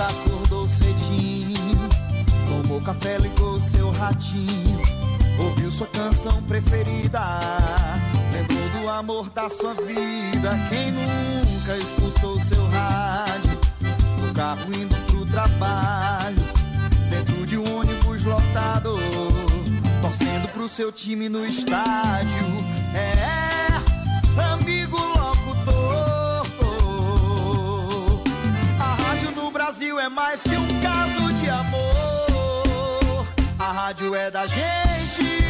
[0.00, 1.88] acordou cedinho,
[2.48, 4.80] tomou café, ligou seu ratinho,
[5.38, 7.20] ouviu sua canção preferida,
[8.32, 10.50] lembrou do amor da sua vida.
[10.68, 13.58] Quem nunca escutou seu rádio,
[14.20, 16.42] no carro indo pro trabalho,
[17.10, 18.96] dentro de um ônibus lotado,
[20.00, 22.46] torcendo pro seu time no estádio.
[22.94, 25.39] É, amigo locutor.
[29.70, 33.24] Brasil é mais que um caso de amor.
[33.56, 35.49] A rádio é da gente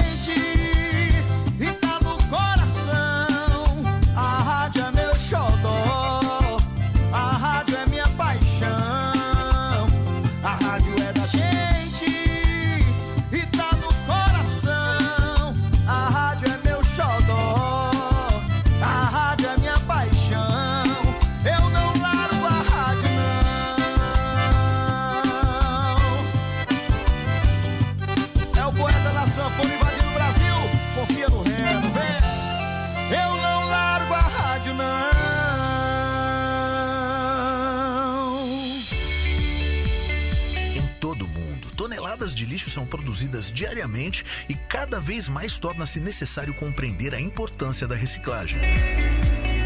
[42.71, 48.61] são produzidas diariamente e cada vez mais torna-se necessário compreender a importância da reciclagem.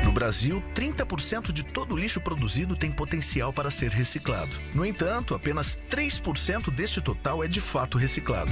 [0.03, 4.51] No Brasil, 30% de todo o lixo produzido tem potencial para ser reciclado.
[4.73, 8.51] No entanto, apenas 3% deste total é de fato reciclado.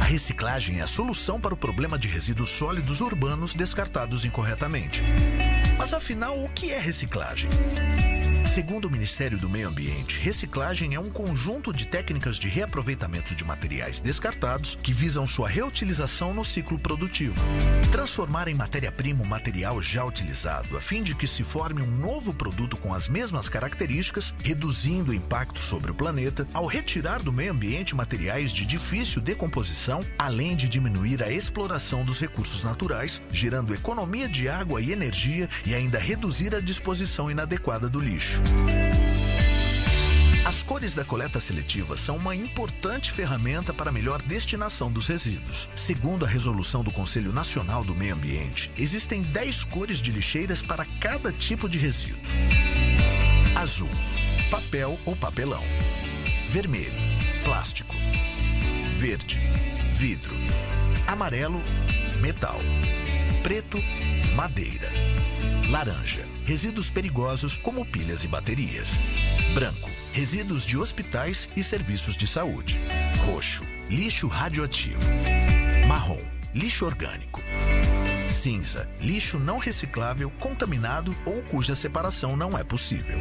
[0.00, 5.02] A reciclagem é a solução para o problema de resíduos sólidos urbanos descartados incorretamente.
[5.78, 7.50] Mas afinal, o que é reciclagem?
[8.46, 13.44] Segundo o Ministério do Meio Ambiente, reciclagem é um conjunto de técnicas de reaproveitamento de
[13.44, 17.34] materiais descartados que visam sua reutilização no ciclo produtivo.
[17.90, 22.32] Transformar em matéria-prima o material já utilizado, a fim de que se forme um novo
[22.32, 27.52] produto com as mesmas características, reduzindo o impacto sobre o planeta, ao retirar do meio
[27.52, 34.28] ambiente materiais de difícil decomposição, além de diminuir a exploração dos recursos naturais, gerando economia
[34.28, 38.35] de água e energia e ainda reduzir a disposição inadequada do lixo.
[40.46, 45.68] As cores da coleta seletiva são uma importante ferramenta para a melhor destinação dos resíduos.
[45.74, 50.84] Segundo a resolução do Conselho Nacional do Meio Ambiente, existem 10 cores de lixeiras para
[51.00, 52.20] cada tipo de resíduo:
[53.54, 53.90] azul,
[54.50, 55.64] papel ou papelão,
[56.48, 56.94] vermelho,
[57.44, 57.96] plástico,
[58.94, 59.40] verde,
[59.92, 60.36] vidro,
[61.08, 61.60] amarelo,
[62.20, 62.58] metal,
[63.42, 63.78] preto,
[64.34, 64.90] madeira,
[65.70, 69.00] laranja, resíduos perigosos como pilhas e baterias,
[69.52, 72.80] branco, resíduos de hospitais e serviços de saúde,
[73.24, 75.00] roxo, lixo radioativo,
[75.88, 76.20] marrom,
[76.54, 77.42] lixo orgânico,
[78.28, 83.18] cinza, lixo não reciclável, contaminado ou cuja separação não é possível.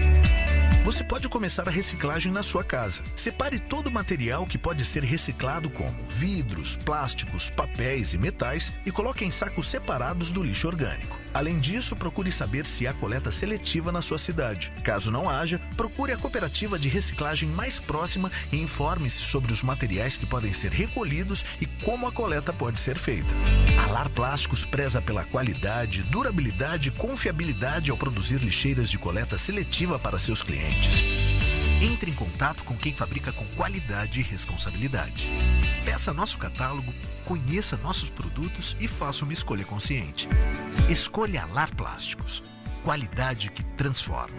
[0.83, 3.01] Você pode começar a reciclagem na sua casa.
[3.15, 8.91] Separe todo o material que pode ser reciclado, como vidros, plásticos, papéis e metais, e
[8.91, 11.24] coloque em sacos separados do lixo orgânico.
[11.35, 14.71] Além disso, procure saber se há coleta seletiva na sua cidade.
[14.85, 20.15] Caso não haja, procure a cooperativa de reciclagem mais próxima e informe-se sobre os materiais
[20.15, 23.35] que podem ser recolhidos e como a coleta pode ser feita.
[23.85, 29.99] A Lar Plásticos preza pela qualidade, durabilidade e confiabilidade ao produzir lixeiras de coleta seletiva
[29.99, 31.24] para seus clientes.
[31.81, 35.29] Entre em contato com quem fabrica com qualidade e responsabilidade.
[35.83, 36.93] Peça nosso catálogo,
[37.25, 40.27] conheça nossos produtos e faça uma escolha consciente.
[40.89, 42.43] Escolha a Lar Plásticos.
[42.83, 44.37] Qualidade que transforma.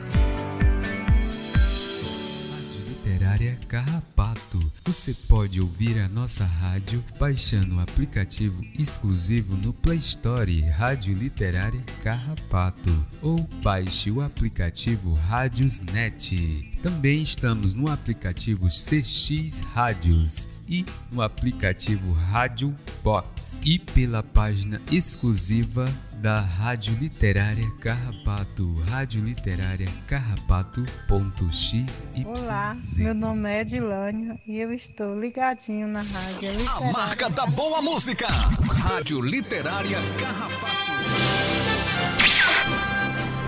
[3.37, 4.73] Literária Carrapato.
[4.85, 11.85] Você pode ouvir a nossa rádio baixando o aplicativo exclusivo no Play Store Rádio Literária
[12.03, 16.79] Carrapato ou baixe o aplicativo Rádiosnet.
[16.83, 25.87] Também estamos no aplicativo CX Rádios e no aplicativo Rádio Box e pela página exclusiva
[26.27, 32.05] da Rádio Literária Carrapato, Rádio Literária Carrapato.xyz.
[32.25, 36.89] Olá, meu nome é Edilânia e eu estou ligadinho na Rádio Literária.
[36.89, 40.75] A marca da boa música, Rádio Literária Carrapato.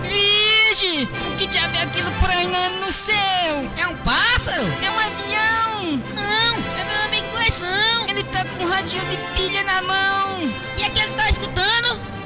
[0.03, 1.03] Vige!
[1.03, 3.69] O que diabo é aquilo prainando no céu?
[3.77, 4.63] É um pássaro?
[4.63, 5.97] É um avião!
[6.15, 8.07] Não, é meu amigo Gleison.
[8.07, 10.45] Ele tá com um radinho de pilha na mão.
[10.45, 12.18] O que é que ele tá escutando?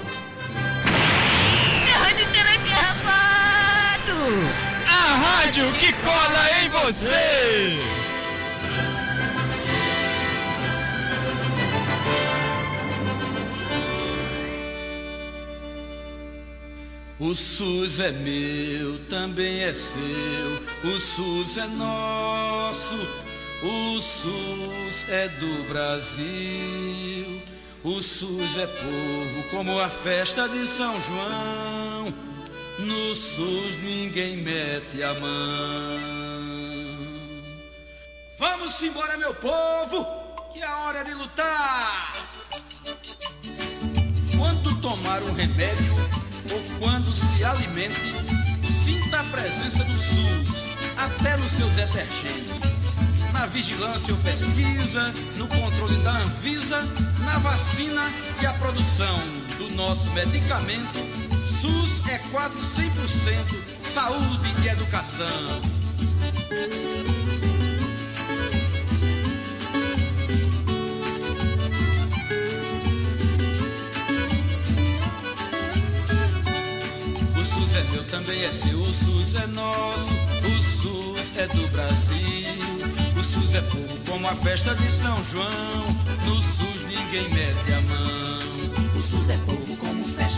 [4.25, 7.77] A rádio que cola em você!
[17.19, 19.99] O SUS é meu, também é seu.
[20.85, 22.95] O SUS é nosso.
[23.61, 27.41] O SUS é do Brasil.
[27.83, 32.32] O SUS é povo, como a festa de São João.
[32.79, 36.23] No SUS ninguém mete a mão.
[38.37, 40.05] Vamos embora, meu povo,
[40.51, 42.13] que é hora de lutar.
[44.35, 45.93] Quando tomar um remédio
[46.51, 48.15] ou quando se alimente,
[48.83, 50.49] sinta a presença do SUS,
[50.97, 52.53] até no seu detergente.
[53.31, 56.81] Na vigilância ou pesquisa, no controle da Anvisa,
[57.19, 58.11] na vacina
[58.41, 59.19] e a produção
[59.57, 61.32] do nosso medicamento,
[61.63, 65.61] SUS é quase 100% saúde e educação.
[77.33, 80.13] O SUS é meu, também é seu, o SUS é nosso,
[80.43, 82.57] o SUS é do Brasil.
[83.17, 85.85] O SUS é povo como a festa de São João,
[86.25, 88.32] no SUS ninguém mete a mão.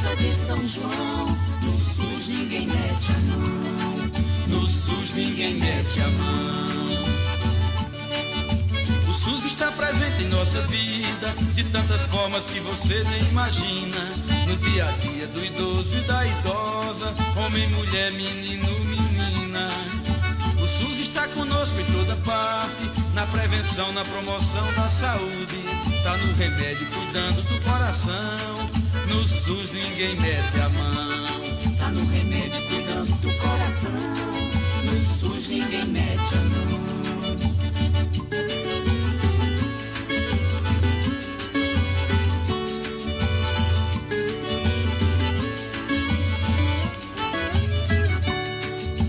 [0.06, 1.26] Festa de São João,
[1.64, 4.12] no SUS ninguém mete a mão.
[4.48, 6.66] No SUS ninguém mete a mão.
[9.10, 14.10] O SUS está presente em nossa vida de tantas formas que você nem imagina.
[14.48, 19.68] No dia a dia do idoso e da idosa, homem, mulher, menino, menina.
[20.62, 25.64] O SUS está conosco em toda parte, na prevenção, na promoção da saúde.
[26.04, 28.85] Tá no remédio, cuidando do coração.
[29.08, 31.26] No SUS ninguém mete a mão.
[31.78, 33.92] Tá no remédio cuidando do coração.
[34.84, 36.86] No SUS ninguém mete a mão.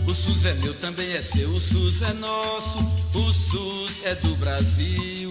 [0.06, 2.78] O SUS é meu, também é seu, o SUS é nosso,
[3.14, 5.30] o SUS é do Brasil.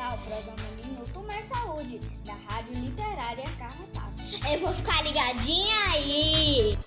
[0.00, 4.22] Começar o programa Minuto Mais Saúde, da Rádio Literária Carrapato.
[4.50, 6.78] Eu vou ficar ligadinha aí.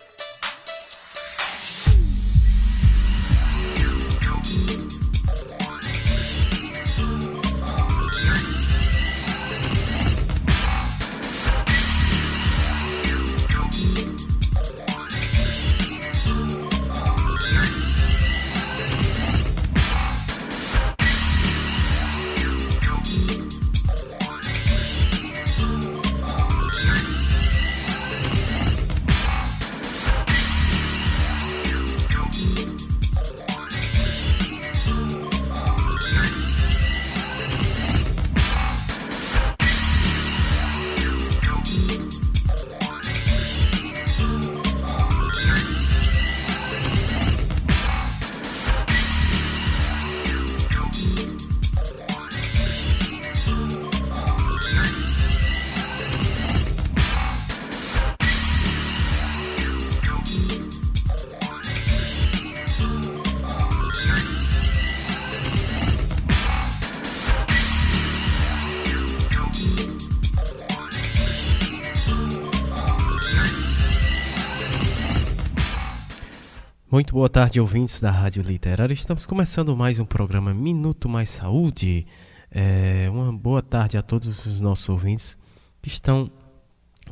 [76.93, 78.93] Muito boa tarde, ouvintes da Rádio Literária.
[78.93, 82.05] Estamos começando mais um programa Minuto Mais Saúde.
[82.51, 85.35] É, uma boa tarde a todos os nossos ouvintes
[85.81, 86.29] que estão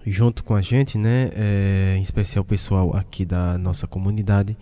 [0.05, 1.31] junto com a gente, né?
[1.33, 4.55] É, em especial o pessoal aqui da nossa comunidade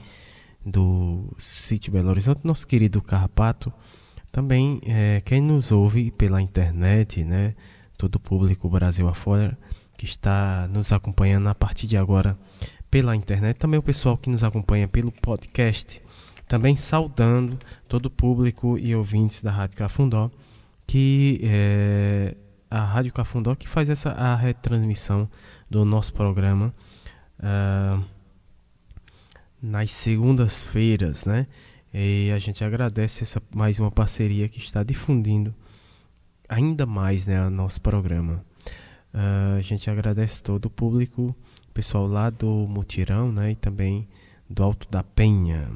[0.66, 3.74] do Sítio Belo Horizonte, nosso querido Carrapato.
[4.32, 7.54] Também é, quem nos ouve pela internet, né?
[7.98, 9.54] Todo o público Brasil afora
[9.98, 12.38] que está nos acompanhando a partir de agora
[12.90, 16.02] pela internet, também o pessoal que nos acompanha pelo podcast.
[16.48, 20.30] Também saudando todo o público e ouvintes da Rádio Cafundó,
[20.88, 22.34] que é
[22.72, 25.28] a Rádio Cafundó que faz essa a retransmissão
[25.70, 26.74] do nosso programa
[27.40, 28.04] uh,
[29.62, 31.46] nas segundas-feiras, né?
[31.94, 35.54] E a gente agradece essa mais uma parceria que está difundindo
[36.48, 38.42] ainda mais né, o nosso programa.
[39.14, 41.36] Uh, a gente agradece todo o público
[41.74, 44.06] pessoal lá do Mutirão, né, e também
[44.50, 45.70] do Alto da Penha.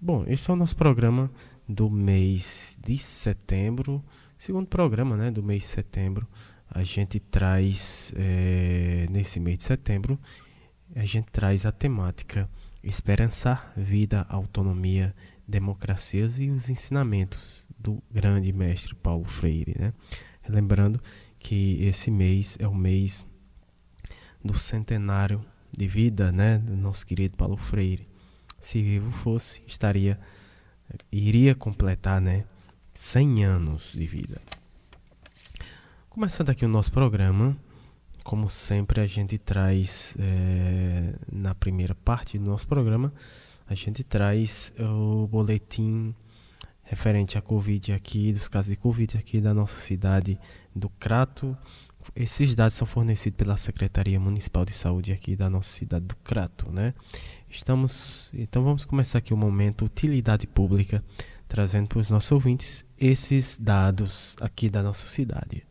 [0.00, 1.30] Bom, esse é o nosso programa
[1.68, 4.02] do mês de setembro,
[4.36, 6.26] segundo programa, né, do mês de setembro.
[6.74, 10.18] A gente traz é, nesse mês de setembro,
[10.96, 12.48] a gente traz a temática
[12.82, 15.14] esperançar vida, autonomia,
[15.46, 19.92] democracias e os ensinamentos do grande mestre Paulo Freire, né?
[20.48, 21.00] Lembrando
[21.42, 23.24] que esse mês é o mês
[24.44, 25.44] do centenário
[25.76, 28.06] de vida, né, do nosso querido Paulo Freire.
[28.60, 30.18] Se vivo fosse, estaria
[31.10, 32.44] iria completar, né,
[32.94, 34.40] 100 anos de vida.
[36.10, 37.56] Começando aqui o nosso programa,
[38.22, 43.12] como sempre a gente traz é, na primeira parte do nosso programa,
[43.66, 46.14] a gente traz o boletim
[46.92, 50.38] referente à Covid aqui, dos casos de Covid aqui da nossa cidade
[50.76, 51.56] do Crato,
[52.14, 56.70] esses dados são fornecidos pela Secretaria Municipal de Saúde aqui da nossa cidade do Crato,
[56.70, 56.92] né?
[57.50, 61.02] Estamos, então vamos começar aqui o momento utilidade pública,
[61.48, 65.64] trazendo para os nossos ouvintes esses dados aqui da nossa cidade.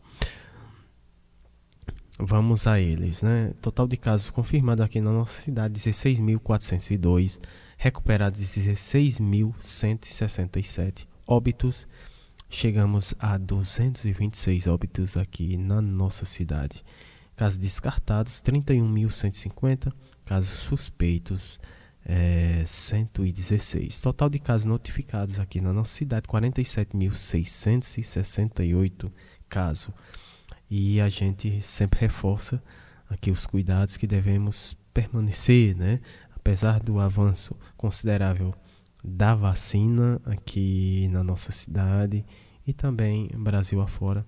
[2.17, 3.53] Vamos a eles, né?
[3.61, 7.37] Total de casos confirmados aqui na nossa cidade 16.402,
[7.77, 11.87] recuperados 16.167, óbitos
[12.49, 16.83] chegamos a 226 óbitos aqui na nossa cidade.
[17.37, 19.93] Casos descartados, 31.150.
[20.25, 21.57] Casos suspeitos,
[22.05, 24.01] é, 116.
[24.01, 29.09] Total de casos notificados aqui na nossa cidade, 47.668
[29.47, 29.95] casos.
[30.69, 32.61] E a gente sempre reforça
[33.09, 35.97] aqui os cuidados que devemos permanecer, né?
[36.35, 38.53] Apesar do avanço considerável
[39.03, 42.23] da vacina aqui na nossa cidade
[42.67, 44.23] e também Brasil afora.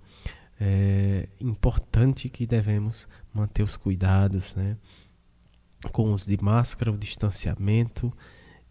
[0.59, 4.75] É importante que devemos manter os cuidados, né?
[5.91, 8.11] Com os de máscara, o distanciamento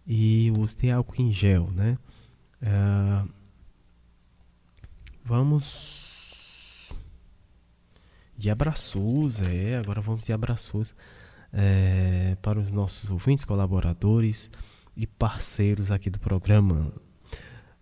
[0.07, 1.97] e o uso de álcool em gel, né?
[2.63, 3.23] É,
[5.25, 6.93] vamos
[8.37, 10.95] de abraços, é, agora vamos de abraços
[11.53, 14.51] é, para os nossos ouvintes, colaboradores,
[14.97, 16.93] e parceiros aqui do programa.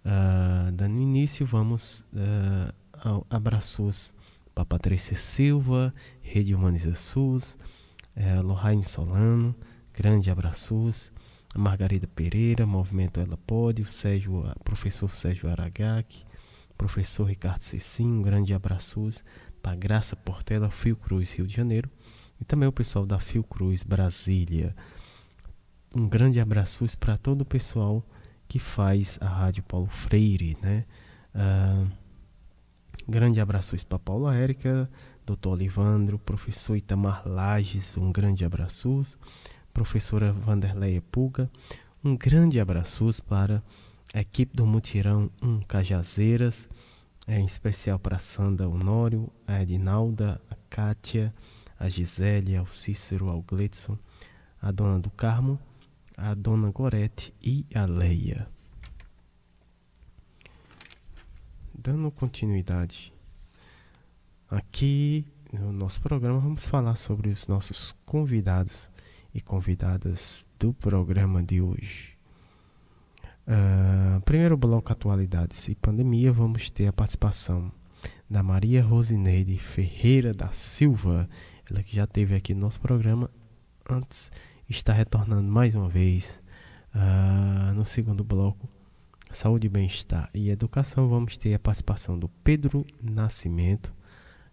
[0.04, 4.14] Uh, dando início, vamos uh, abraços
[4.54, 7.56] para Patrícia Silva, Rede Humaniza SUS,
[8.16, 9.54] uh, Lohane Solano,
[9.92, 11.12] grande abraços,
[11.54, 16.24] Margarida Pereira, Movimento Ela Pode, o Sérgio, professor Sérgio Aragaki,
[16.78, 19.22] professor Ricardo Cecinho, um grande abraços
[19.60, 21.90] para Graça Portela, Fiocruz, Rio de Janeiro,
[22.40, 24.74] e também o pessoal da Fiocruz, Brasília
[25.94, 28.04] um grande abraço para todo o pessoal
[28.48, 30.84] que faz a Rádio Paulo Freire, né?
[31.34, 31.90] Uh,
[33.08, 34.88] grande abraço para Paula Érica,
[35.26, 35.48] Dr.
[35.48, 39.02] Olivandro, professor Itamar Lages, um grande abraço,
[39.72, 41.50] professora Vanderleia Puga,
[42.04, 43.62] um grande abraço para
[44.14, 46.68] a equipe do Mutirão 1 Cajazeiras,
[47.26, 51.34] em especial para a Sandra Honório, a Edinalda, a Kátia,
[51.78, 53.96] a Gisele, ao Cícero, ao Gletson,
[54.60, 55.58] a Dona do Carmo,
[56.20, 58.46] a Dona Gorete e a Leia.
[61.74, 63.12] Dando continuidade
[64.50, 68.90] aqui no nosso programa, vamos falar sobre os nossos convidados
[69.32, 72.18] e convidadas do programa de hoje.
[73.46, 77.72] Uh, primeiro bloco Atualidades e Pandemia, vamos ter a participação
[78.28, 81.26] da Maria Rosineide Ferreira da Silva,
[81.68, 83.30] ela que já teve aqui no nosso programa
[83.88, 84.30] antes
[84.70, 86.40] está retornando mais uma vez
[86.94, 88.68] uh, no segundo bloco.
[89.32, 91.08] Saúde, bem-estar e educação.
[91.08, 93.92] Vamos ter a participação do Pedro Nascimento.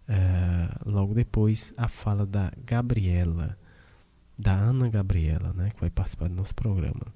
[0.08, 3.56] Uh, logo depois, a fala da Gabriela.
[4.36, 7.06] da Ana Gabriela, né, que vai participar do nosso programa.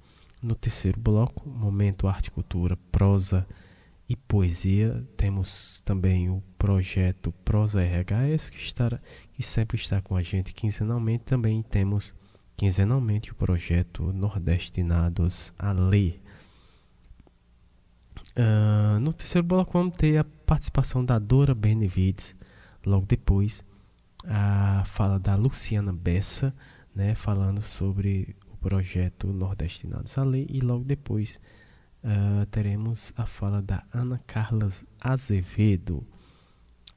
[0.41, 3.47] No terceiro bloco, momento arte, cultura, prosa
[4.09, 8.99] e poesia, temos também o projeto Prosa RHS, que, estará,
[9.35, 11.25] que sempre está com a gente quinzenalmente.
[11.25, 12.13] Também temos
[12.63, 16.17] quinzenalmente o projeto Nordestinados a Ler.
[18.37, 22.37] Uh, no terceiro bloco vamos ter a participação da Dora Benevides,
[22.87, 23.65] logo depois
[24.29, 26.55] a fala da Luciana Bessa,
[26.95, 31.41] né, falando sobre o projeto Nordestinados a Lei e logo depois
[32.05, 36.07] uh, teremos a fala da Ana Carlas Azevedo.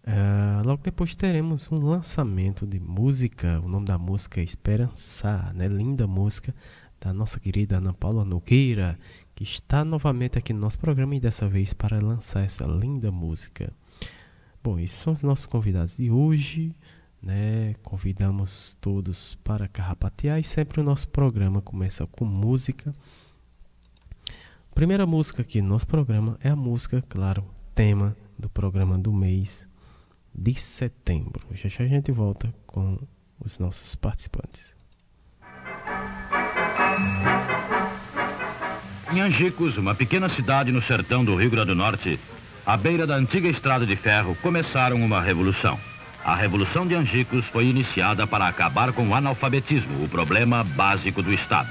[0.07, 5.67] Uh, logo depois teremos um lançamento de música, o nome da música é Esperançar, né?
[5.67, 6.53] linda música
[7.01, 8.95] da nossa querida Ana Paula Nogueira,
[9.33, 13.71] que está novamente aqui no nosso programa e dessa vez para lançar essa linda música.
[14.63, 16.71] Bom, esses são os nossos convidados de hoje,
[17.23, 17.73] né?
[17.81, 22.93] Convidamos todos para carrapatear e sempre o nosso programa começa com música.
[24.75, 27.43] primeira música aqui no nosso programa é a música, claro,
[27.73, 29.65] tema do programa do mês
[30.37, 31.41] de setembro.
[31.53, 32.97] Já já a gente volta com
[33.43, 34.75] os nossos participantes.
[39.11, 42.19] Em Angicos, uma pequena cidade no sertão do Rio Grande do Norte,
[42.65, 45.79] à beira da antiga estrada de ferro, começaram uma revolução.
[46.23, 51.31] A Revolução de Angicos foi iniciada para acabar com o analfabetismo, o problema básico do
[51.31, 51.69] Estado.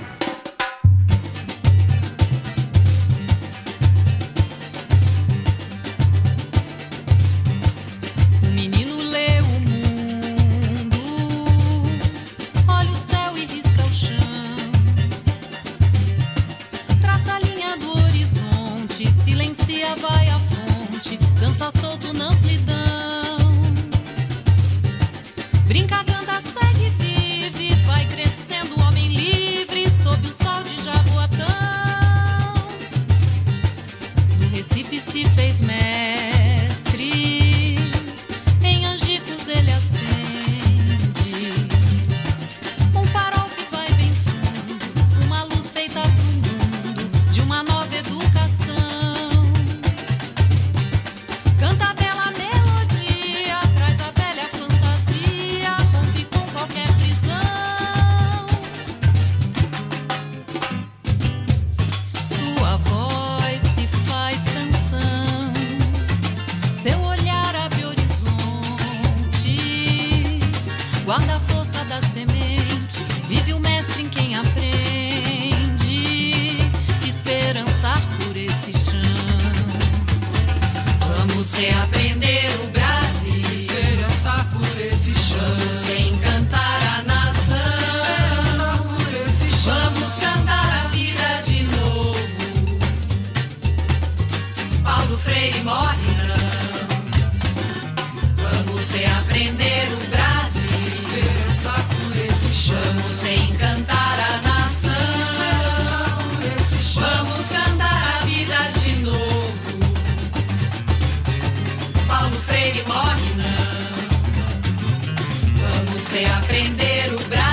[116.05, 117.44] Sem aprender o Brasil.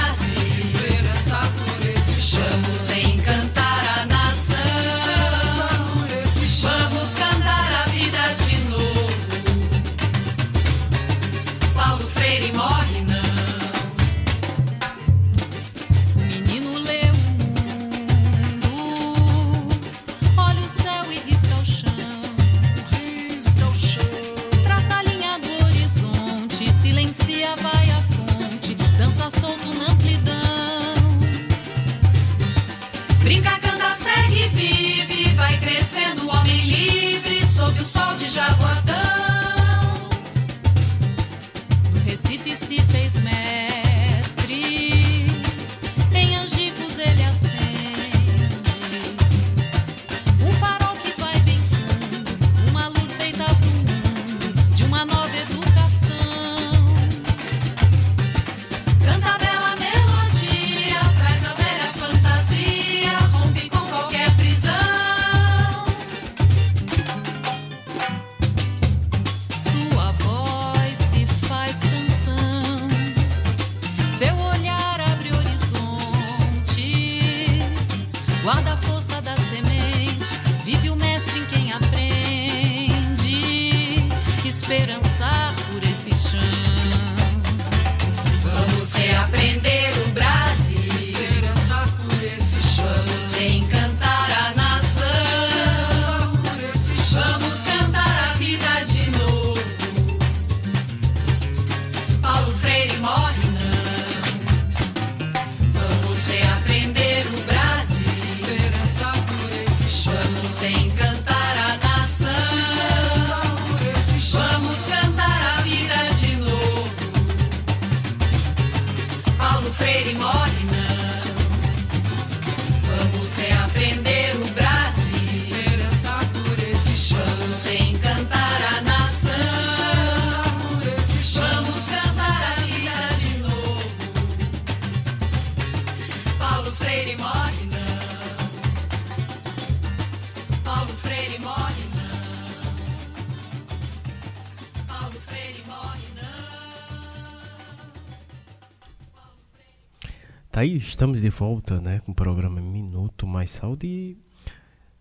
[150.81, 154.17] Estamos de volta, né, com o programa Minuto Mais Saúde e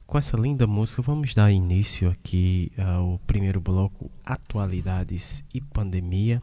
[0.06, 6.40] com essa linda música vamos dar início aqui ao primeiro bloco Atualidades e Pandemia.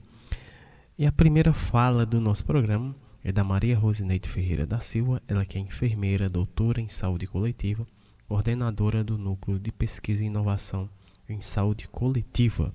[0.97, 5.45] E a primeira fala do nosso programa é da Maria Rosineide Ferreira da Silva, ela
[5.45, 7.86] que é enfermeira, doutora em saúde coletiva,
[8.28, 10.89] coordenadora do Núcleo de Pesquisa e Inovação
[11.30, 12.73] em Saúde Coletiva,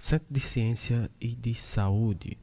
[0.00, 2.38] Centro de Ciência e de Saúde.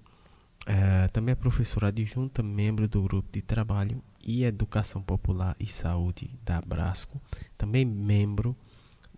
[0.71, 6.29] É, também é professora adjunta, membro do grupo de trabalho e educação popular e saúde
[6.45, 7.19] da Brasco,
[7.57, 8.55] também membro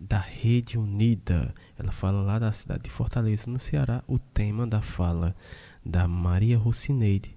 [0.00, 1.54] da Rede Unida.
[1.78, 4.02] Ela fala lá da cidade de Fortaleza, no Ceará.
[4.08, 5.36] O tema da fala
[5.84, 7.34] da Maria Rocineide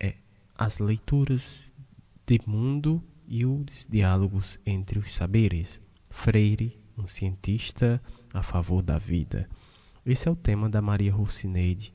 [0.00, 0.14] é
[0.56, 1.72] as leituras
[2.24, 5.80] de mundo e os diálogos entre os saberes.
[6.12, 8.00] Freire, um cientista
[8.32, 9.48] a favor da vida.
[10.06, 11.91] Esse é o tema da Maria Rocineide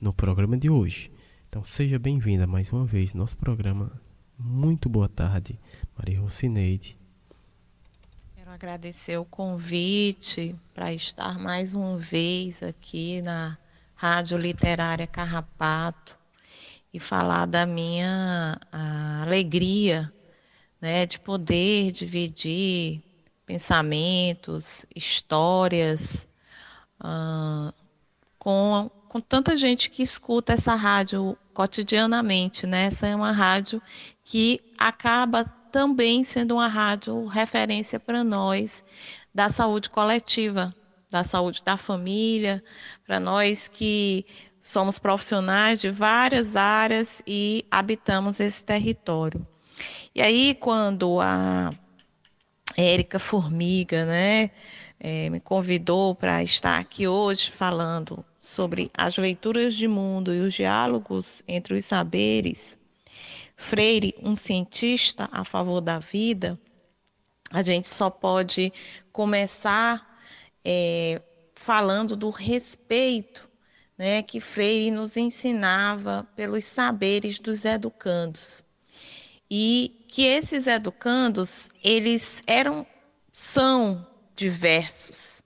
[0.00, 1.10] no programa de hoje.
[1.48, 3.90] Então seja bem-vinda mais uma vez nosso programa.
[4.38, 5.58] Muito boa tarde,
[5.96, 6.96] Maria Rocineide.
[8.34, 13.56] Quero agradecer o convite para estar mais uma vez aqui na
[13.96, 16.16] Rádio Literária Carrapato
[16.92, 18.58] e falar da minha
[19.22, 20.12] alegria
[20.80, 23.02] né, de poder dividir
[23.46, 26.26] pensamentos, histórias
[27.00, 27.72] uh,
[28.38, 32.86] com com tanta gente que escuta essa rádio cotidianamente, né?
[32.86, 33.80] Essa é uma rádio
[34.24, 38.84] que acaba também sendo uma rádio referência para nós
[39.34, 40.74] da saúde coletiva,
[41.10, 42.62] da saúde da família,
[43.04, 44.24] para nós que
[44.60, 49.46] somos profissionais de várias áreas e habitamos esse território.
[50.14, 51.72] E aí, quando a
[52.76, 54.50] Érica Formiga, né,
[54.98, 60.54] é, me convidou para estar aqui hoje falando sobre as leituras de mundo e os
[60.54, 62.78] diálogos entre os saberes,
[63.56, 66.56] Freire, um cientista a favor da vida,
[67.50, 68.72] a gente só pode
[69.10, 70.20] começar
[70.64, 71.20] é,
[71.56, 73.48] falando do respeito
[73.98, 78.62] né, que Freire nos ensinava pelos saberes dos educandos.
[79.50, 82.86] E que esses educandos, eles eram,
[83.32, 84.06] são
[84.36, 85.42] diversos,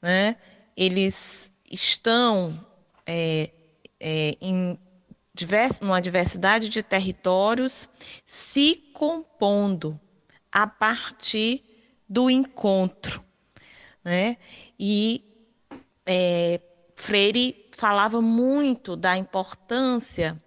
[0.00, 0.36] né?
[0.76, 1.41] Eles
[1.72, 2.64] estão
[3.06, 3.50] é,
[3.98, 4.78] é, em
[5.34, 7.88] divers, uma diversidade de territórios
[8.26, 9.98] se compondo
[10.52, 11.64] a partir
[12.06, 13.24] do encontro.
[14.04, 14.36] Né?
[14.78, 15.24] E
[16.04, 16.60] é,
[16.94, 20.40] Freire falava muito da importância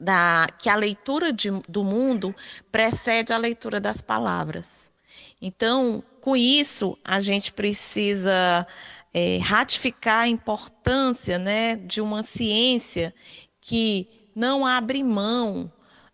[0.00, 2.34] da, que a leitura de, do mundo
[2.72, 4.92] precede a leitura das palavras.
[5.40, 8.66] Então, com isso, a gente precisa
[9.18, 13.14] é, ratificar a importância né, de uma ciência
[13.62, 15.72] que não abre mão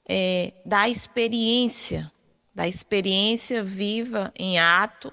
[0.09, 2.13] é, da experiência,
[2.55, 5.13] da experiência viva em ato,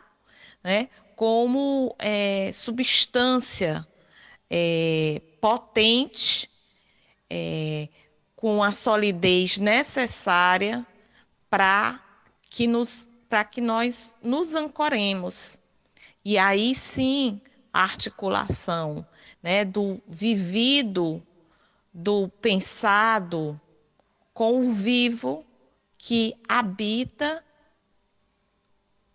[0.64, 3.88] né, como é, substância
[4.52, 6.48] é, potente,
[7.28, 7.90] é,
[8.36, 10.86] com a solidez necessária
[11.50, 12.00] para
[12.52, 12.68] que,
[13.50, 15.60] que nós nos ancoremos.
[16.24, 17.42] E aí sim
[17.84, 19.06] articulação
[19.42, 21.22] né, do vivido,
[21.94, 23.60] do pensado
[24.34, 25.46] com o vivo
[25.98, 27.44] que habita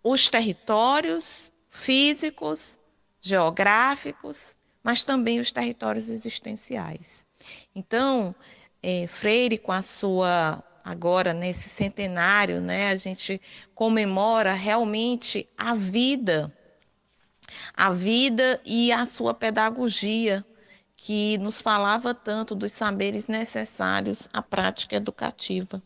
[0.03, 2.79] os territórios físicos,
[3.21, 7.27] geográficos, mas também os territórios existenciais.
[7.75, 8.35] Então,
[8.83, 13.41] é, Freire, com a sua agora nesse centenário, né, a gente
[13.75, 16.55] comemora realmente a vida
[17.75, 20.45] a vida e a sua pedagogia,
[20.97, 25.83] que nos falava tanto dos saberes necessários à prática educativa.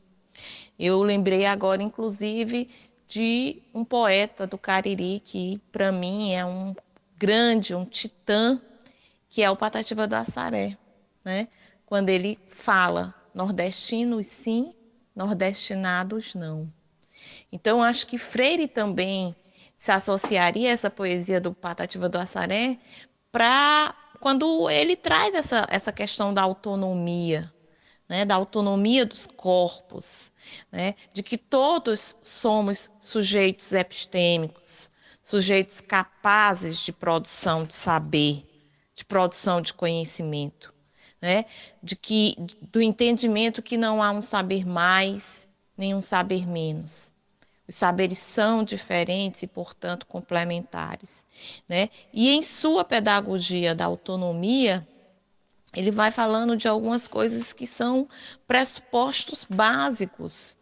[0.78, 2.70] Eu lembrei agora, inclusive,
[3.09, 6.74] de um poeta do Cariri, que para mim é um
[7.16, 8.61] grande, um titã,
[9.28, 10.78] que é o Patativa do Assaré,
[11.24, 11.48] né?
[11.85, 14.74] quando ele fala nordestinos sim,
[15.16, 16.70] nordestinados não.
[17.50, 19.35] Então, acho que Freire também
[19.79, 22.79] se associaria essa poesia do Patativa do Assaré
[23.31, 27.53] para quando ele traz essa, essa questão da autonomia,
[28.09, 30.33] né, da autonomia dos corpos,
[30.73, 34.91] né, de que todos somos sujeitos epistêmicos,
[35.23, 38.45] sujeitos capazes de produção de saber,
[38.95, 40.75] de produção de conhecimento,
[41.21, 41.45] né,
[41.81, 42.35] de que
[42.73, 47.08] do entendimento que não há um saber mais nem um saber menos.
[47.68, 51.26] Os saberes são diferentes e, portanto, complementares.
[51.68, 51.90] Né?
[52.11, 54.88] E em sua pedagogia da autonomia,
[55.74, 58.09] ele vai falando de algumas coisas que são
[58.46, 60.57] pressupostos básicos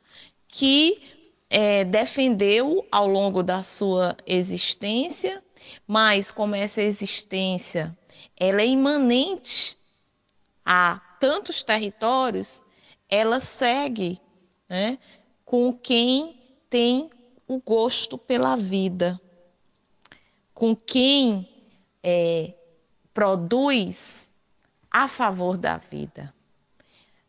[0.49, 1.01] que
[1.49, 5.45] é, defendeu ao longo da sua existência,
[5.87, 7.97] mas como essa existência
[8.37, 9.79] ela é imanente
[10.64, 12.64] a tantos territórios,
[13.09, 14.21] ela segue
[14.69, 14.99] né,
[15.45, 17.11] com quem tem
[17.47, 19.21] o gosto pela vida,
[20.53, 21.49] com quem
[22.03, 22.53] é,
[23.13, 24.29] produz
[24.91, 26.33] a favor da vida.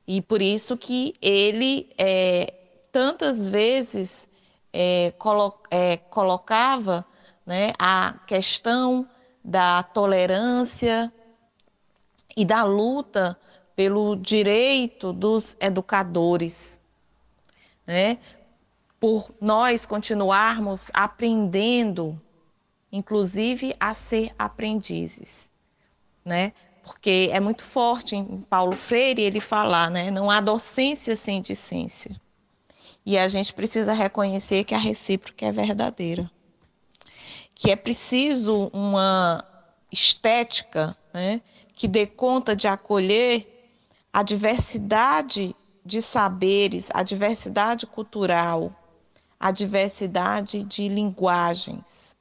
[0.07, 2.53] E por isso que ele é,
[2.91, 4.27] tantas vezes
[4.71, 7.05] é, colo é, colocava
[7.45, 9.07] né, a questão
[9.43, 11.11] da tolerância
[12.35, 13.37] e da luta
[13.75, 16.79] pelo direito dos educadores,
[17.85, 18.17] né?
[18.99, 22.19] Por nós continuarmos aprendendo,
[22.91, 25.49] inclusive a ser aprendizes,
[26.23, 26.53] né?
[26.87, 30.09] porque é muito forte em Paulo Freire ele falar, né?
[30.09, 32.15] Não há docência sem discência.
[33.05, 36.31] E a gente precisa reconhecer que a recíproca é verdadeira.
[37.53, 39.43] Que é preciso uma
[39.91, 41.41] estética né,
[41.75, 43.71] que dê conta de acolher
[44.11, 45.55] a diversidade
[45.85, 48.73] de saberes, a diversidade cultural,
[49.39, 52.15] a diversidade de linguagens.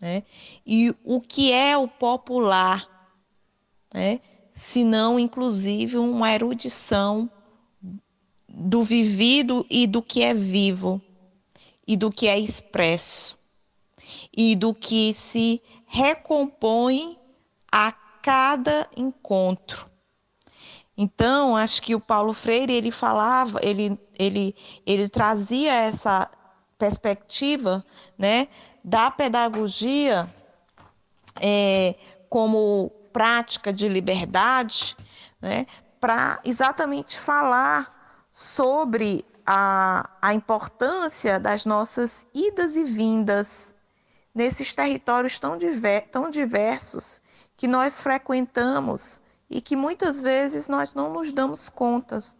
[0.00, 0.22] Né?
[0.64, 2.88] E o que é o popular
[3.92, 4.20] né?
[4.52, 7.30] se não, inclusive, uma erudição
[8.48, 11.00] do vivido e do que é vivo,
[11.86, 13.38] e do que é expresso,
[14.36, 17.18] e do que se recompõe
[17.70, 19.88] a cada encontro.
[20.96, 24.54] Então, acho que o Paulo Freire ele falava, ele, ele,
[24.84, 26.30] ele trazia essa
[26.80, 27.84] perspectiva,
[28.18, 28.48] né,
[28.82, 30.26] da pedagogia
[31.38, 31.94] é,
[32.30, 34.96] como prática de liberdade,
[35.42, 35.66] né,
[36.00, 43.74] para exatamente falar sobre a, a importância das nossas idas e vindas
[44.34, 47.20] nesses territórios tão, diver, tão diversos
[47.56, 52.34] que nós frequentamos e que muitas vezes nós não nos damos contas.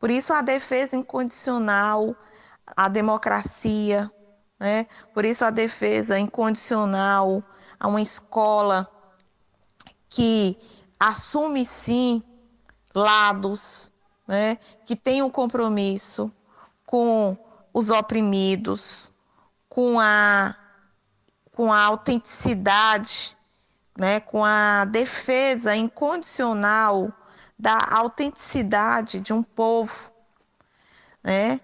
[0.00, 2.16] Por isso, a defesa incondicional,
[2.76, 4.10] a democracia,
[4.58, 4.86] né?
[5.12, 7.42] por isso, a defesa incondicional
[7.78, 8.90] a uma escola
[10.08, 10.58] que
[10.98, 12.22] assume sim
[12.94, 13.92] lados,
[14.26, 16.32] né, que tem um compromisso
[16.86, 17.36] com
[17.72, 19.10] os oprimidos,
[19.68, 20.56] com a,
[21.52, 23.36] com a autenticidade,
[23.98, 27.12] né, com a defesa incondicional
[27.58, 30.10] da autenticidade de um povo,
[31.22, 31.60] né,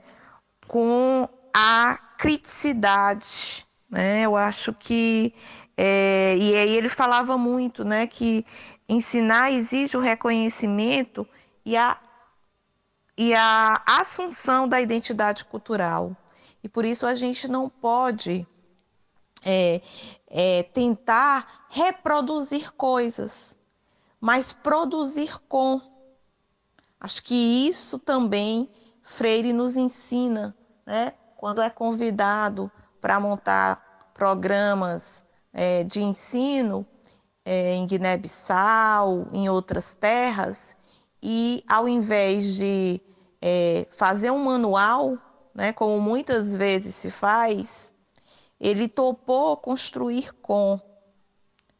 [0.66, 3.66] com a criticidade.
[3.90, 4.22] Né?
[4.22, 5.34] Eu acho que
[5.76, 8.44] é, e aí ele falava muito, né, que
[8.88, 11.26] ensinar exige o reconhecimento
[11.64, 11.98] e a,
[13.16, 16.16] e a assunção da identidade cultural.
[16.62, 18.46] E por isso a gente não pode
[19.44, 19.80] é,
[20.28, 23.56] é, tentar reproduzir coisas,
[24.20, 25.80] mas produzir com.
[27.00, 28.70] Acho que isso também
[29.12, 31.12] Freire nos ensina, né?
[31.36, 33.78] Quando é convidado para montar
[34.14, 35.22] programas
[35.52, 36.86] é, de ensino
[37.44, 40.76] é, em Guiné-Bissau, em outras terras,
[41.22, 43.02] e ao invés de
[43.40, 45.18] é, fazer um manual,
[45.54, 47.92] né, como muitas vezes se faz,
[48.58, 50.80] ele topou construir com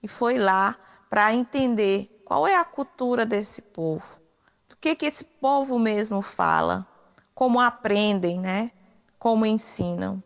[0.03, 0.77] e foi lá
[1.09, 4.21] para entender qual é a cultura desse povo,
[4.68, 6.87] do que que esse povo mesmo fala,
[7.35, 8.71] como aprendem, né,
[9.18, 10.23] como ensinam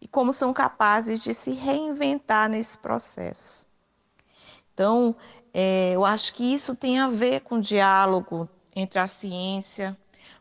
[0.00, 3.66] e como são capazes de se reinventar nesse processo.
[4.74, 5.14] Então,
[5.54, 9.96] é, eu acho que isso tem a ver com o diálogo entre a ciência,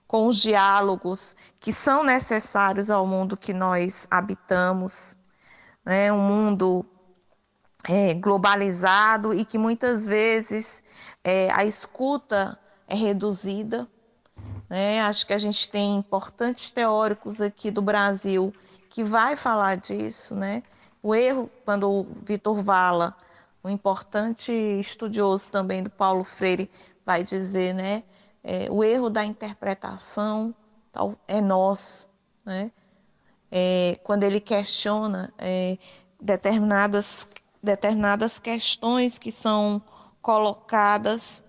[0.07, 5.15] com os diálogos que são necessários ao mundo que nós habitamos,
[5.85, 6.11] né?
[6.11, 6.85] um mundo
[7.87, 10.83] é, globalizado e que muitas vezes
[11.23, 13.87] é, a escuta é reduzida.
[14.71, 15.01] Né?
[15.01, 18.53] Acho que a gente tem importantes teóricos aqui do Brasil
[18.89, 20.63] que vai falar disso, né?
[21.03, 23.15] O erro, quando o Vitor Vala,
[23.63, 26.71] um importante estudioso também do Paulo Freire,
[27.05, 28.03] vai dizer, né?
[28.43, 30.53] é, o erro da interpretação
[31.27, 32.10] é nosso,
[32.45, 32.71] né?
[33.51, 35.77] É, quando ele questiona é,
[36.19, 37.27] determinadas,
[37.62, 39.81] determinadas questões que são
[40.21, 41.43] colocadas.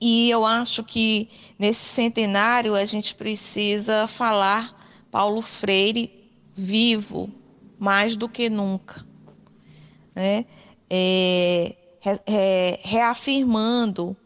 [0.00, 4.76] E eu acho que nesse centenário a gente precisa falar
[5.10, 7.30] Paulo Freire vivo,
[7.78, 9.04] mais do que nunca.
[10.14, 10.44] Né?
[10.90, 11.76] É,
[12.26, 14.16] é, reafirmando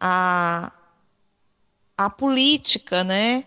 [0.00, 0.72] a,
[1.96, 3.44] a política, né?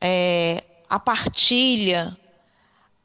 [0.00, 2.16] É, a partilha,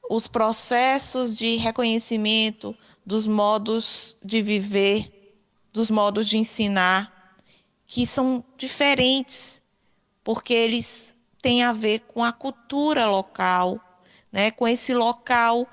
[0.09, 5.37] os processos de reconhecimento dos modos de viver,
[5.73, 7.20] dos modos de ensinar,
[7.91, 9.61] que são diferentes,
[10.23, 13.81] porque eles têm a ver com a cultura local,
[14.31, 14.49] né?
[14.49, 15.67] com esse local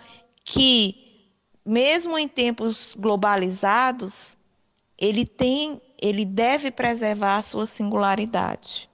[0.44, 1.30] que,
[1.64, 4.36] mesmo em tempos globalizados,
[4.98, 8.90] ele tem, ele deve preservar a sua singularidade,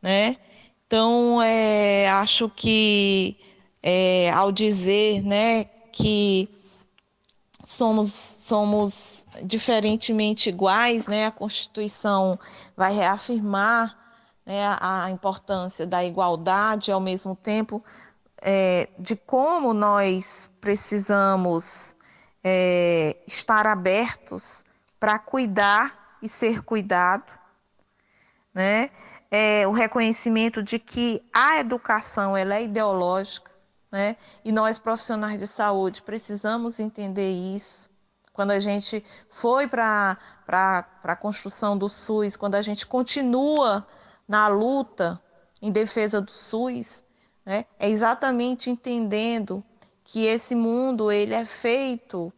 [0.00, 0.38] né?
[0.86, 3.36] Então, é, acho que
[3.82, 6.48] é, ao dizer né, que
[7.70, 12.36] somos, somos diferentemente iguais, né, a Constituição
[12.76, 13.96] vai reafirmar
[14.44, 17.82] né, a, importância da igualdade, ao mesmo tempo
[18.42, 21.94] é, de como nós precisamos
[22.42, 24.64] é, estar abertos
[24.98, 27.32] para cuidar e ser cuidado,
[28.52, 28.90] né?
[29.30, 33.49] É, o reconhecimento de que a educação ela é ideológica,
[33.90, 34.16] né?
[34.44, 37.88] E nós, profissionais de saúde, precisamos entender isso.
[38.32, 40.16] Quando a gente foi para
[41.02, 43.86] a construção do SUS, quando a gente continua
[44.26, 45.20] na luta
[45.60, 47.02] em defesa do SUS,
[47.44, 47.66] né?
[47.78, 49.62] é exatamente entendendo
[50.04, 52.32] que esse mundo ele é feito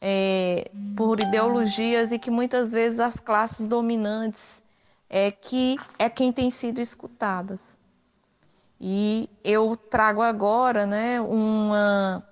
[0.00, 4.62] é, por ideologias e que muitas vezes as classes dominantes
[5.08, 7.76] é que é quem tem sido escutadas.
[8.80, 12.26] E eu trago agora né, uma,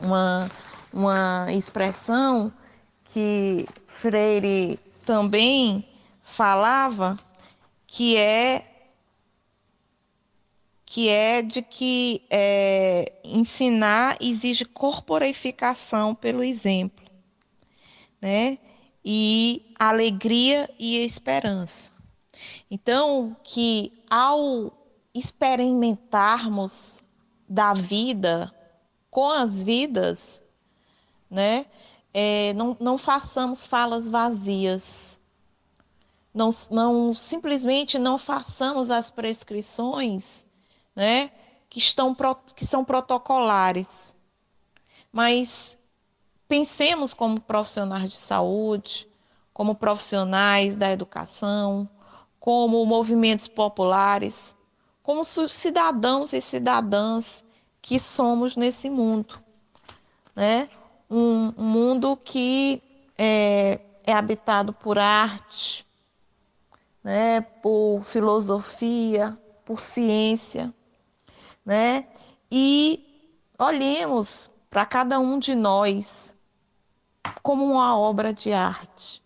[0.00, 0.48] uma,
[0.92, 2.52] uma expressão
[3.02, 5.84] que Freire também
[6.22, 7.18] falava,
[7.84, 8.66] que é
[10.86, 17.06] que é de que é, ensinar exige corporificação pelo exemplo,
[18.20, 18.58] né?
[19.04, 21.92] E alegria e esperança.
[22.68, 24.79] Então, que ao
[25.14, 27.02] experimentarmos
[27.48, 28.54] da vida
[29.10, 30.42] com as vidas,
[31.28, 31.66] né?
[32.12, 35.20] É, não, não façamos falas vazias.
[36.32, 40.46] Não, não simplesmente não façamos as prescrições,
[40.94, 41.32] né?
[41.68, 42.16] Que estão
[42.54, 44.14] que são protocolares,
[45.12, 45.78] mas
[46.48, 49.08] pensemos como profissionais de saúde,
[49.52, 51.88] como profissionais da educação,
[52.38, 54.56] como movimentos populares,
[55.10, 57.44] como cidadãos e cidadãs
[57.82, 59.40] que somos nesse mundo.
[60.36, 60.70] Né?
[61.10, 62.80] Um, mundo que
[63.18, 65.84] é, é, habitado por arte,
[67.02, 67.40] né?
[67.40, 70.72] por filosofia, por ciência.
[71.66, 72.06] Né?
[72.48, 73.04] E
[73.58, 76.36] olhemos para cada um de nós
[77.42, 79.19] como uma obra de arte.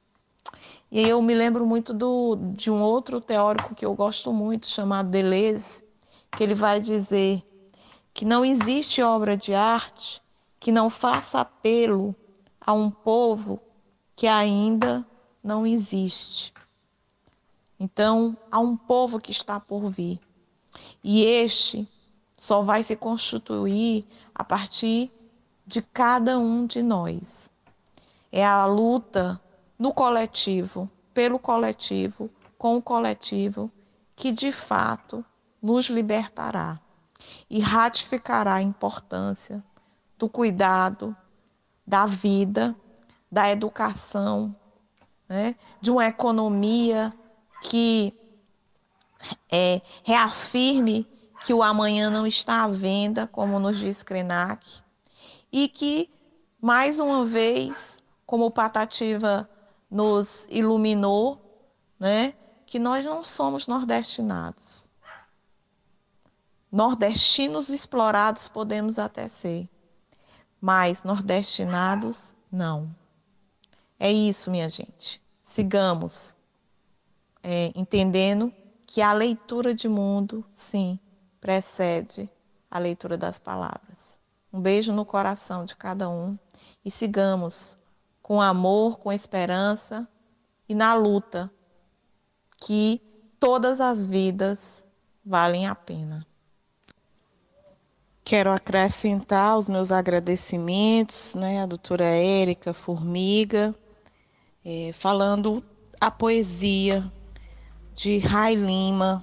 [0.95, 5.11] E eu me lembro muito do, de um outro teórico que eu gosto muito, chamado
[5.11, 5.85] Deleuze,
[6.31, 7.43] que ele vai dizer
[8.13, 10.23] que não existe obra de arte
[10.61, 12.15] que não faça apelo
[12.61, 13.61] a um povo
[14.15, 15.05] que ainda
[15.43, 16.55] não existe.
[17.81, 20.21] Então, há um povo que está por vir.
[21.03, 21.89] E este
[22.37, 25.11] só vai se constituir a partir
[25.67, 27.51] de cada um de nós.
[28.31, 29.41] É a luta
[29.79, 33.71] no coletivo, pelo coletivo, com o coletivo,
[34.17, 35.25] que de fato
[35.61, 36.81] nos libertará
[37.49, 39.63] e ratificará a importância
[40.19, 41.17] do cuidado,
[41.87, 42.75] da vida,
[43.31, 44.55] da educação,
[45.29, 45.57] né?
[45.81, 47.13] de uma economia
[47.63, 48.15] que
[49.51, 51.09] é, reafirme
[51.45, 54.83] que o amanhã não está à venda, como nos diz Krenak,
[55.53, 56.11] e que,
[56.61, 59.49] mais uma vez, como Patativa
[59.95, 61.41] nos iluminou,
[62.01, 62.35] né?
[62.67, 64.91] Que nós não somos nordestinados.
[66.71, 69.69] Nordestinos explorados podemos até ser,
[70.61, 72.93] mas nordestinados não.
[73.97, 75.23] É isso, minha gente.
[75.45, 76.35] Sigamos
[77.41, 78.53] é, entendendo
[78.89, 80.99] que a leitura de mundo, sim,
[81.41, 82.29] precede
[82.69, 84.19] a leitura das palavras.
[84.53, 86.37] Um beijo no coração de cada um
[86.85, 87.79] e sigamos
[88.25, 90.09] com amor, com esperança
[90.67, 91.51] e na luta
[92.57, 92.99] que
[93.39, 94.83] todas as vidas
[95.23, 96.27] valem a pena.
[98.25, 103.75] Quero acrescentar os meus agradecimentos né, à doutora Érica Formiga,
[104.65, 105.63] é, falando
[106.01, 107.13] a poesia
[107.95, 109.23] de Rai Lima,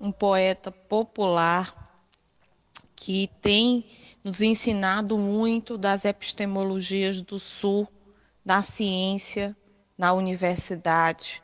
[0.00, 2.02] um poeta popular
[2.96, 3.88] que tem
[4.24, 7.86] nos ensinado muito das epistemologias do Sul,
[8.50, 9.56] da ciência,
[9.96, 11.40] na universidade,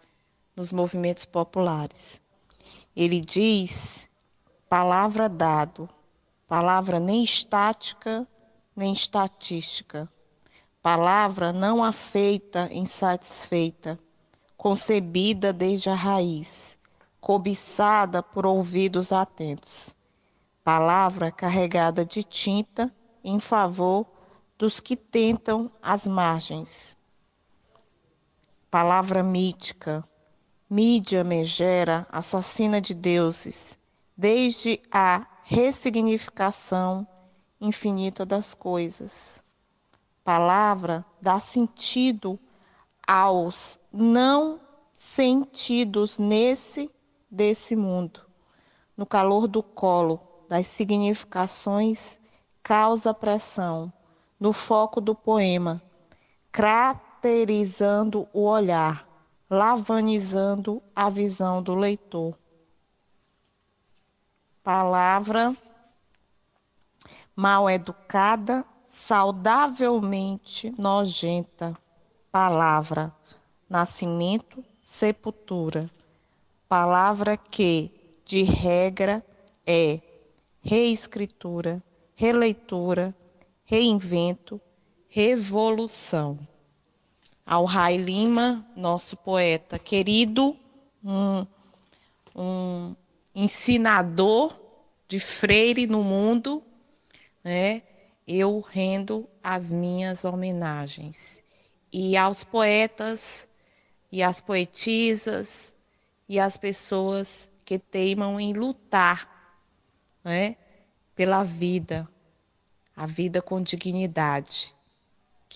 [0.57, 2.21] nos movimentos populares.
[2.97, 4.11] Ele diz:
[4.69, 5.89] palavra dado,
[6.49, 8.27] palavra nem estática,
[8.75, 10.11] nem estatística,
[10.83, 13.97] palavra não afeita, insatisfeita,
[14.57, 16.77] concebida desde a raiz,
[17.21, 19.95] cobiçada por ouvidos atentos,
[20.65, 22.93] palavra carregada de tinta
[23.23, 24.05] em favor
[24.59, 26.96] dos que tentam as margens.
[28.79, 30.07] Palavra mítica,
[30.69, 33.79] mídia megera, assassina de deuses,
[34.15, 37.09] desde a ressignificação
[37.59, 39.43] infinita das coisas.
[40.23, 42.39] Palavra dá sentido
[43.07, 44.61] aos não
[44.95, 46.91] sentidos nesse
[47.31, 48.27] desse mundo.
[48.95, 50.21] No calor do colo
[50.51, 52.19] das significações,
[52.63, 53.91] causa pressão
[54.39, 55.83] no foco do poema,
[57.27, 59.05] craterizando o olhar,
[59.51, 62.39] lavanizando a visão do leitor
[64.63, 65.57] palavra
[67.37, 71.73] mal educada, saudavelmente nojenta.
[72.33, 73.15] Palavra
[73.69, 75.89] nascimento, sepultura.
[76.69, 77.93] Palavra que,
[78.25, 79.25] de regra,
[79.65, 80.01] é
[80.61, 81.81] reescritura,
[82.17, 83.15] releitura,
[83.65, 84.61] reinvento,
[85.09, 86.37] revolução.
[87.47, 90.57] Ao Rai Lima, nosso poeta querido,
[91.05, 91.47] um,
[92.35, 92.97] um
[93.33, 94.59] ensinador
[95.07, 96.61] de freire no mundo,
[97.45, 97.83] né?
[98.27, 101.41] Eu rendo as minhas homenagens.
[101.93, 103.49] E aos poetas
[104.11, 105.73] e às poetisas
[106.29, 109.31] e às pessoas que teimam em lutar,
[110.25, 110.57] né?
[111.15, 112.09] Pela vida,
[112.97, 114.75] a vida com dignidade,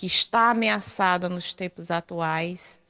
[0.00, 2.80] que está ameaçada nos tempos atuais,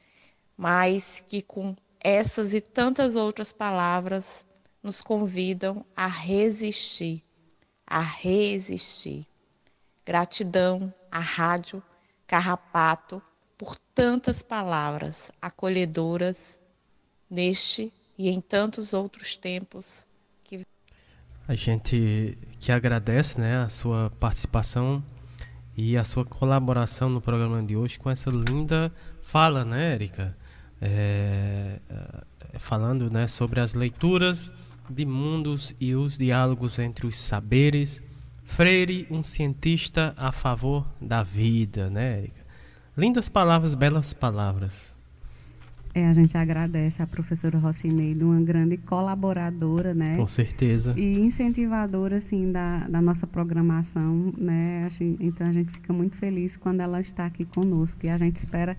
[0.56, 4.46] mas que com essas e tantas outras palavras
[4.80, 7.20] nos convidam a resistir,
[7.84, 9.26] a resistir.
[10.06, 11.82] Gratidão à Rádio
[12.28, 13.20] Carrapato
[13.58, 16.60] por tantas palavras acolhedoras
[17.28, 20.06] neste e em tantos outros tempos
[20.44, 20.64] que
[21.48, 25.02] a gente que agradece, né, a sua participação
[25.80, 30.36] e a sua colaboração no programa de hoje com essa linda fala, né, Érica?
[30.78, 31.78] É,
[32.52, 34.52] é falando, né, sobre as leituras
[34.90, 38.02] de mundos e os diálogos entre os saberes.
[38.44, 42.44] Freire, um cientista a favor da vida, né, Erika?
[42.94, 44.94] Lindas palavras, belas palavras.
[45.92, 50.16] É, a gente agradece a professora Rocineide, uma grande colaboradora, né?
[50.16, 50.94] Com certeza.
[50.96, 54.86] E incentivadora, assim, da, da nossa programação, né?
[55.18, 58.06] Então, a gente fica muito feliz quando ela está aqui conosco.
[58.06, 58.76] E a gente espera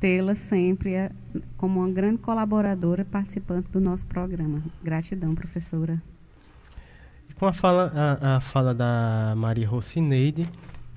[0.00, 1.10] tê-la sempre é,
[1.58, 4.62] como uma grande colaboradora participante do nosso programa.
[4.82, 6.02] Gratidão, professora.
[7.28, 10.48] E com a fala, a, a fala da Maria Rocineide,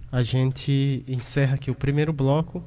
[0.09, 2.63] a gente encerra aqui o primeiro bloco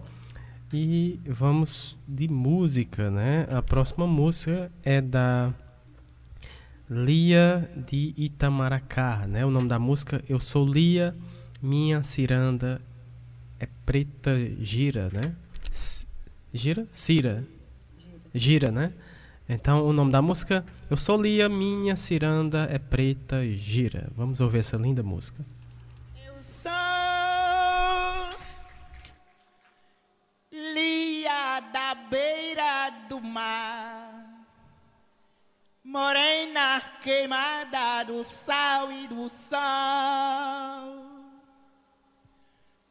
[0.72, 3.46] e vamos de música, né?
[3.50, 5.52] A próxima música é da
[6.88, 9.44] Lia de Itamaracá, né?
[9.44, 11.14] O nome da música Eu Sou Lia,
[11.60, 12.80] Minha Ciranda
[13.60, 15.34] é Preta Gira, né?
[16.52, 16.86] Gira?
[16.90, 17.44] Cira.
[18.34, 18.92] Gira, né?
[19.48, 24.10] Então o nome da música Eu Sou Lia, Minha Ciranda é Preta, Gira.
[24.16, 25.44] Vamos ouvir essa linda música.
[30.54, 34.44] Lia da beira do mar,
[35.82, 39.58] morena queimada do sal e do sol,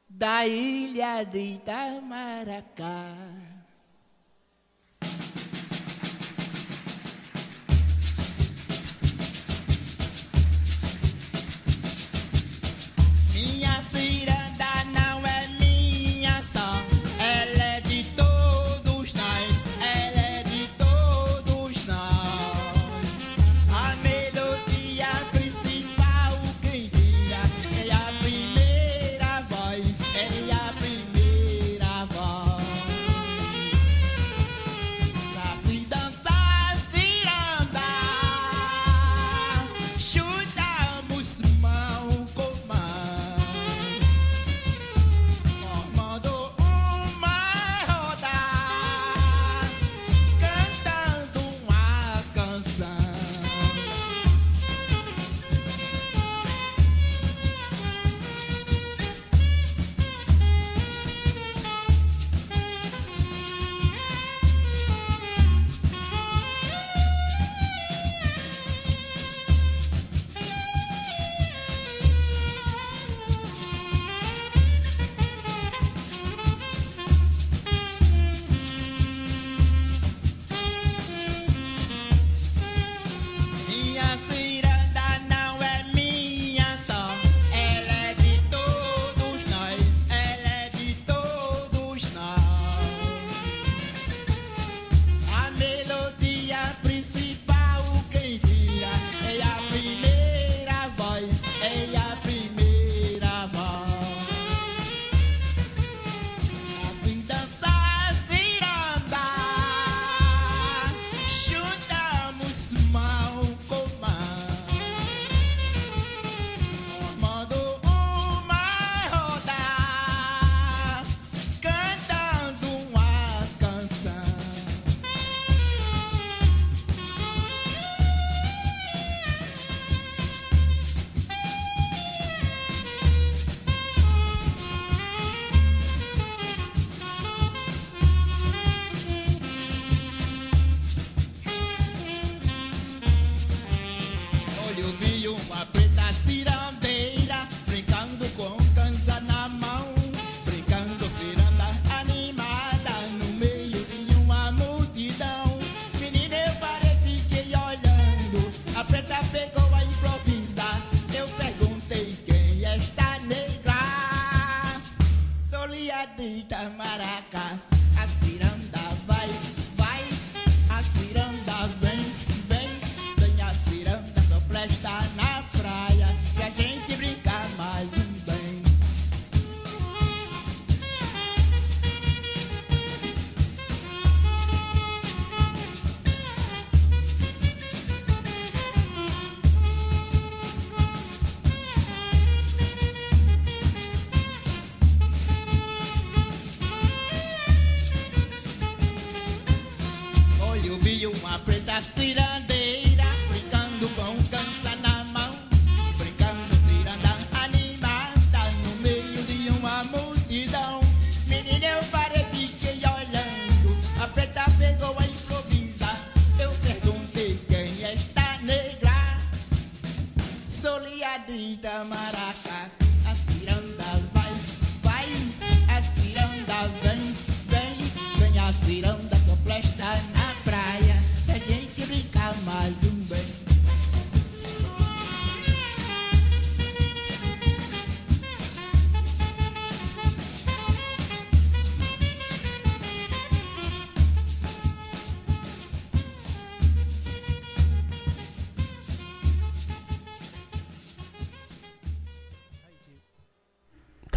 [0.09, 3.13] da ilha de Itamaracá.
[13.35, 14.50] Minha filha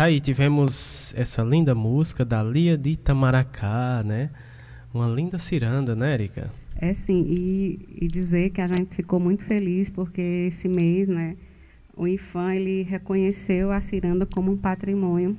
[0.05, 4.29] Tá aí, tivemos essa linda música da Lia de Itamaracá, né?
[4.93, 6.53] Uma linda ciranda, né, Erika?
[6.77, 11.39] É sim, e, e dizer que a gente ficou muito feliz porque esse mês, né,
[11.97, 15.39] o IFAM ele reconheceu a ciranda como um patrimônio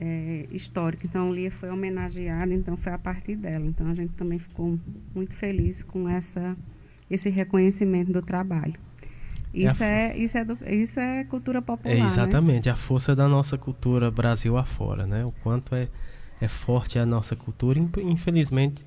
[0.00, 1.04] é, histórico.
[1.04, 3.66] Então, Lia foi homenageada, então foi a partir dela.
[3.66, 4.78] Então, a gente também ficou
[5.12, 6.56] muito feliz com essa,
[7.10, 8.85] esse reconhecimento do trabalho.
[9.56, 11.94] Isso é, é, isso é, do, isso é cultura popular.
[11.94, 12.72] É exatamente, né?
[12.72, 15.24] a força da nossa cultura Brasil afora, né?
[15.24, 15.88] O quanto é,
[16.40, 18.84] é forte a nossa cultura, infelizmente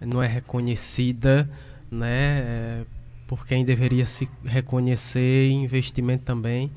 [0.00, 1.48] não é reconhecida,
[1.90, 2.40] né?
[2.40, 2.82] É,
[3.26, 6.70] por quem deveria se reconhecer, investimento também,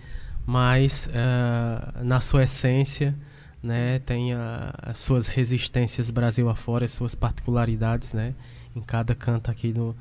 [0.46, 3.16] mas uh, na sua essência,
[3.62, 4.00] né?
[4.00, 8.34] Tem a, as suas resistências Brasil afora, as suas particularidades, né?
[8.76, 9.96] Em cada canto aqui do,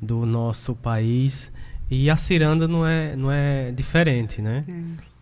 [0.00, 1.50] do nosso país.
[1.90, 4.64] E a ciranda não é, não é diferente, né?
[4.68, 5.14] É.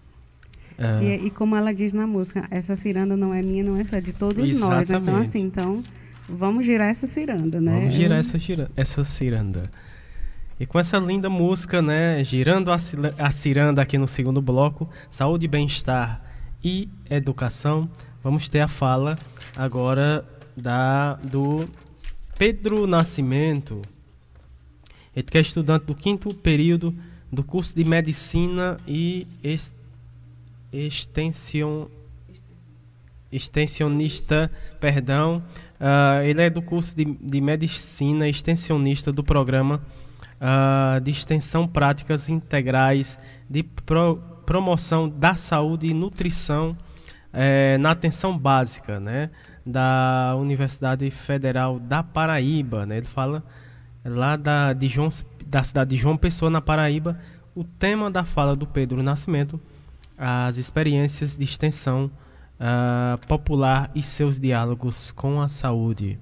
[0.79, 1.05] É.
[1.05, 4.01] E, e, como ela diz na música, essa ciranda não é minha, não é só
[4.01, 4.91] de todos Exatamente.
[4.91, 5.03] nós.
[5.03, 5.83] Então, assim, então,
[6.29, 7.75] vamos girar essa ciranda, né?
[7.75, 9.71] Vamos girar essa, gira, essa ciranda.
[10.59, 12.23] E com essa linda música, né?
[12.25, 12.77] Girando a,
[13.19, 16.23] a ciranda aqui no segundo bloco, saúde, bem-estar
[16.65, 17.89] e educação,
[18.23, 19.19] vamos ter a fala
[19.57, 20.25] agora
[20.57, 21.69] da do
[22.39, 23.83] Pedro Nascimento.
[25.15, 26.95] Ele que é estudante do quinto período
[27.31, 29.75] do curso de Medicina e ex,
[30.73, 31.87] extension,
[33.31, 34.51] extensionista,
[34.81, 35.43] perdão.
[35.81, 39.83] Uh, ele é do curso de, de Medicina extensionista do programa
[40.41, 46.77] uh, de extensão práticas integrais de pro, promoção da saúde e nutrição
[47.33, 49.31] eh, na atenção básica, né,
[49.65, 52.99] da Universidade Federal da Paraíba, né.
[52.99, 53.43] Ele fala
[54.05, 55.09] lá da, de João,
[55.46, 57.18] da cidade de João Pessoa, na Paraíba,
[57.55, 59.61] o tema da fala do Pedro Nascimento,
[60.16, 62.11] as experiências de extensão
[62.59, 66.18] uh, popular e seus diálogos com a saúde.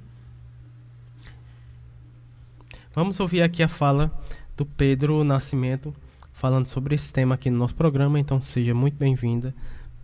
[2.95, 4.11] Vamos ouvir aqui a fala
[4.57, 5.95] do Pedro Nascimento,
[6.33, 9.55] falando sobre esse tema aqui no nosso programa, então seja muito bem-vinda.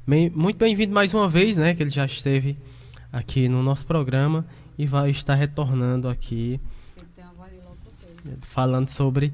[0.06, 2.56] Muito bem-vindo mais uma vez, né, que ele já esteve
[3.12, 4.46] aqui no nosso programa
[4.78, 6.60] e vai estar retornando aqui
[8.42, 9.32] falando sobre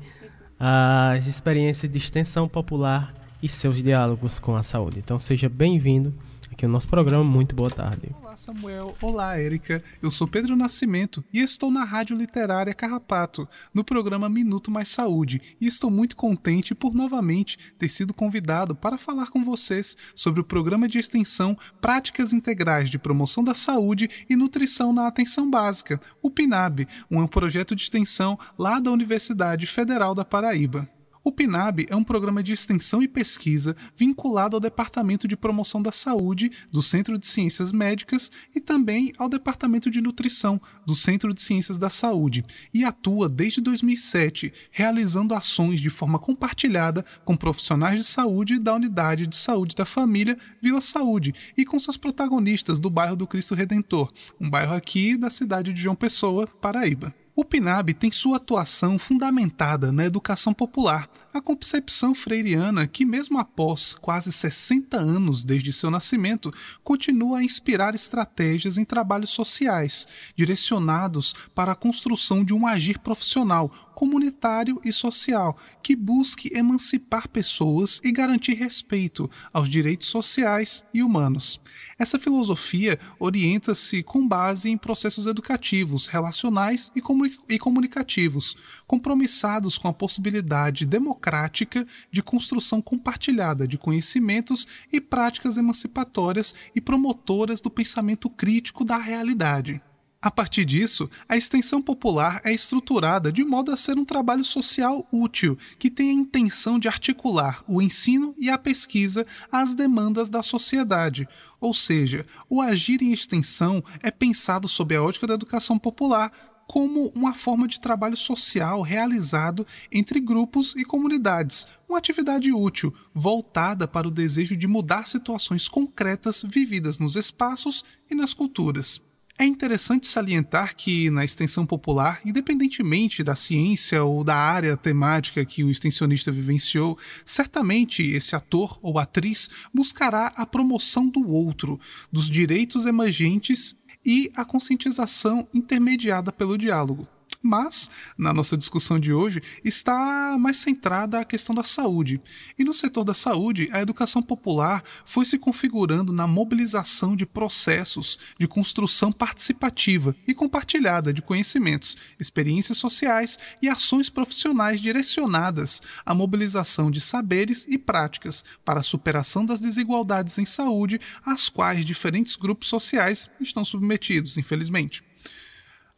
[0.58, 5.00] as experiências de extensão popular e seus diálogos com a saúde.
[5.00, 6.14] Então seja bem-vindo
[6.52, 7.24] aqui no nosso programa.
[7.24, 8.14] Muito boa tarde.
[8.20, 8.94] Olá, Samuel.
[9.00, 9.82] Olá, Érica.
[10.02, 15.40] Eu sou Pedro Nascimento e estou na Rádio Literária Carrapato, no programa Minuto Mais Saúde,
[15.60, 20.44] e estou muito contente por novamente ter sido convidado para falar com vocês sobre o
[20.44, 26.30] programa de extensão Práticas Integrais de Promoção da Saúde e Nutrição na Atenção Básica, o
[26.30, 30.88] PNAB, um projeto de extensão lá da Universidade Federal da Paraíba.
[31.24, 35.92] O PNAB é um programa de extensão e pesquisa vinculado ao Departamento de Promoção da
[35.92, 41.40] Saúde do Centro de Ciências Médicas e também ao Departamento de Nutrição do Centro de
[41.40, 42.42] Ciências da Saúde
[42.74, 49.28] e atua desde 2007, realizando ações de forma compartilhada com profissionais de saúde da Unidade
[49.28, 54.12] de Saúde da Família Vila Saúde e com seus protagonistas do bairro do Cristo Redentor,
[54.40, 57.14] um bairro aqui da cidade de João Pessoa, Paraíba.
[57.34, 63.94] O PNAB tem sua atuação fundamentada na educação popular, a concepção freiriana que, mesmo após
[63.94, 66.52] quase 60 anos desde seu nascimento,
[66.84, 70.06] continua a inspirar estratégias em trabalhos sociais,
[70.36, 78.00] direcionados para a construção de um agir profissional, comunitário e social que busque emancipar pessoas
[78.02, 81.60] e garantir respeito aos direitos sociais e humanos.
[81.98, 87.02] Essa filosofia orienta-se com base em processos educativos, relacionais e,
[87.48, 96.54] e comunicativos, compromissados com a possibilidade democrática de construção compartilhada de conhecimentos e práticas emancipatórias
[96.74, 99.80] e promotoras do pensamento crítico da realidade.
[100.22, 105.04] A partir disso, a extensão popular é estruturada de modo a ser um trabalho social
[105.10, 110.40] útil, que tem a intenção de articular o ensino e a pesquisa às demandas da
[110.40, 111.28] sociedade.
[111.60, 116.30] Ou seja, o agir em extensão é pensado sob a ótica da educação popular,
[116.68, 123.88] como uma forma de trabalho social realizado entre grupos e comunidades, uma atividade útil, voltada
[123.88, 129.02] para o desejo de mudar situações concretas vividas nos espaços e nas culturas.
[129.42, 135.64] É interessante salientar que, na extensão popular, independentemente da ciência ou da área temática que
[135.64, 141.80] o extensionista vivenciou, certamente esse ator ou atriz buscará a promoção do outro,
[142.12, 143.74] dos direitos emergentes
[144.06, 147.08] e a conscientização intermediada pelo diálogo
[147.42, 152.20] mas na nossa discussão de hoje está mais centrada a questão da saúde.
[152.58, 158.18] E no setor da saúde, a educação popular foi se configurando na mobilização de processos
[158.38, 166.90] de construção participativa e compartilhada de conhecimentos, experiências sociais e ações profissionais direcionadas à mobilização
[166.90, 172.68] de saberes e práticas para a superação das desigualdades em saúde às quais diferentes grupos
[172.68, 175.02] sociais estão submetidos, infelizmente.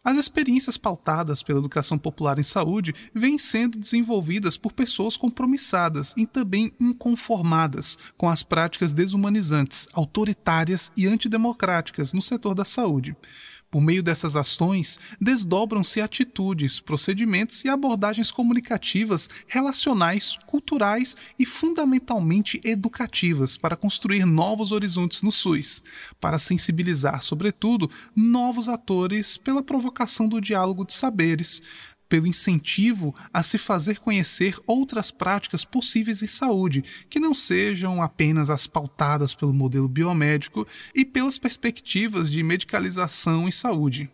[0.04, 6.26] As experiências pautadas pela educação popular em saúde vêm sendo desenvolvidas por pessoas compromissadas e
[6.26, 13.16] também inconformadas com as práticas desumanizantes, autoritárias e antidemocráticas no setor da saúde.
[13.74, 23.56] Por meio dessas ações, desdobram-se atitudes, procedimentos e abordagens comunicativas, relacionais, culturais e fundamentalmente educativas
[23.56, 25.82] para construir novos horizontes no SUS,
[26.20, 31.60] para sensibilizar, sobretudo, novos atores pela provocação do diálogo de saberes,
[32.08, 38.50] pelo incentivo a se fazer conhecer outras práticas possíveis em saúde, que não sejam apenas
[38.50, 44.10] as pautadas pelo modelo biomédico e pelas perspectivas de medicalização em saúde.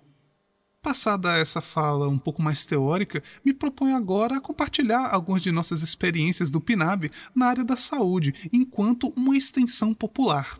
[0.82, 5.82] Passada essa fala um pouco mais teórica, me proponho agora a compartilhar algumas de nossas
[5.82, 10.58] experiências do PNAB na área da saúde, enquanto uma extensão popular.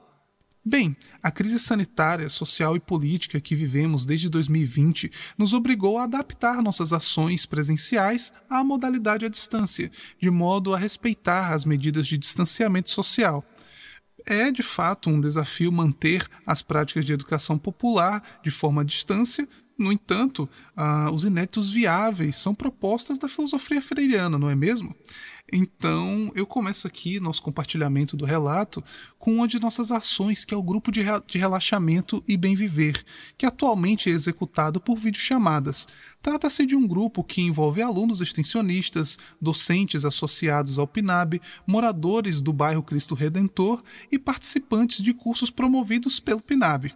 [0.63, 6.63] Bem, a crise sanitária, social e política que vivemos desde 2020 nos obrigou a adaptar
[6.63, 9.91] nossas ações presenciais à modalidade à distância,
[10.21, 13.43] de modo a respeitar as medidas de distanciamento social.
[14.27, 19.49] É, de fato, um desafio manter as práticas de educação popular de forma à distância,
[19.79, 20.47] no entanto,
[20.77, 24.95] ah, os inéditos viáveis são propostas da filosofia freiriana, não é mesmo?
[25.53, 28.85] Então, eu começo aqui nosso compartilhamento do relato
[29.19, 33.05] com uma de nossas ações, que é o grupo de, de relaxamento e bem viver,
[33.37, 35.89] que atualmente é executado por videochamadas.
[36.23, 42.83] Trata-se de um grupo que envolve alunos extensionistas, docentes associados ao PNAB, moradores do bairro
[42.83, 43.83] Cristo Redentor
[44.13, 46.93] e participantes de cursos promovidos pelo PNAB.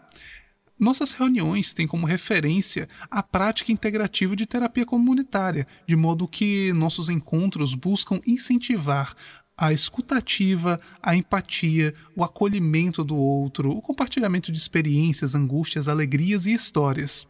[0.79, 7.09] Nossas reuniões têm como referência a prática integrativa de terapia comunitária, de modo que nossos
[7.09, 9.15] encontros buscam incentivar
[9.57, 16.53] a escutativa, a empatia, o acolhimento do outro, o compartilhamento de experiências, angústias, alegrias e
[16.53, 17.25] histórias,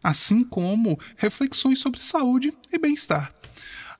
[0.00, 3.34] assim como reflexões sobre saúde e bem-estar.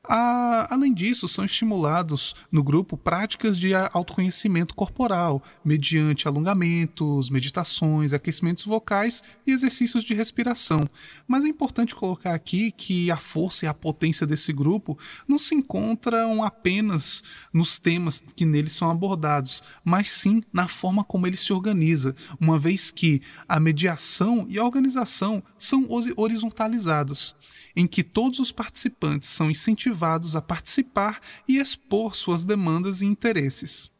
[0.08, 8.64] A, além disso, são estimulados no grupo práticas de autoconhecimento corporal, mediante alongamentos, meditações, aquecimentos
[8.64, 10.88] vocais e exercícios de respiração.
[11.26, 14.96] Mas é importante colocar aqui que a força e a potência desse grupo
[15.26, 21.26] não se encontram apenas nos temas que neles são abordados, mas sim na forma como
[21.26, 27.34] ele se organiza, uma vez que a mediação e a organização são horizontalizados
[27.76, 33.94] em que todos os participantes são incentivados a participar e expor suas demandas e interesses.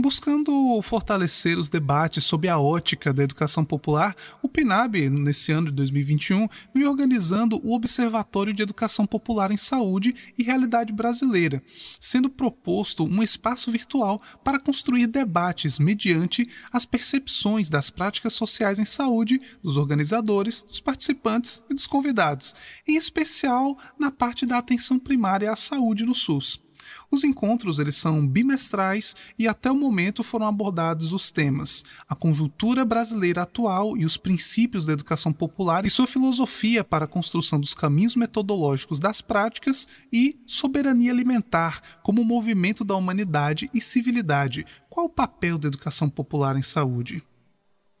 [0.00, 5.72] Buscando fortalecer os debates sobre a ótica da educação popular, o PNAB, nesse ano de
[5.72, 11.60] 2021, vem organizando o Observatório de Educação Popular em Saúde e Realidade Brasileira,
[11.98, 18.84] sendo proposto um espaço virtual para construir debates mediante as percepções das práticas sociais em
[18.84, 22.54] saúde dos organizadores, dos participantes e dos convidados,
[22.86, 26.67] em especial na parte da atenção primária à saúde no SUS.
[27.10, 32.84] Os encontros eles são bimestrais e até o momento foram abordados os temas: a conjuntura
[32.84, 37.74] brasileira atual e os princípios da educação popular e sua filosofia para a construção dos
[37.74, 44.66] caminhos metodológicos das práticas e soberania alimentar como movimento da humanidade e civilidade.
[44.90, 47.22] Qual o papel da educação popular em saúde?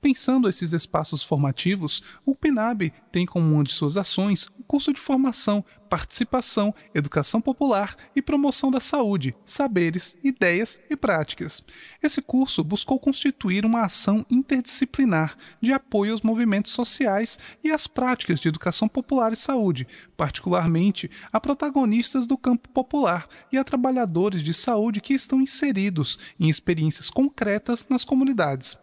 [0.00, 5.00] Pensando esses espaços formativos, o PNAB tem como uma de suas ações o curso de
[5.00, 11.64] formação, participação, educação popular e promoção da saúde, saberes, ideias e práticas.
[12.00, 18.38] Esse curso buscou constituir uma ação interdisciplinar de apoio aos movimentos sociais e às práticas
[18.38, 19.84] de educação popular e saúde,
[20.16, 26.48] particularmente a protagonistas do campo popular e a trabalhadores de saúde que estão inseridos em
[26.48, 28.78] experiências concretas nas comunidades.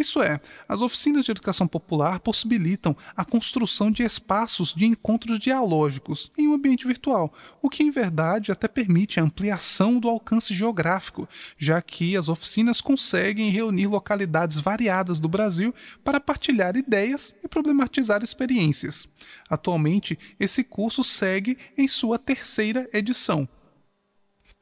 [0.00, 6.32] Isso é, as oficinas de educação popular possibilitam a construção de espaços de encontros dialógicos
[6.38, 7.30] em um ambiente virtual,
[7.60, 11.28] o que em verdade até permite a ampliação do alcance geográfico,
[11.58, 18.22] já que as oficinas conseguem reunir localidades variadas do Brasil para partilhar ideias e problematizar
[18.22, 19.06] experiências.
[19.50, 23.46] Atualmente, esse curso segue em sua terceira edição.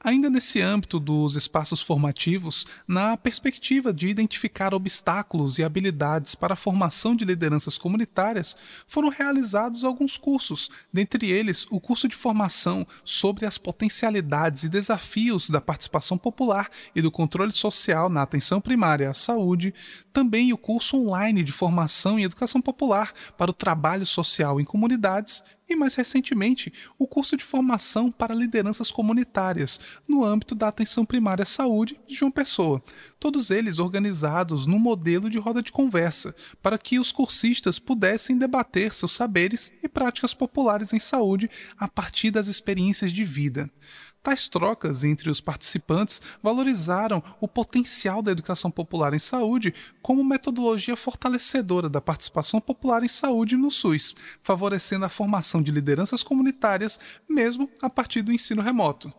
[0.01, 6.57] Ainda nesse âmbito dos espaços formativos, na perspectiva de identificar obstáculos e habilidades para a
[6.57, 13.45] formação de lideranças comunitárias, foram realizados alguns cursos, dentre eles o curso de formação sobre
[13.45, 19.15] as potencialidades e desafios da participação popular e do controle social na atenção primária à
[19.15, 19.75] saúde,
[20.13, 25.43] também o curso online de formação em educação popular para o trabalho social em comunidades
[25.69, 31.43] e, mais recentemente, o curso de formação para lideranças comunitárias no âmbito da atenção primária
[31.43, 32.83] à saúde de João Pessoa,
[33.21, 38.95] todos eles organizados num modelo de roda de conversa, para que os cursistas pudessem debater
[38.95, 43.71] seus saberes e práticas populares em saúde a partir das experiências de vida.
[44.29, 49.73] Tais trocas entre os participantes valorizaram o potencial da educação popular em saúde
[50.03, 56.23] como metodologia fortalecedora da participação popular em saúde no SUS, favorecendo a formação de lideranças
[56.23, 59.11] comunitárias mesmo a partir do ensino remoto.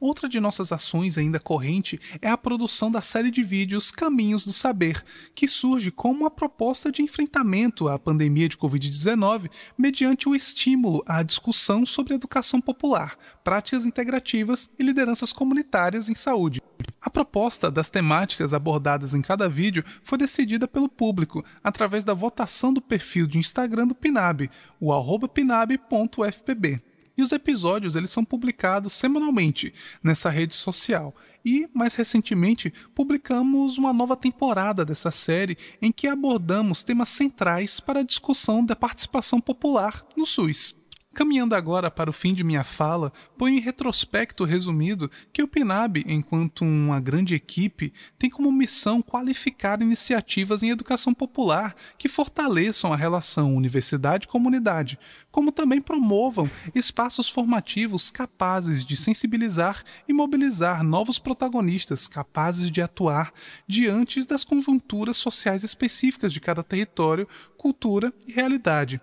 [0.00, 4.52] Outra de nossas ações ainda corrente é a produção da série de vídeos Caminhos do
[4.52, 11.02] Saber, que surge como uma proposta de enfrentamento à pandemia de Covid-19 mediante o estímulo
[11.04, 16.62] à discussão sobre educação popular, práticas integrativas e lideranças comunitárias em saúde.
[17.00, 22.72] A proposta das temáticas abordadas em cada vídeo foi decidida pelo público através da votação
[22.72, 24.48] do perfil de Instagram do Pinab,
[24.80, 26.87] o pinab.fpb
[27.18, 31.12] e os episódios eles são publicados semanalmente nessa rede social.
[31.44, 38.00] E, mais recentemente, publicamos uma nova temporada dessa série em que abordamos temas centrais para
[38.00, 40.78] a discussão da participação popular no SUS.
[41.18, 46.04] Caminhando agora para o fim de minha fala, ponho em retrospecto resumido que o PNAB,
[46.06, 52.96] enquanto uma grande equipe, tem como missão qualificar iniciativas em educação popular que fortaleçam a
[52.96, 54.96] relação universidade-comunidade,
[55.38, 63.32] como também promovam espaços formativos capazes de sensibilizar e mobilizar novos protagonistas capazes de atuar
[63.64, 69.00] diante das conjunturas sociais específicas de cada território, cultura e realidade.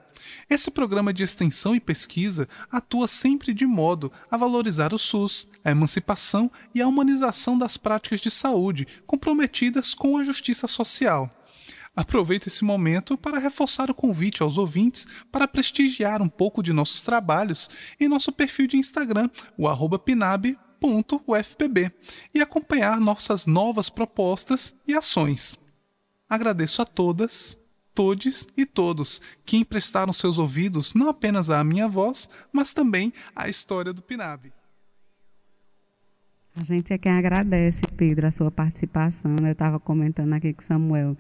[0.50, 5.72] Esse programa de extensão e pesquisa atua sempre de modo a valorizar o SUS, a
[5.72, 11.32] emancipação e a humanização das práticas de saúde comprometidas com a justiça social.
[11.96, 17.02] Aproveito esse momento para reforçar o convite aos ouvintes para prestigiar um pouco de nossos
[17.02, 17.70] trabalhos
[18.00, 20.02] em nosso perfil de Instagram, o arroba
[22.34, 25.58] e acompanhar nossas novas propostas e ações.
[26.30, 27.58] Agradeço a todas
[27.96, 33.48] todes e todos que emprestaram seus ouvidos não apenas à minha voz, mas também à
[33.48, 34.52] história do Pinab.
[36.58, 39.36] A gente é quem agradece, Pedro, a sua participação.
[39.42, 41.18] Eu estava comentando aqui com Samuel.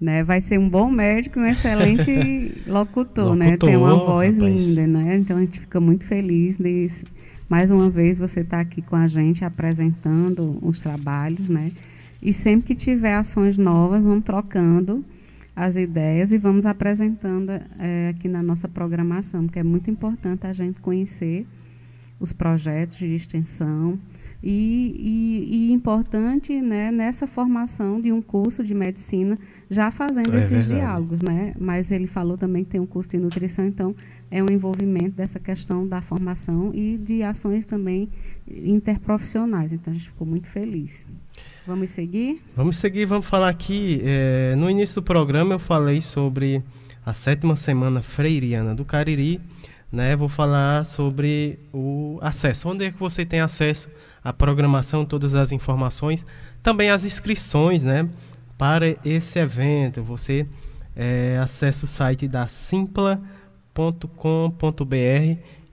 [0.00, 0.24] Né?
[0.24, 3.56] Vai ser um bom médico e um excelente locutor, locutor né?
[3.56, 4.66] Tem uma voz rapaz.
[4.66, 5.16] linda, né?
[5.16, 6.88] Então a gente fica muito feliz de
[7.48, 11.72] mais uma vez você estar tá aqui com a gente apresentando os trabalhos, né?
[12.22, 15.04] E sempre que tiver ações novas, vamos trocando
[15.54, 20.52] as ideias e vamos apresentando é, aqui na nossa programação, porque é muito importante a
[20.52, 21.46] gente conhecer
[22.18, 23.98] os projetos de extensão,
[24.42, 29.38] E, e, e, importante né, nessa formação de um curso de medicina,
[29.68, 30.74] já fazendo é esses verdade.
[30.74, 31.20] diálogos.
[31.20, 31.54] Né?
[31.58, 33.94] Mas ele falou também que tem um curso de nutrição, então
[34.30, 38.08] é um envolvimento dessa questão da formação e de ações também
[38.48, 39.72] interprofissionais.
[39.72, 41.06] Então a gente ficou muito feliz.
[41.66, 42.40] Vamos seguir?
[42.56, 44.00] Vamos seguir, vamos falar aqui.
[44.04, 46.62] É, no início do programa eu falei sobre
[47.04, 49.40] a sétima semana freiriana do Cariri.
[49.92, 52.68] Né, vou falar sobre o acesso.
[52.68, 53.90] Onde é que você tem acesso
[54.22, 56.26] a programação, todas as informações,
[56.62, 58.08] também as inscrições, né?
[58.58, 60.46] Para esse evento, você
[60.94, 63.24] é, acessa o site da simpla.com.br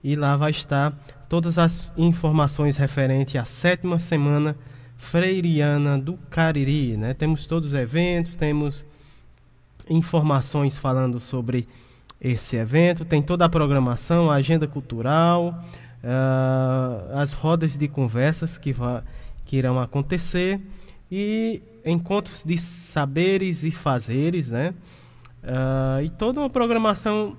[0.02, 4.56] e lá vai estar todas as informações referentes à sétima semana
[4.96, 7.14] freiriana do Cariri, né?
[7.14, 8.84] Temos todos os eventos, temos
[9.88, 11.68] informações falando sobre
[12.20, 15.62] esse evento, tem toda a programação, a agenda cultural,
[16.02, 18.74] uh, as rodas de conversas que,
[19.44, 20.60] que irão acontecer
[21.10, 24.74] e encontros de saberes e fazeres, né?
[25.42, 27.36] Uh, e toda uma programação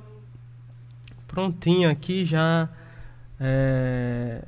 [1.28, 2.70] prontinha aqui já
[3.40, 4.44] é,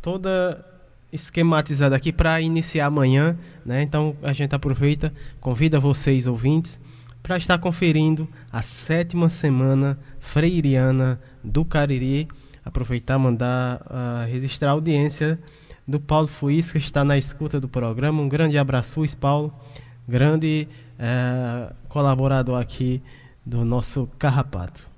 [0.00, 0.64] toda
[1.12, 3.82] esquematizada aqui para iniciar amanhã, né?
[3.82, 6.78] Então a gente aproveita, convida vocês ouvintes
[7.22, 12.28] para estar conferindo a sétima semana freiriana do Cariri
[12.64, 15.38] aproveitar mandar uh, registrar a audiência
[15.86, 18.22] do Paulo Fuisca, que está na escuta do programa.
[18.22, 19.52] Um grande abraço, Paulo,
[20.06, 23.02] grande uh, colaborador aqui
[23.44, 24.88] do nosso Carrapato.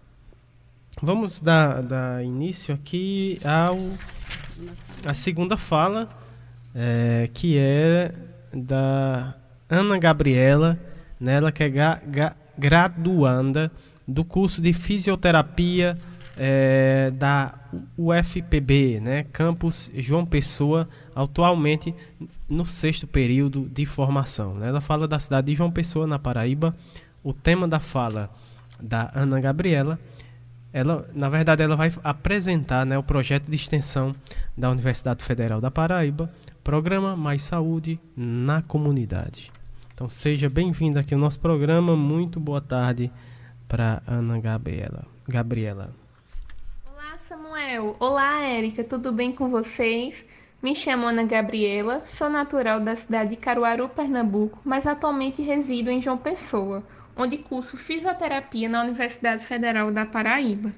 [1.01, 3.79] Vamos dar, dar início aqui ao
[5.05, 6.09] a segunda fala,
[6.75, 8.15] é, que é
[8.53, 9.35] da
[9.69, 10.79] Ana Gabriela,
[11.19, 13.71] nela que é ga, ga, graduanda
[14.07, 15.99] do curso de fisioterapia
[16.37, 17.55] é, da
[17.97, 21.95] UFPB, né, campus João Pessoa, atualmente
[22.49, 24.55] no sexto período de formação.
[24.55, 24.69] Né?
[24.69, 26.75] Ela fala da cidade de João Pessoa, na Paraíba.
[27.23, 28.31] O tema da fala
[28.81, 29.99] da Ana Gabriela,
[30.73, 34.15] ela, na verdade, ela vai apresentar né, o projeto de extensão
[34.57, 36.33] da Universidade Federal da Paraíba,
[36.65, 39.53] Programa Mais Saúde na Comunidade.
[39.95, 41.95] Então, seja bem-vinda aqui ao nosso programa.
[41.95, 43.11] Muito boa tarde
[43.69, 45.05] para Ana Gabriela.
[45.29, 46.02] Gabriela.
[47.33, 47.97] Samuel.
[47.99, 50.29] Olá, Érica, tudo bem com vocês?
[50.63, 56.03] Me chamo Ana Gabriela, sou natural da cidade de Caruaru, Pernambuco, mas atualmente resido em
[56.03, 60.75] João Pessoa, onde curso fisioterapia na Universidade Federal da Paraíba.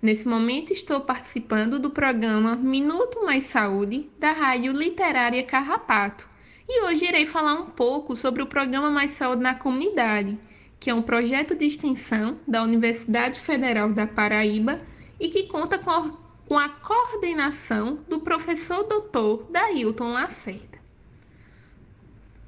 [0.00, 6.28] Nesse momento estou participando do programa Minuto Mais Saúde da Rádio Literária Carrapato.
[6.68, 10.38] E hoje irei falar um pouco sobre o programa Mais Saúde na Comunidade,
[10.78, 14.80] que é um projeto de extensão da Universidade Federal da Paraíba
[15.22, 16.10] e que conta com a,
[16.48, 20.80] com a coordenação do professor doutor Dailton Lacerda.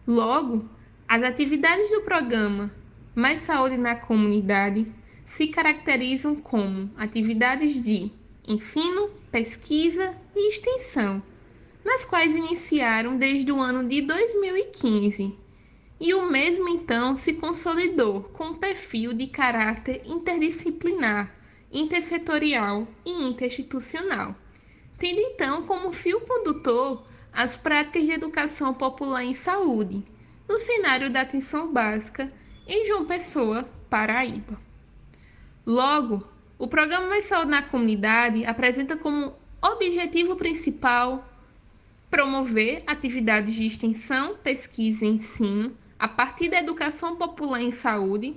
[0.04, 0.68] Logo,
[1.06, 2.74] as atividades do programa
[3.14, 4.92] Mais Saúde na Comunidade
[5.24, 8.10] se caracterizam como atividades de
[8.46, 11.22] ensino, pesquisa e extensão,
[11.84, 15.32] nas quais iniciaram desde o ano de 2015.
[16.00, 21.43] E o mesmo então se consolidou com um perfil de caráter interdisciplinar
[21.74, 24.36] intersetorial e interinstitucional,
[24.96, 30.04] tendo então como fio condutor as práticas de educação popular em saúde,
[30.48, 32.32] no cenário da atenção básica
[32.66, 34.56] em João Pessoa, Paraíba.
[35.66, 36.24] Logo,
[36.56, 41.28] o programa Mais Saúde na Comunidade apresenta como objetivo principal
[42.08, 48.36] promover atividades de extensão, pesquisa e ensino a partir da educação popular em saúde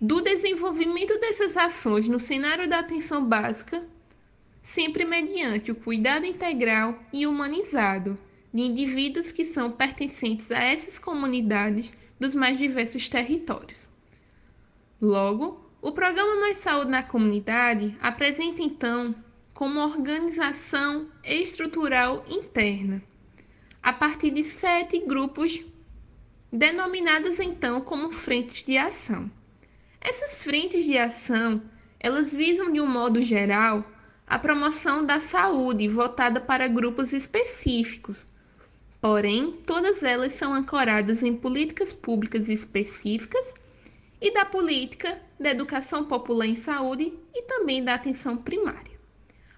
[0.00, 3.84] do desenvolvimento dessas ações no cenário da atenção básica,
[4.62, 8.18] sempre mediante o cuidado integral e humanizado
[8.52, 13.88] de indivíduos que são pertencentes a essas comunidades dos mais diversos territórios.
[15.00, 19.14] Logo, o programa Mais Saúde na Comunidade apresenta então
[19.52, 23.02] como organização estrutural interna,
[23.82, 25.62] a partir de sete grupos
[26.50, 29.30] denominados então como frentes de ação.
[30.00, 31.62] Essas frentes de ação,
[31.98, 33.84] elas visam de um modo geral
[34.26, 38.24] a promoção da saúde voltada para grupos específicos.
[39.00, 43.54] Porém, todas elas são ancoradas em políticas públicas específicas
[44.20, 48.98] e da política da educação popular em saúde e também da atenção primária.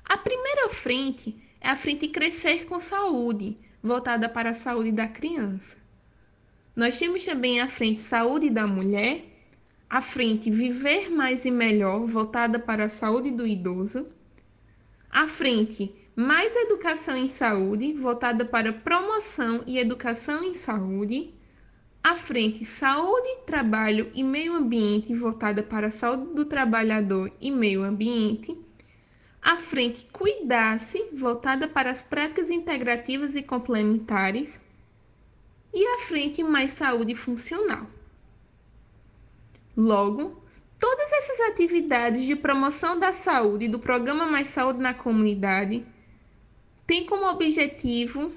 [0.05, 5.77] A primeira frente é a frente Crescer com Saúde, voltada para a saúde da criança.
[6.75, 9.32] Nós temos também a frente Saúde da Mulher,
[9.93, 14.07] à frente Viver Mais e Melhor, voltada para a saúde do idoso,
[15.11, 21.35] à frente mais educação em saúde, voltada para promoção e educação em saúde.
[22.03, 27.85] A frente Saúde, Trabalho e Meio Ambiente, voltada para a saúde do trabalhador e meio
[27.85, 28.57] ambiente.
[29.43, 34.59] A frente Cuidar-se, voltada para as práticas integrativas e complementares.
[35.73, 37.87] E a frente Mais Saúde Funcional.
[39.77, 40.43] Logo,
[40.79, 45.85] todas essas atividades de promoção da saúde do programa Mais Saúde na Comunidade
[46.87, 48.33] têm como objetivo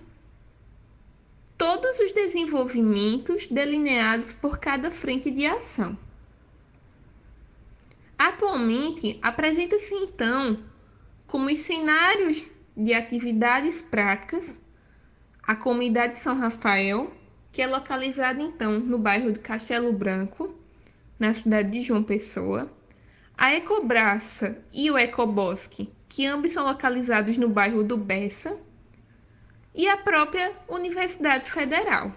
[1.57, 5.97] todos os desenvolvimentos delineados por cada frente de ação.
[8.17, 10.59] Atualmente, apresenta-se então
[11.27, 12.43] como os cenários
[12.75, 14.57] de atividades práticas
[15.43, 17.13] a comunidade São Rafael,
[17.51, 20.55] que é localizada então no bairro do Castelo Branco,
[21.19, 22.71] na cidade de João Pessoa,
[23.37, 28.57] a Ecobraça e o Ecobosque, que ambos são localizados no bairro do Bessa,
[29.73, 32.13] e a própria Universidade Federal.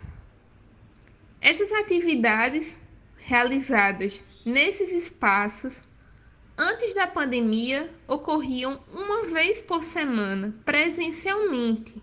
[1.41, 2.79] Essas atividades
[3.17, 5.83] realizadas nesses espaços
[6.57, 12.01] antes da pandemia ocorriam uma vez por semana presencialmente,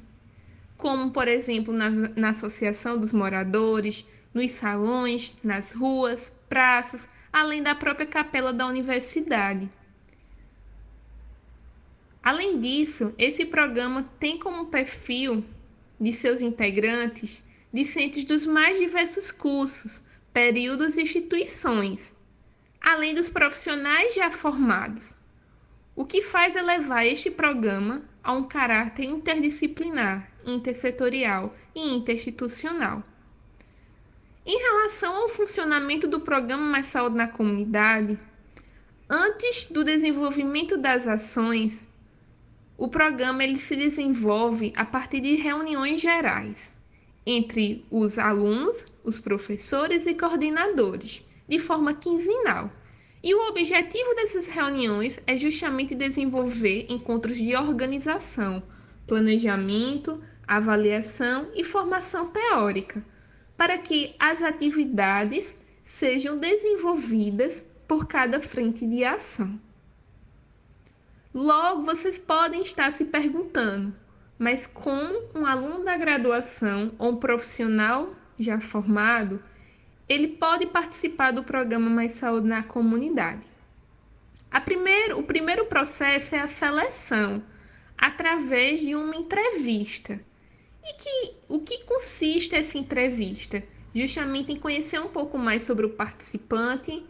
[0.77, 7.75] como por exemplo na, na Associação dos Moradores, nos salões, nas ruas, praças, além da
[7.75, 9.69] própria capela da universidade.
[12.23, 15.45] Além disso, esse programa tem como perfil
[15.99, 22.13] de seus integrantes discentes dos mais diversos cursos, períodos e instituições,
[22.81, 25.15] além dos profissionais já formados,
[25.95, 33.03] o que faz elevar este programa a um caráter interdisciplinar, intersetorial e interinstitucional.
[34.47, 38.19] Em relação ao funcionamento do programa Mais Saúde na Comunidade,
[39.09, 41.83] antes do desenvolvimento das ações,
[42.77, 46.71] o programa ele se desenvolve a partir de reuniões gerais
[47.25, 52.69] entre os alunos, os professores e coordenadores, de forma quinzenal.
[53.23, 58.61] E o objetivo dessas reuniões é justamente desenvolver encontros de organização,
[59.07, 63.03] planejamento, avaliação e formação teórica,
[63.57, 69.59] para que as atividades sejam desenvolvidas por cada frente de ação.
[71.33, 73.93] Logo, vocês podem estar se perguntando,
[74.39, 79.43] mas como um aluno da graduação ou um profissional já formado,
[80.07, 83.55] ele pode participar do programa Mais Saúde na Comunidade?
[84.63, 87.43] Primeiro, o primeiro processo é a seleção,
[87.97, 90.19] através de uma entrevista.
[90.85, 93.63] E que, o que consiste essa entrevista?
[93.93, 97.03] Justamente em conhecer um pouco mais sobre o participante,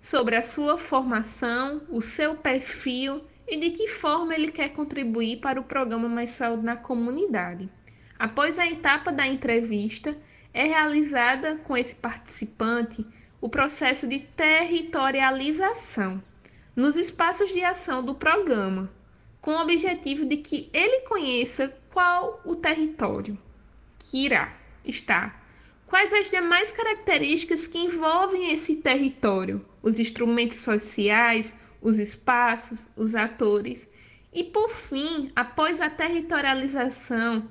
[0.00, 5.58] sobre a sua formação, o seu perfil e de que forma ele quer contribuir para
[5.58, 7.68] o programa Mais Saúde na Comunidade.
[8.16, 10.16] Após a etapa da entrevista,
[10.52, 13.04] é realizada com esse participante
[13.40, 16.22] o processo de territorialização
[16.76, 18.88] nos espaços de ação do programa,
[19.40, 23.38] com o objetivo de que ele conheça qual o território
[24.00, 24.52] que irá
[24.84, 25.46] estar,
[25.86, 33.88] quais as demais características que envolvem esse território, os instrumentos sociais, os espaços, os atores.
[34.32, 37.48] E por fim, após a territorialização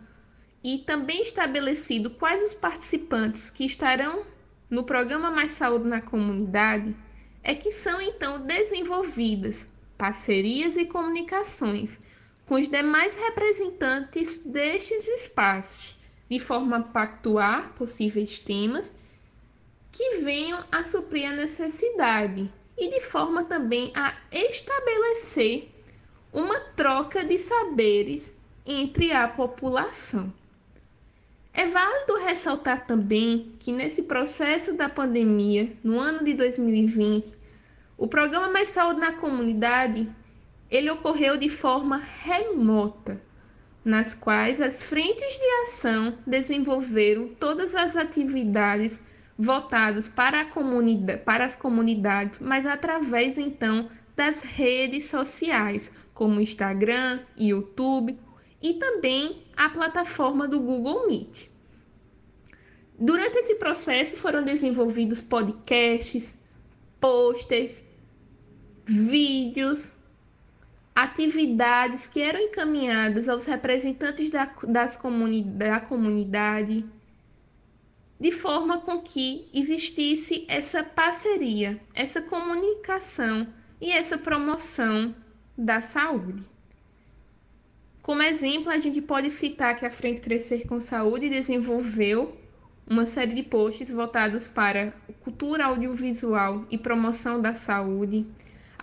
[0.62, 4.26] e também estabelecido quais os participantes que estarão
[4.70, 6.94] no programa Mais Saúde na Comunidade,
[7.42, 9.66] é que são então desenvolvidas
[9.98, 11.98] parcerias e comunicações
[12.54, 15.96] com os demais representantes destes espaços,
[16.30, 18.94] de forma a pactuar possíveis temas
[19.92, 22.48] que venham a suprir a necessidade
[22.78, 25.68] e de forma também a estabelecer
[26.32, 28.32] uma troca de saberes
[28.68, 30.32] entre a população.
[31.56, 37.34] É válido ressaltar também que nesse processo da pandemia, no ano de 2020,
[37.98, 40.08] o programa Mais Saúde na Comunidade,
[40.74, 43.22] ele ocorreu de forma remota,
[43.86, 49.00] nas quais as frentes de ação desenvolveram todas as atividades
[49.38, 50.44] voltados para,
[51.24, 58.18] para as comunidades, mas através então das redes sociais, como Instagram, YouTube
[58.60, 61.52] e também a plataforma do Google Meet.
[62.98, 66.36] Durante esse processo foram desenvolvidos podcasts,
[67.00, 67.84] posters,
[68.86, 69.94] vídeos,
[70.96, 76.86] atividades que eram encaminhadas aos representantes da, das comuni da comunidade,
[78.20, 83.48] de forma com que existisse essa parceria, essa comunicação
[83.82, 85.14] e essa promoção
[85.58, 86.48] da saúde.
[88.02, 92.38] Como exemplo, a gente pode citar que a Frente Crescer com Saúde desenvolveu
[92.86, 98.26] uma série de posts voltados para cultura audiovisual e promoção da saúde.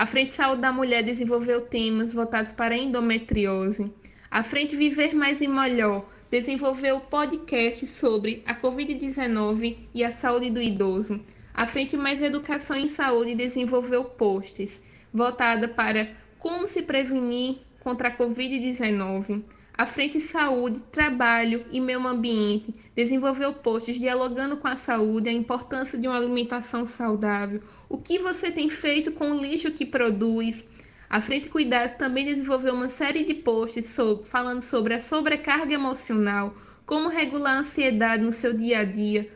[0.01, 3.93] A Frente Saúde da Mulher desenvolveu temas voltados para a endometriose.
[4.31, 10.63] A Frente Viver Mais e Melhor desenvolveu podcast sobre a Covid-19 e a saúde do
[10.63, 11.21] idoso.
[11.53, 14.83] A Frente Mais Educação em Saúde desenvolveu posts
[15.13, 19.43] voltada para como se prevenir contra a Covid-19.
[19.81, 25.99] A Frente Saúde, Trabalho e Meio Ambiente desenvolveu posts dialogando com a saúde, a importância
[25.99, 30.69] de uma alimentação saudável, o que você tem feito com o lixo que produz,
[31.09, 36.53] a Frente Cuidados também desenvolveu uma série de posts sobre, falando sobre a sobrecarga emocional,
[36.85, 39.33] como regular a ansiedade no seu dia a dia.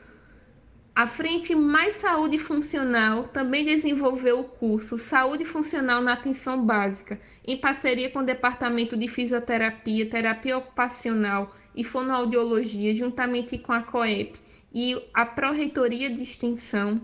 [0.97, 7.57] A Frente Mais Saúde Funcional também desenvolveu o curso Saúde Funcional na Atenção Básica, em
[7.57, 14.39] parceria com o Departamento de Fisioterapia, Terapia Ocupacional e Fonoaudiologia, juntamente com a COEP
[14.73, 17.01] e a Pró-Reitoria de Extensão,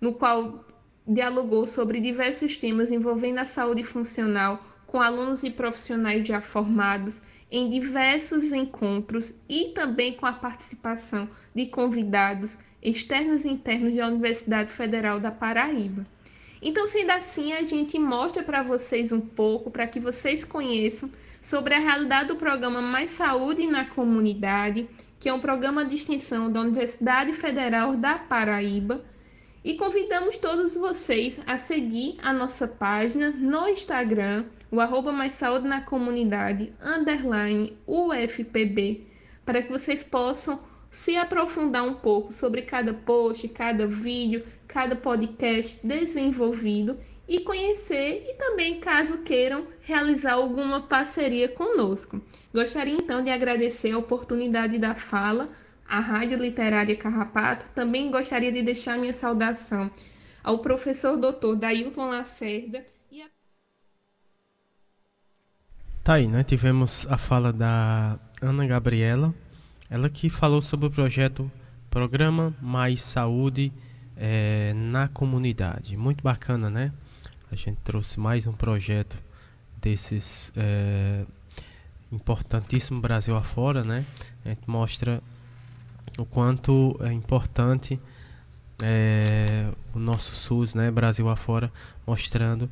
[0.00, 0.64] no qual
[1.06, 7.20] dialogou sobre diversos temas envolvendo a saúde funcional com alunos e profissionais já formados
[7.50, 12.58] em diversos encontros e também com a participação de convidados
[12.90, 16.04] externos e internos da Universidade Federal da Paraíba.
[16.62, 21.10] Então, sendo assim, a gente mostra para vocês um pouco, para que vocês conheçam
[21.42, 24.88] sobre a realidade do programa Mais Saúde na Comunidade,
[25.18, 29.04] que é um programa de extensão da Universidade Federal da Paraíba
[29.66, 35.66] e convidamos todos vocês a seguir a nossa página no Instagram, o arroba mais saúde
[35.66, 39.04] na comunidade, underline UFPB,
[39.44, 40.60] para que vocês possam
[40.90, 46.98] se aprofundar um pouco sobre cada post, cada vídeo, cada podcast desenvolvido
[47.28, 52.20] e conhecer e também, caso queiram, realizar alguma parceria conosco.
[52.54, 55.48] Gostaria então de agradecer a oportunidade da fala
[55.88, 59.90] a Rádio Literária Carrapato, também gostaria de deixar minha saudação
[60.42, 63.26] ao professor doutor Dailton Lacerda e a...
[66.02, 66.44] Tá aí, né?
[66.44, 69.34] Tivemos a fala da Ana Gabriela,
[69.88, 71.50] ela que falou sobre o projeto
[71.90, 73.72] Programa Mais Saúde
[74.16, 75.96] é, na Comunidade.
[75.96, 76.92] Muito bacana, né?
[77.50, 79.22] A gente trouxe mais um projeto
[79.80, 81.24] desses é,
[82.10, 84.04] importantíssimo Brasil afora, né?
[84.44, 85.22] A gente mostra
[86.18, 88.00] o quanto é importante
[88.82, 91.72] é, o nosso SUS, né, Brasil afora,
[92.06, 92.70] mostrando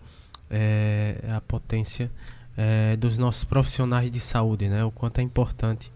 [0.51, 2.11] é, a potência
[2.57, 5.91] é, dos nossos profissionais de saúde, né, o quanto é importante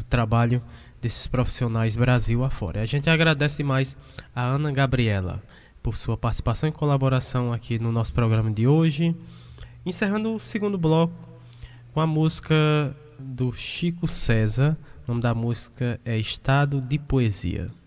[0.00, 0.62] o trabalho
[1.00, 2.82] desses profissionais Brasil afora.
[2.82, 3.96] A gente agradece demais
[4.34, 5.42] a Ana Gabriela
[5.82, 9.14] por sua participação e colaboração aqui no nosso programa de hoje.
[9.84, 11.14] Encerrando o segundo bloco
[11.92, 14.76] com a música do Chico César.
[15.06, 17.79] O nome da música é Estado de Poesia.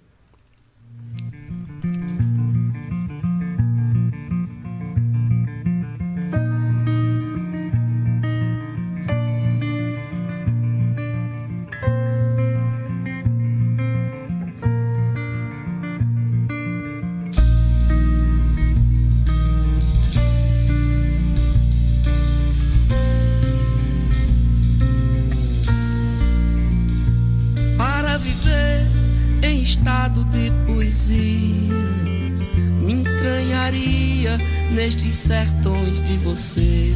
[34.74, 36.94] Nestes sertões de você.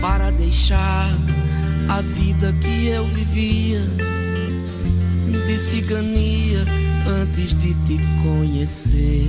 [0.00, 1.08] Para deixar
[1.88, 3.80] a vida que eu vivia.
[5.46, 6.64] De cigania
[7.06, 9.26] antes de te conhecer,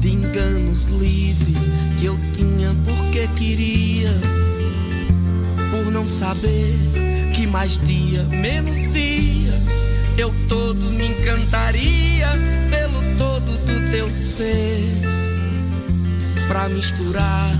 [0.00, 4.12] de enganos livres que eu tinha porque queria,
[5.70, 6.74] por não saber
[7.34, 9.52] que mais dia, menos dia,
[10.18, 12.28] eu todo me encantaria
[12.70, 14.84] pelo todo do teu ser.
[16.48, 17.56] Pra misturar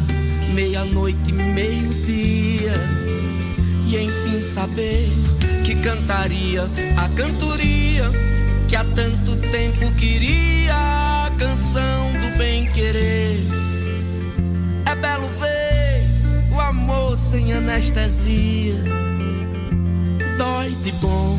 [0.53, 2.75] meia-noite e meio-dia.
[3.87, 5.09] E enfim saber
[5.65, 6.63] que cantaria
[6.97, 8.11] a cantoria
[8.69, 10.75] que há tanto tempo queria.
[10.75, 13.41] A canção do bem querer.
[14.87, 18.77] É belo vez o amor sem anestesia,
[20.39, 21.39] dói de bom,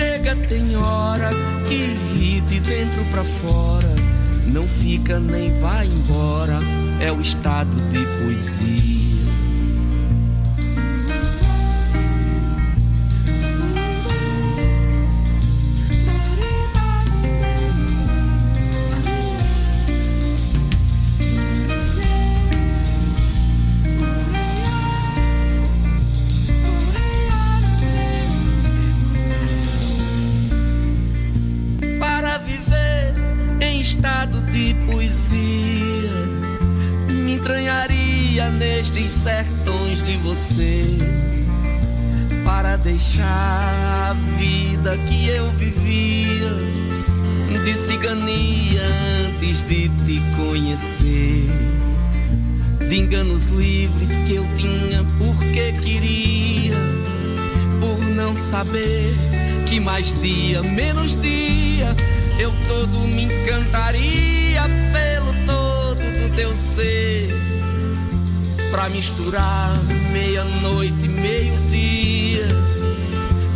[0.00, 1.28] Chega, tem hora
[1.68, 1.76] que
[2.14, 3.94] ri de dentro pra fora,
[4.46, 6.58] não fica nem vai embora,
[7.02, 9.09] é o estado de poesia.
[60.12, 61.94] Dia, menos dia,
[62.38, 64.62] eu todo me encantaria
[64.92, 67.30] pelo todo do teu ser
[68.70, 69.78] pra misturar
[70.12, 72.46] meia-noite e meio-dia.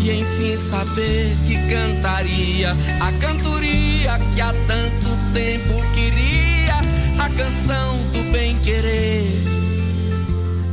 [0.00, 6.74] E enfim saber que cantaria a cantoria que há tanto tempo queria,
[7.18, 9.30] a canção do bem-querer.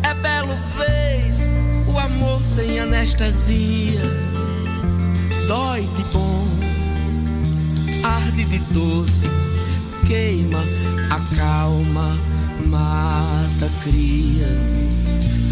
[0.03, 1.49] É belo vez
[1.87, 4.01] o amor sem anestesia,
[5.51, 6.47] dói de bom,
[8.05, 9.27] arde de doce,
[10.07, 10.63] queima,
[11.09, 12.17] acalma
[12.67, 14.47] mata, cria.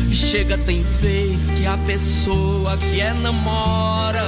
[0.09, 4.23] Chega, tem vez que a pessoa que é namora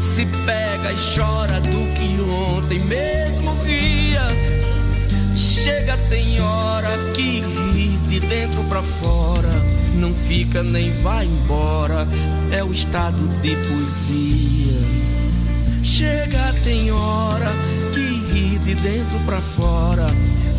[0.00, 4.26] se pega e chora do que ontem mesmo ria.
[5.36, 7.40] Chega, tem hora que
[7.74, 9.57] ri de dentro pra fora,
[9.94, 12.06] não fica nem vai embora,
[12.50, 14.78] é o estado de poesia.
[15.82, 17.52] Chega, tem hora
[17.92, 20.06] que ri de dentro pra fora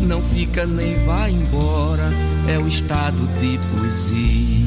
[0.00, 2.10] não fica nem vai embora,
[2.48, 4.59] é o estado de poesia.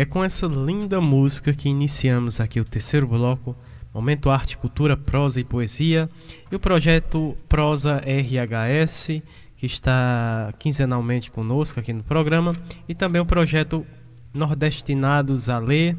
[0.00, 3.54] É com essa linda música que iniciamos aqui o terceiro bloco,
[3.92, 6.08] Momento Arte, Cultura, Prosa e Poesia,
[6.50, 9.20] e o projeto Prosa RHS,
[9.58, 12.56] que está quinzenalmente conosco aqui no programa,
[12.88, 13.84] e também o projeto
[14.32, 15.98] Nordestinados a Ler,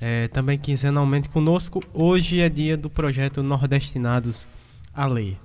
[0.00, 1.82] é, também quinzenalmente conosco.
[1.92, 4.46] Hoje é dia do projeto Nordestinados
[4.94, 5.36] a Ler.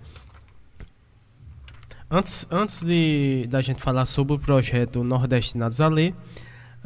[2.12, 6.14] Antes, antes de da gente falar sobre o projeto Nordestinados a Ler,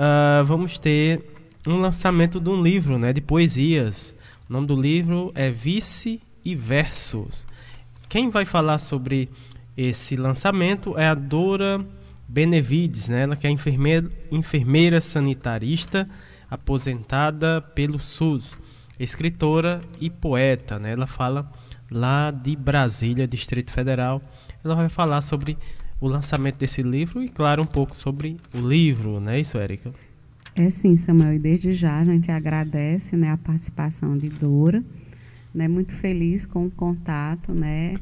[0.01, 1.23] uh, vamos ter
[1.67, 4.15] um lançamento de um livro né, de poesias.
[4.49, 7.45] O nome do livro é Vice e Versos.
[8.09, 9.29] Quem vai falar sobre
[9.77, 11.85] esse lançamento é a Dora
[12.27, 13.21] Benevides, né?
[13.21, 16.09] ela que é enfermeira, enfermeira sanitarista
[16.49, 18.57] aposentada pelo SUS,
[18.99, 20.79] escritora e poeta.
[20.79, 20.91] Né?
[20.91, 21.49] Ela fala
[21.89, 24.21] lá de Brasília, Distrito Federal.
[24.63, 25.57] Ela vai falar sobre
[26.01, 29.93] o lançamento desse livro e, claro, um pouco sobre o livro, não é isso, Érica?
[30.55, 34.83] É sim, Samuel, e desde já a gente agradece né, a participação de Dora,
[35.53, 37.97] né, muito feliz com o contato, né,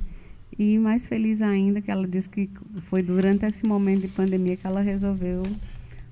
[0.57, 2.49] e mais feliz ainda que ela disse que
[2.83, 5.43] foi durante esse momento de pandemia que ela resolveu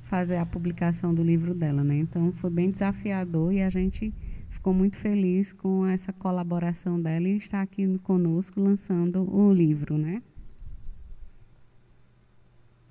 [0.03, 4.13] fazer a publicação do livro dela, né, então foi bem desafiador e a gente
[4.49, 10.21] ficou muito feliz com essa colaboração dela e está aqui conosco lançando o livro, né.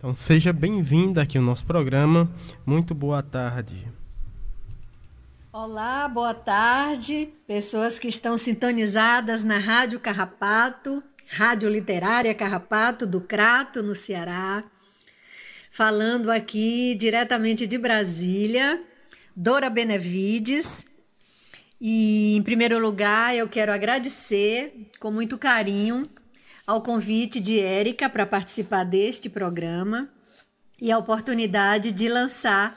[0.06, 2.30] Então seja bem-vinda aqui ao nosso programa.
[2.64, 3.88] Muito boa tarde.
[5.52, 13.82] Olá, boa tarde, pessoas que estão sintonizadas na Rádio Carrapato, Rádio Literária Carrapato do Crato,
[13.82, 14.62] no Ceará.
[15.72, 18.80] Falando aqui diretamente de Brasília,
[19.34, 20.86] Dora Benevides.
[21.80, 26.08] E em primeiro lugar, eu quero agradecer com muito carinho
[26.66, 30.08] ao convite de Érica para participar deste programa
[30.80, 32.76] e a oportunidade de lançar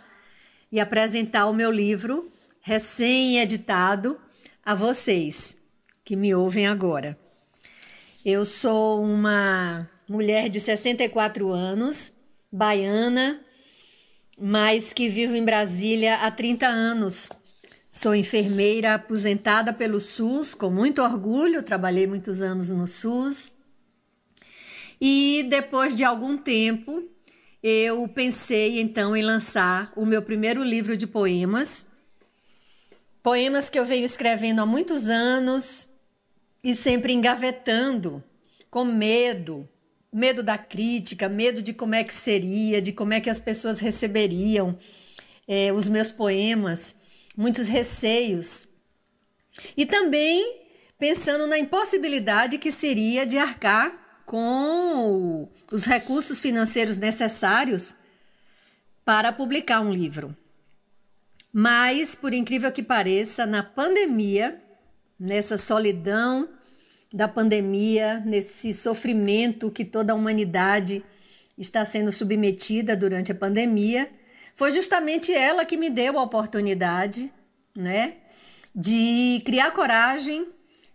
[0.72, 4.20] e apresentar o meu livro recém-editado
[4.64, 5.58] a vocês
[6.06, 7.18] que me ouvem agora.
[8.24, 12.14] Eu sou uma mulher de 64 anos,
[12.52, 13.42] baiana,
[14.40, 17.30] mas que vivo em Brasília há 30 anos.
[17.90, 23.52] Sou enfermeira aposentada pelo SUS, com muito orgulho, trabalhei muitos anos no SUS.
[25.00, 27.04] E depois de algum tempo,
[27.64, 31.88] eu pensei então em lançar o meu primeiro livro de poemas,
[33.22, 35.90] Poemas que eu venho escrevendo há muitos anos
[36.64, 38.24] e sempre engavetando,
[38.72, 39.68] com medo,
[40.12, 43.82] medo da crítica, medo de como é que seria, de como é que as pessoas
[43.82, 44.78] receberiam
[45.46, 46.96] é, os meus poemas,
[47.36, 48.70] muitos receios.
[49.76, 50.62] E também
[50.98, 57.96] pensando na impossibilidade que seria de arcar com os recursos financeiros necessários
[59.04, 60.38] para publicar um livro.
[61.52, 64.62] Mas, por incrível que pareça, na pandemia,
[65.20, 66.48] nessa solidão
[67.12, 71.04] da pandemia, nesse sofrimento que toda a humanidade
[71.58, 74.12] está sendo submetida durante a pandemia,
[74.54, 77.34] foi justamente ela que me deu a oportunidade,
[77.76, 78.18] né,
[78.76, 80.50] de criar coragem,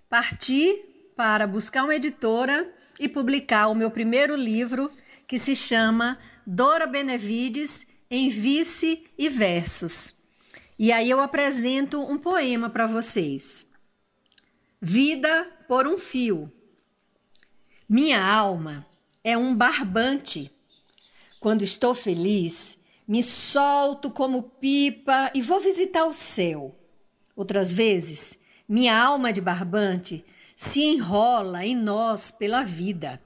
[0.08, 4.90] partir para buscar uma editora e publicar o meu primeiro livro,
[5.26, 10.14] que se chama Dora Benevides em Vice e Versos.
[10.78, 13.66] E aí eu apresento um poema para vocês.
[14.80, 16.52] Vida por um fio.
[17.88, 18.86] Minha alma
[19.22, 20.50] é um barbante.
[21.40, 26.74] Quando estou feliz, me solto como pipa e vou visitar o céu.
[27.36, 28.38] Outras vezes,
[28.68, 30.24] minha alma de barbante
[30.56, 33.20] se enrola em nós pela vida.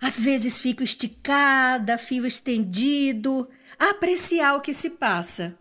[0.00, 3.48] Às vezes fico esticada, fio estendido,
[3.78, 5.56] a apreciar o que se passa.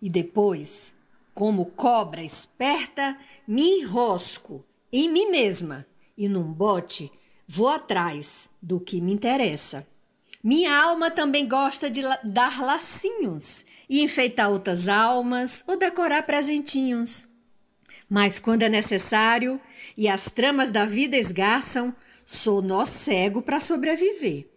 [0.00, 0.94] E depois,
[1.34, 3.16] como cobra esperta,
[3.46, 5.86] me enrosco em mim mesma
[6.16, 7.10] e num bote
[7.48, 9.86] vou atrás do que me interessa.
[10.42, 17.28] Minha alma também gosta de dar lacinhos e enfeitar outras almas ou decorar presentinhos.
[18.08, 19.60] Mas quando é necessário
[19.96, 21.94] e as tramas da vida esgarçam,
[22.24, 24.48] sou nó cego para sobreviver.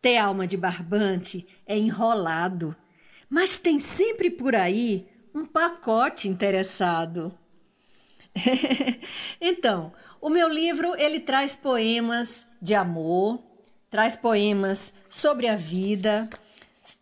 [0.00, 2.76] Ter alma de barbante é enrolado
[3.32, 7.32] mas tem sempre por aí um pacote interessado.
[9.40, 9.90] então,
[10.20, 13.42] o meu livro ele traz poemas de amor,
[13.90, 16.28] traz poemas sobre a vida,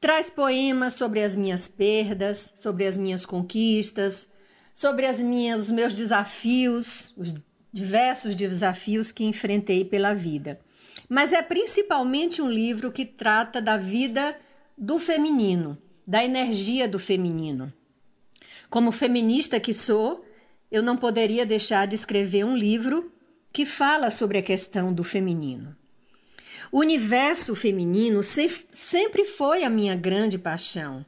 [0.00, 4.28] traz poemas sobre as minhas perdas, sobre as minhas conquistas,
[4.74, 7.34] sobre as minhas, os meus desafios, os
[7.72, 10.60] diversos desafios que enfrentei pela vida.
[11.08, 14.36] Mas é principalmente um livro que trata da vida
[14.76, 15.78] do feminino
[16.10, 17.72] da energia do feminino.
[18.68, 20.24] Como feminista que sou,
[20.68, 23.12] eu não poderia deixar de escrever um livro
[23.52, 25.76] que fala sobre a questão do feminino.
[26.72, 31.06] O universo feminino sempre foi a minha grande paixão.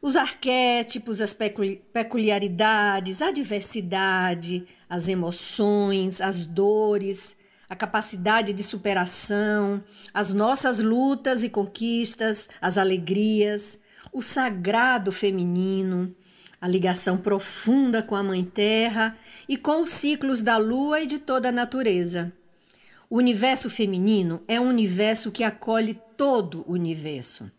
[0.00, 7.34] Os arquétipos, as peculiaridades, a diversidade, as emoções, as dores,
[7.68, 9.82] a capacidade de superação,
[10.14, 13.78] as nossas lutas e conquistas, as alegrias,
[14.12, 16.14] o sagrado feminino,
[16.60, 19.16] a ligação profunda com a Mãe Terra
[19.48, 22.32] e com os ciclos da lua e de toda a natureza.
[23.08, 27.50] O universo feminino é um universo que acolhe todo o universo.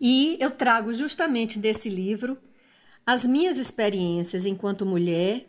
[0.00, 2.38] E eu trago justamente desse livro
[3.06, 5.46] as minhas experiências enquanto mulher,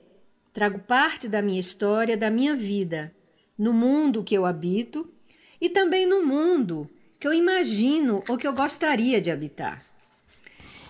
[0.53, 3.13] trago parte da minha história, da minha vida,
[3.57, 5.11] no mundo que eu habito
[5.59, 6.89] e também no mundo
[7.19, 9.85] que eu imagino ou que eu gostaria de habitar.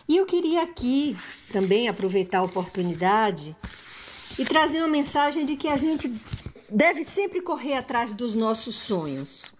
[0.07, 1.17] E eu queria aqui
[1.51, 3.55] também aproveitar a oportunidade
[4.37, 6.13] e trazer uma mensagem de que a gente
[6.69, 9.51] deve sempre correr atrás dos nossos sonhos.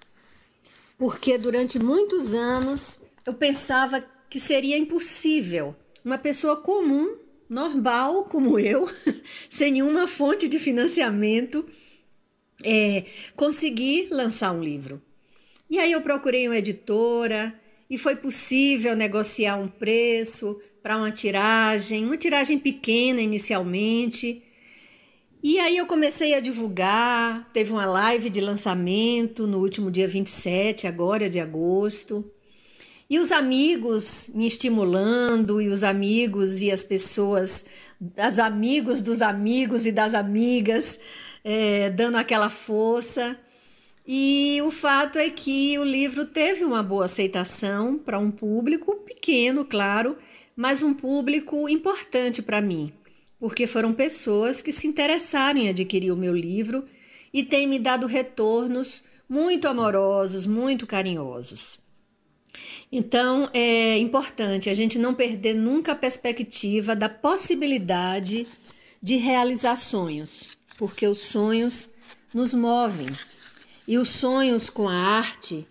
[0.98, 7.18] Porque durante muitos anos eu pensava que seria impossível uma pessoa comum,
[7.50, 8.90] normal como eu,
[9.50, 11.66] sem nenhuma fonte de financiamento,
[12.64, 13.06] é,
[13.36, 15.02] conseguir lançar um livro.
[15.70, 17.54] E aí eu procurei uma editora,
[17.90, 24.44] e foi possível negociar um preço para uma tiragem, uma tiragem pequena inicialmente.
[25.42, 30.86] E aí eu comecei a divulgar, teve uma live de lançamento no último dia 27,
[30.86, 32.30] agora de agosto.
[33.10, 37.66] E os amigos me estimulando, e os amigos e as pessoas,
[38.00, 41.00] os amigos dos amigos e das amigas,
[41.44, 43.36] é, dando aquela força.
[44.08, 49.66] E o fato é que o livro teve uma boa aceitação para um público pequeno,
[49.66, 50.16] claro,
[50.56, 52.94] mas um público importante para mim,
[53.40, 56.86] porque foram pessoas que se interessaram em adquirir o meu livro
[57.34, 61.89] e têm me dado retornos muito amorosos, muito carinhosos.
[62.92, 68.48] Então é importante a gente não perder nunca a perspectiva da possibilidade
[69.02, 71.90] de realizar sonhos, porque os sonhos
[72.34, 73.10] nos movem.
[73.88, 75.68] E os sonhos com a arte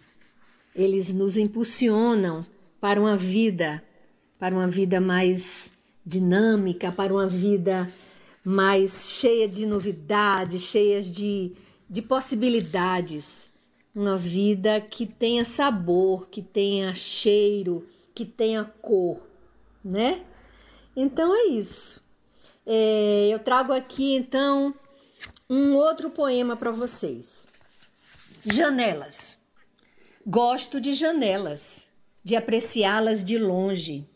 [0.74, 2.46] eles nos impulsionam
[2.80, 3.82] para uma vida,
[4.38, 5.72] para uma vida mais
[6.06, 7.92] dinâmica, para uma vida
[8.44, 11.52] mais cheia de novidades, cheias de,
[11.90, 13.50] de possibilidades
[13.94, 19.22] uma vida que tenha sabor, que tenha cheiro, que tenha cor,
[19.84, 20.24] né?
[20.96, 22.02] Então é isso.
[22.66, 24.74] É, eu trago aqui então
[25.48, 27.46] um outro poema para vocês.
[28.44, 29.38] Janelas.
[30.26, 31.88] Gosto de janelas,
[32.22, 34.06] de apreciá-las de longe.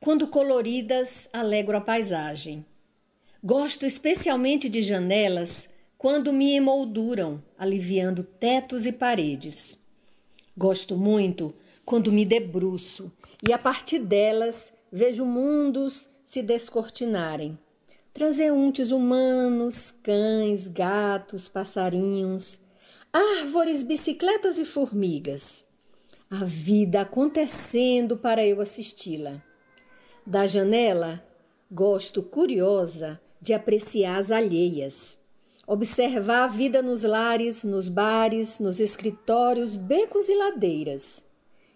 [0.00, 2.64] Quando coloridas, alegro a paisagem.
[3.44, 5.68] Gosto especialmente de janelas
[5.98, 9.78] quando me emolduram, aliviando tetos e paredes.
[10.56, 11.54] Gosto muito
[11.84, 13.12] quando me debruço
[13.46, 17.58] e a partir delas vejo mundos se descortinarem.
[18.14, 22.58] Transeuntes humanos, cães, gatos, passarinhos,
[23.12, 25.62] árvores, bicicletas e formigas.
[26.30, 29.42] A vida acontecendo para eu assisti-la.
[30.26, 31.22] Da janela,
[31.70, 35.19] gosto curiosa de apreciar as alheias
[35.70, 41.24] observar a vida nos lares, nos bares, nos escritórios, becos e ladeiras,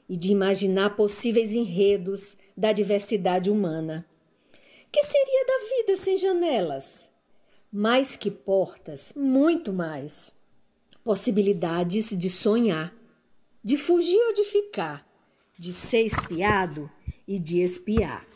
[0.09, 4.05] e de imaginar possíveis enredos da diversidade humana.
[4.91, 7.09] Que seria da vida sem janelas?
[7.73, 10.35] Mais que portas, muito mais.
[11.05, 12.93] Possibilidades de sonhar,
[13.63, 15.07] de fugir ou de ficar,
[15.57, 16.91] de ser espiado
[17.29, 18.27] e de espiar.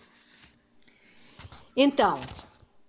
[1.76, 2.20] Então,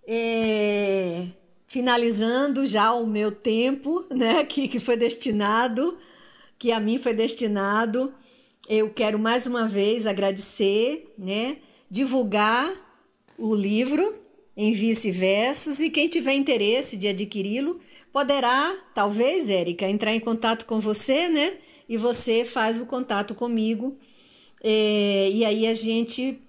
[0.06, 1.26] é,
[1.70, 5.96] finalizando já o meu tempo, né, que, que foi destinado,
[6.58, 8.12] que a mim foi destinado.
[8.68, 12.74] Eu quero mais uma vez agradecer, né, divulgar
[13.38, 14.20] o livro
[14.56, 17.78] em vice-versos e quem tiver interesse de adquiri-lo
[18.12, 21.54] poderá, talvez, Érica, entrar em contato com você, né?
[21.88, 23.96] E você faz o contato comigo.
[24.60, 26.40] É, e aí a gente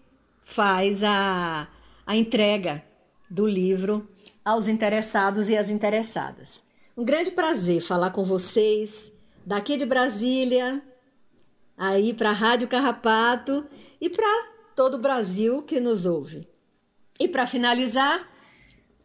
[0.41, 1.69] faz a,
[2.07, 2.83] a entrega
[3.29, 4.09] do livro
[4.43, 6.63] aos interessados e às interessadas.
[6.97, 9.11] Um grande prazer falar com vocês
[9.45, 10.81] daqui de Brasília,
[11.77, 13.65] aí para a Rádio Carrapato
[13.99, 16.47] e para todo o Brasil que nos ouve.
[17.19, 18.29] E para finalizar,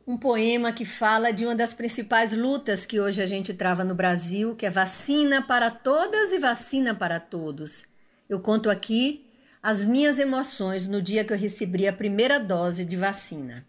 [0.06, 3.94] um poema que fala de uma das principais lutas que hoje a gente trava no
[3.94, 7.84] Brasil, que é vacina para todas e vacina para todos.
[8.28, 9.26] Eu conto aqui
[9.62, 13.66] as minhas emoções no dia que eu recebi a primeira dose de vacina.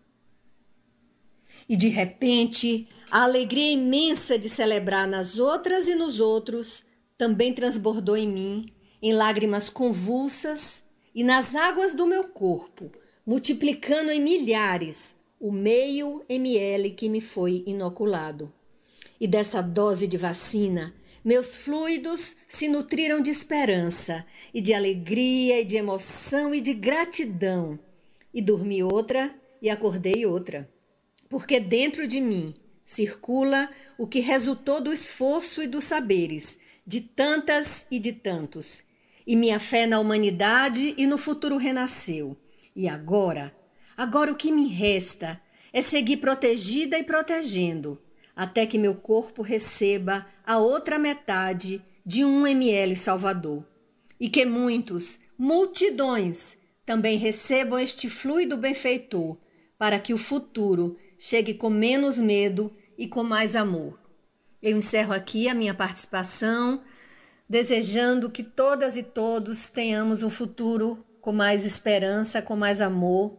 [1.69, 6.85] E de repente, a alegria imensa de celebrar nas outras e nos outros
[7.17, 8.65] também transbordou em mim,
[9.01, 10.83] em lágrimas convulsas
[11.13, 12.91] e nas águas do meu corpo,
[13.25, 18.51] multiplicando em milhares o meio ml que me foi inoculado.
[19.19, 25.65] E dessa dose de vacina, meus fluidos se nutriram de esperança e de alegria e
[25.65, 27.77] de emoção e de gratidão.
[28.33, 30.69] E dormi outra e acordei outra
[31.29, 32.53] porque dentro de mim
[32.85, 38.81] circula o que resultou do esforço e dos saberes de tantas e de tantos.
[39.25, 42.37] E minha fé na humanidade e no futuro renasceu.
[42.73, 43.53] E agora,
[43.97, 45.41] agora o que me resta
[45.73, 48.01] é seguir protegida e protegendo,
[48.33, 53.65] até que meu corpo receba a outra metade de um ml Salvador.
[54.17, 59.37] E que muitos, multidões, também recebam este fluido benfeitor,
[59.77, 63.99] para que o futuro chegue com menos medo e com mais amor.
[64.61, 66.81] Eu encerro aqui a minha participação,
[67.47, 73.37] desejando que todas e todos tenhamos um futuro com mais esperança, com mais amor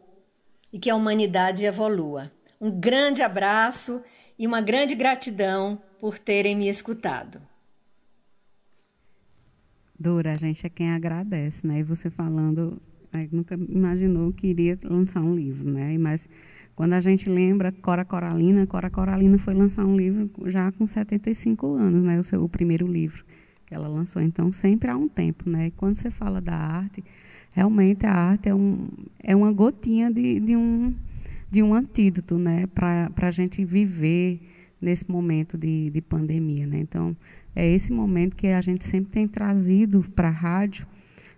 [0.73, 2.31] e que a humanidade evolua.
[2.61, 4.03] Um grande abraço
[4.39, 7.41] e uma grande gratidão por terem me escutado.
[9.99, 11.81] Dora, a gente é quem agradece, né?
[11.81, 12.81] E você falando
[13.33, 15.97] nunca imaginou que iria lançar um livro, né?
[15.99, 16.29] Mas
[16.79, 21.75] quando a gente lembra Cora Coralina, Cora Coralina foi lançar um livro já com 75
[21.75, 22.21] anos, né?
[22.21, 23.25] O seu o primeiro livro
[23.67, 24.23] que ela lançou.
[24.23, 25.67] Então sempre há um tempo, né?
[25.67, 27.03] E quando você fala da arte,
[27.53, 28.87] realmente a arte é, um,
[29.21, 30.95] é uma gotinha de, de um
[31.51, 32.69] de um antídoto, né?
[32.69, 34.41] Para a gente viver
[34.81, 36.79] nesse momento de, de pandemia, né?
[36.79, 37.17] Então
[37.57, 40.87] é esse momento que a gente sempre tem trazido para a rádio,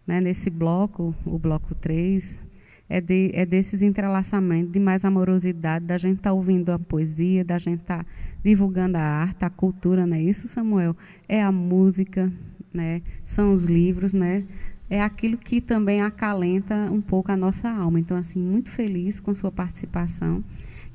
[0.07, 2.43] né, nesse bloco, o bloco 3,
[2.91, 7.45] é, de, é desses entrelaçamentos, de mais amorosidade, da gente estar tá ouvindo a poesia,
[7.45, 8.11] da gente estar tá
[8.43, 10.95] divulgando a arte, a cultura, não é isso, Samuel?
[11.29, 12.31] É a música,
[12.75, 13.01] né?
[13.25, 14.45] são os livros, né?
[14.91, 18.01] é aquilo que também acalenta um pouco a nossa alma.
[18.01, 20.43] Então, assim, muito feliz com sua participação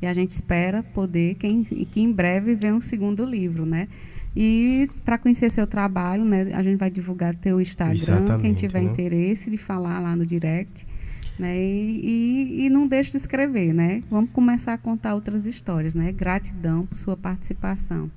[0.02, 3.88] e a gente espera poder que em, que em breve venha um segundo livro, né?
[4.36, 8.82] E para conhecer seu trabalho, né, a gente vai divulgar teu Instagram, Exatamente, quem tiver
[8.82, 8.92] né?
[8.92, 10.86] interesse de falar lá no direct.
[11.38, 12.00] Né, e,
[12.62, 14.02] e, e, não deixe de escrever, né?
[14.10, 16.14] Vamos começar a contar outras histórias, né?
[16.14, 18.10] Gratidão por sua participação,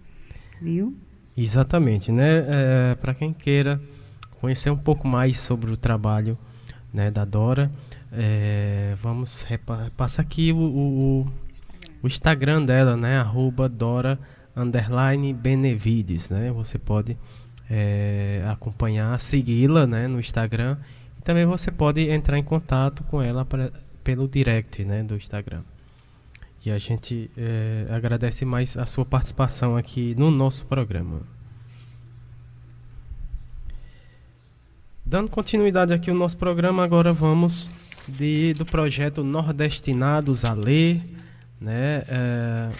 [0.62, 0.96] viu?
[1.36, 2.44] Exatamente, né?
[2.48, 3.80] É, para quem queira
[4.40, 6.38] conhecer um pouco mais sobre o trabalho
[6.92, 7.70] né, da Dora,
[8.12, 9.44] é, vamos
[9.96, 11.26] passar aqui o, o,
[12.02, 13.18] o, Instagram dela, né?
[13.18, 14.18] Arroba Dora
[14.56, 16.50] underline Benevides, né?
[16.52, 17.16] Você pode
[17.68, 20.76] é, acompanhar, segui-la, né, no Instagram
[21.28, 23.70] também você pode entrar em contato com ela pra,
[24.02, 25.60] pelo direct, né, do Instagram.
[26.64, 31.20] E a gente é, agradece mais a sua participação aqui no nosso programa.
[35.04, 37.68] Dando continuidade aqui ao nosso programa, agora vamos
[38.08, 40.98] de, do projeto Nordestinados a Ler,
[41.60, 42.04] né?
[42.08, 42.70] É,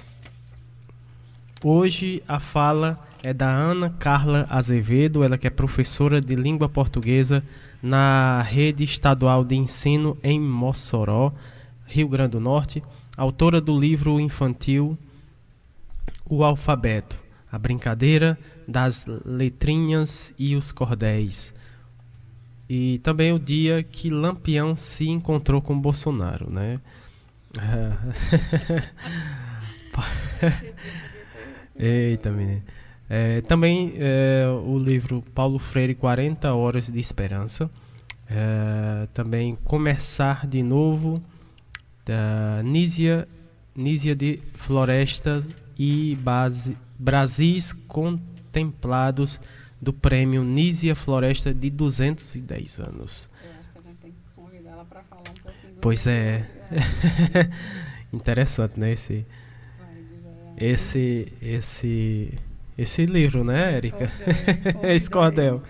[1.62, 7.42] Hoje a fala é da Ana Carla Azevedo, ela que é professora de língua portuguesa
[7.82, 11.32] na Rede Estadual de Ensino em Mossoró,
[11.86, 12.82] Rio Grande do Norte,
[13.16, 14.98] autora do livro infantil
[16.24, 21.54] O Alfabeto, a brincadeira das letrinhas e os cordéis.
[22.68, 26.78] E também o dia que Lampião se encontrou com Bolsonaro, né?
[31.74, 32.62] Eita, menino.
[33.10, 37.70] É, também é, o livro Paulo Freire 40 Horas de Esperança.
[38.30, 41.22] É, também Começar de Novo,
[42.04, 43.26] da Nízia,
[43.74, 45.48] Nízia de Florestas
[45.78, 49.40] e base, Brasis Contemplados
[49.80, 53.30] do prêmio Nízia Floresta de 210 anos.
[53.42, 55.74] Eu acho que a gente tem que convidar ela para falar um pouquinho.
[55.80, 56.44] Pois é.
[58.12, 58.92] Interessante, né?
[58.92, 59.24] Esse,
[60.60, 62.38] esse esse
[62.78, 64.10] esse livro, né, Érica?
[64.84, 65.62] Esse cordel.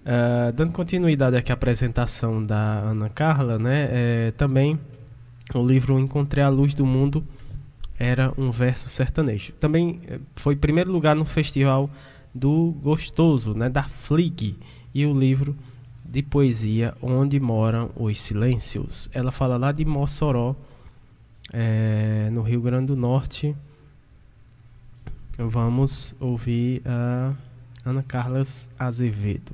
[0.00, 4.80] Uh, dando continuidade aqui à apresentação da Ana Carla, né, é, também
[5.54, 7.22] o livro Encontrei a Luz do Mundo
[7.98, 9.52] era um verso sertanejo.
[9.60, 11.90] Também eh, foi primeiro lugar no festival
[12.34, 14.56] do Gostoso, né, da Flig,
[14.94, 15.54] e o livro
[16.02, 19.10] de poesia Onde Moram os Silêncios.
[19.12, 20.56] Ela fala lá de Mossoró,
[21.52, 23.54] é, no Rio Grande do Norte.
[25.48, 27.34] Vamos ouvir a
[27.82, 29.52] Ana Carlas Azevedo.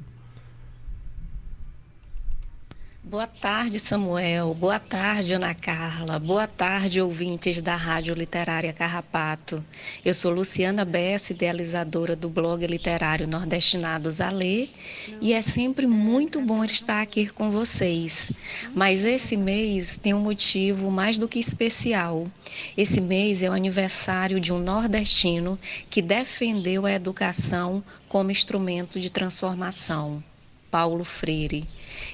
[3.08, 4.52] Boa tarde, Samuel.
[4.52, 6.18] Boa tarde, Ana Carla.
[6.18, 9.64] Boa tarde, ouvintes da Rádio Literária Carrapato.
[10.04, 14.68] Eu sou Luciana Bessa, idealizadora do blog literário Nordestinados a Ler,
[15.20, 18.32] e é sempre muito bom estar aqui com vocês.
[18.74, 22.26] Mas esse mês tem um motivo mais do que especial.
[22.76, 25.56] Esse mês é o aniversário de um nordestino
[25.88, 30.24] que defendeu a educação como instrumento de transformação.
[30.70, 31.68] Paulo Freire.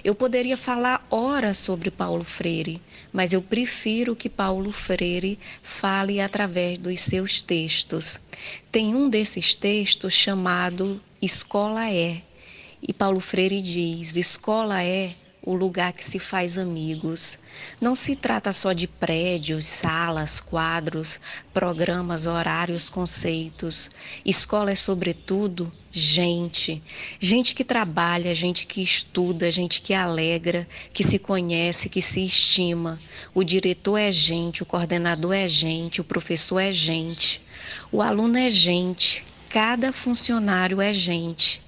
[0.04, 2.80] Eu poderia falar horas sobre Paulo Freire,
[3.12, 8.18] mas eu prefiro que Paulo Freire fale através dos seus textos.
[8.70, 12.22] Tem um desses textos chamado Escola é.
[12.82, 15.12] E Paulo Freire diz: Escola é
[15.44, 17.38] o lugar que se faz amigos.
[17.80, 21.20] Não se trata só de prédios, salas, quadros,
[21.52, 23.90] programas, horários, conceitos.
[24.24, 26.82] Escola é, sobretudo, gente.
[27.20, 32.98] Gente que trabalha, gente que estuda, gente que alegra, que se conhece, que se estima.
[33.34, 37.42] O diretor é gente, o coordenador é gente, o professor é gente.
[37.92, 41.62] O aluno é gente, cada funcionário é gente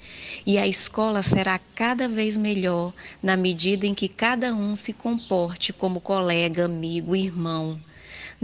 [0.46, 2.92] e a escola será cada vez melhor
[3.22, 7.80] na medida em que cada um se comporte como colega, amigo, irmão.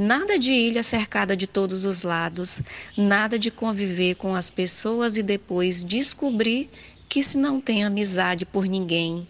[0.03, 2.63] Nada de ilha cercada de todos os lados,
[2.97, 6.71] nada de conviver com as pessoas e depois descobrir
[7.07, 9.29] que se não tem amizade por ninguém.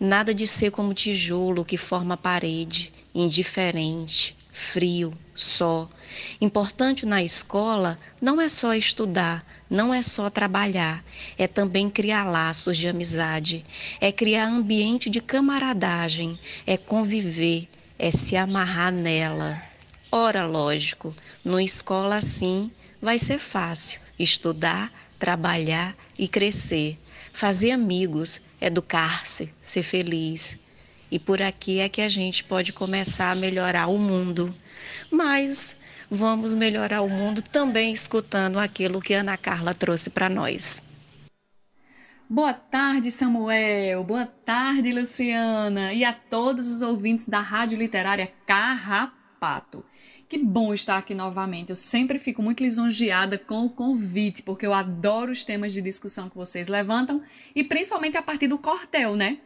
[0.00, 5.86] Nada de ser como tijolo que forma parede, indiferente, frio, só.
[6.40, 11.04] Importante na escola não é só estudar, não é só trabalhar,
[11.36, 13.62] é também criar laços de amizade,
[14.00, 17.68] é criar ambiente de camaradagem, é conviver,
[17.98, 19.75] é se amarrar nela.
[20.10, 21.14] Ora, lógico,
[21.44, 22.70] numa escola assim
[23.02, 26.98] vai ser fácil estudar, trabalhar e crescer,
[27.32, 30.56] fazer amigos, educar-se, ser feliz.
[31.10, 34.54] E por aqui é que a gente pode começar a melhorar o mundo.
[35.10, 35.76] Mas
[36.10, 40.82] vamos melhorar o mundo também escutando aquilo que Ana Carla trouxe para nós.
[42.28, 44.02] Boa tarde, Samuel.
[44.02, 45.92] Boa tarde, Luciana.
[45.92, 49.84] E a todos os ouvintes da Rádio Literária Carrapato.
[50.28, 51.70] Que bom estar aqui novamente.
[51.70, 56.28] Eu sempre fico muito lisonjeada com o convite, porque eu adoro os temas de discussão
[56.28, 57.22] que vocês levantam
[57.54, 59.38] e principalmente a partir do cortel, né?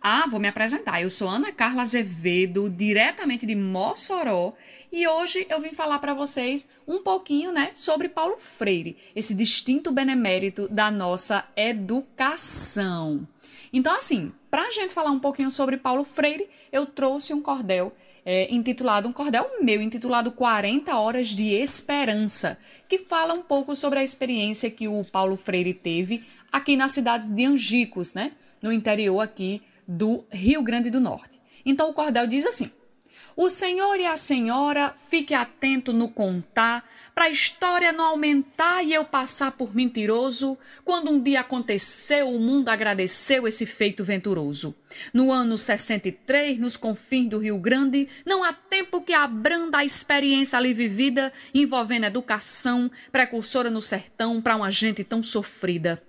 [0.00, 1.00] Ah, vou me apresentar.
[1.00, 4.52] Eu sou Ana Carla Azevedo, diretamente de Mossoró,
[4.92, 9.90] e hoje eu vim falar para vocês um pouquinho, né, sobre Paulo Freire, esse distinto
[9.90, 13.26] benemérito da nossa educação.
[13.72, 17.90] Então, assim, para a gente falar um pouquinho sobre Paulo Freire, eu trouxe um cordel
[18.26, 22.58] é, intitulado, um cordel meu, intitulado 40 Horas de Esperança,
[22.88, 27.30] que fala um pouco sobre a experiência que o Paulo Freire teve aqui na cidade
[27.30, 28.32] de Angicos, né?
[28.60, 31.38] No interior aqui do Rio Grande do Norte.
[31.64, 32.68] Então o cordel diz assim:
[33.38, 36.82] O senhor e a senhora fique atento no contar,
[37.14, 42.40] para a história não aumentar e eu passar por mentiroso, quando um dia aconteceu, o
[42.40, 44.74] mundo agradeceu esse feito venturoso.
[45.12, 50.58] No ano 63, nos confins do Rio Grande, não há tempo que abranda a experiência
[50.58, 56.02] ali vivida, envolvendo educação, precursora no sertão para uma gente tão sofrida.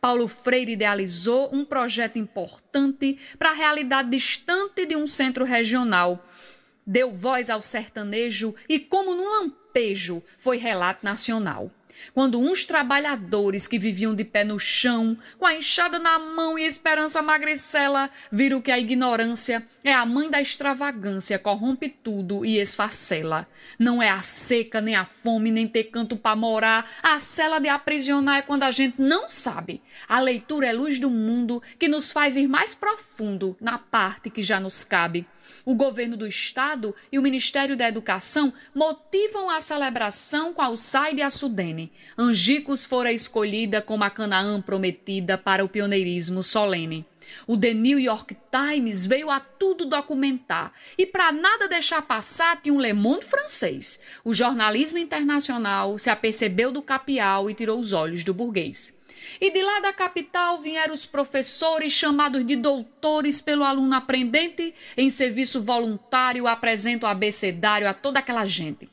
[0.00, 6.24] Paulo Freire idealizou um projeto importante para a realidade distante de um centro regional.
[6.86, 11.70] Deu voz ao sertanejo e, como num lampejo, foi relato nacional
[12.12, 16.64] quando uns trabalhadores que viviam de pé no chão, com a enxada na mão e
[16.64, 23.46] esperança magricela, viram que a ignorância é a mãe da extravagância, corrompe tudo e esfacela.
[23.78, 26.88] Não é a seca, nem a fome, nem ter canto para morar.
[27.02, 29.82] A cela de aprisionar é quando a gente não sabe.
[30.08, 34.42] A leitura é luz do mundo que nos faz ir mais profundo na parte que
[34.42, 35.26] já nos cabe.
[35.64, 41.22] O governo do estado e o Ministério da Educação motivam a celebração com Alçaide e
[41.22, 41.90] a Sudene.
[42.18, 47.06] Angicos fora escolhida como a Canaã prometida para o pioneirismo solene.
[47.46, 52.74] O The New York Times veio a tudo documentar e, para nada deixar passar, tinha
[52.74, 54.00] um Le Monde francês.
[54.22, 58.93] O jornalismo internacional se apercebeu do capial e tirou os olhos do burguês.
[59.40, 65.10] E de lá da capital vieram os professores chamados de doutores pelo aluno aprendente em
[65.10, 68.88] serviço voluntário, apresenta o abecedário a toda aquela gente.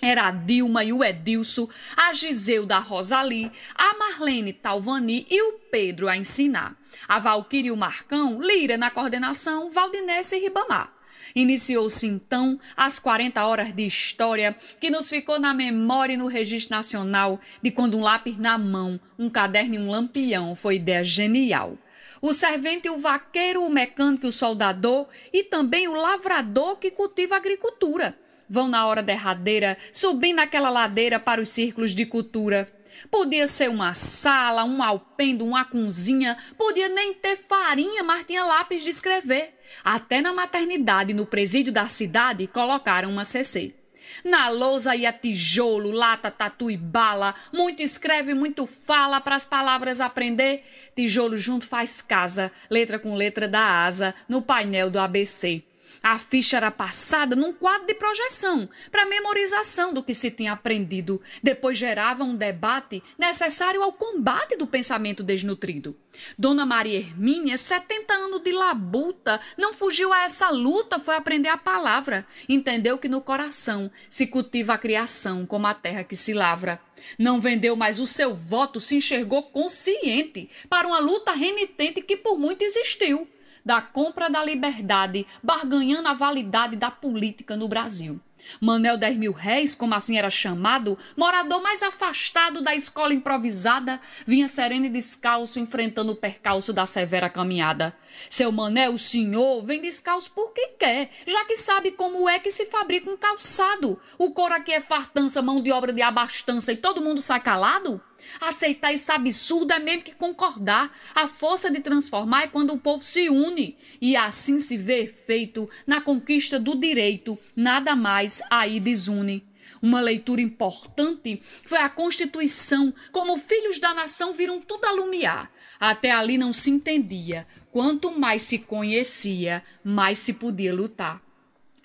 [0.00, 6.08] Era a Dilma e o Edilson, a Giseuda Rosali, a Marlene Talvani e o Pedro
[6.08, 6.76] a ensinar.
[7.08, 10.93] A Valquíria e o Marcão, Lira na coordenação, Valdinese e Ribamar.
[11.34, 16.76] Iniciou-se então as 40 horas de história que nos ficou na memória e no registro
[16.76, 21.76] nacional de quando um lápis na mão, um caderno e um lampião foi ideia genial.
[22.22, 27.38] O servente, o vaqueiro, o mecânico, o soldador e também o lavrador que cultiva a
[27.38, 28.16] agricultura.
[28.48, 32.72] Vão na hora derradeira, subindo aquela ladeira para os círculos de cultura.
[33.10, 38.84] Podia ser uma sala, um alpendo, uma cozinha, podia nem ter farinha, mas tinha lápis
[38.84, 39.54] de escrever.
[39.82, 43.74] Até na maternidade, no presídio da cidade, colocaram uma CC.
[44.22, 47.34] Na lousa ia tijolo, lata, tatu e bala.
[47.52, 50.64] Muito escreve, muito fala para as palavras aprender.
[50.94, 55.62] Tijolo junto faz casa, letra com letra da asa, no painel do ABC.
[56.04, 61.18] A ficha era passada num quadro de projeção para memorização do que se tinha aprendido.
[61.42, 65.96] Depois gerava um debate necessário ao combate do pensamento desnutrido.
[66.38, 71.56] Dona Maria Hermínia, 70 anos de labuta, não fugiu a essa luta, foi aprender a
[71.56, 72.26] palavra.
[72.46, 76.78] Entendeu que no coração se cultiva a criação como a terra que se lavra.
[77.18, 82.38] Não vendeu mais o seu voto, se enxergou consciente para uma luta renitente que por
[82.38, 83.26] muito existiu
[83.64, 88.20] da compra da liberdade, barganhando a validade da política no Brasil.
[88.60, 94.48] Manel 10 mil réis, como assim era chamado, morador mais afastado da escola improvisada, vinha
[94.48, 97.96] sereno e descalço, enfrentando o percalço da severa caminhada.
[98.28, 102.66] Seu Manel, o senhor, vem descalço porque quer, já que sabe como é que se
[102.66, 103.98] fabrica um calçado.
[104.18, 108.00] O couro aqui é fartança, mão de obra de abastança e todo mundo sai calado?
[108.40, 110.96] Aceitar esse absurdo é mesmo que concordar.
[111.14, 115.68] A força de transformar é quando o povo se une e assim se vê efeito
[115.86, 119.44] na conquista do direito, nada mais aí desune.
[119.80, 125.50] Uma leitura importante foi a Constituição, como filhos da nação viram tudo alumiar.
[125.78, 127.46] Até ali não se entendia.
[127.70, 131.23] Quanto mais se conhecia, mais se podia lutar.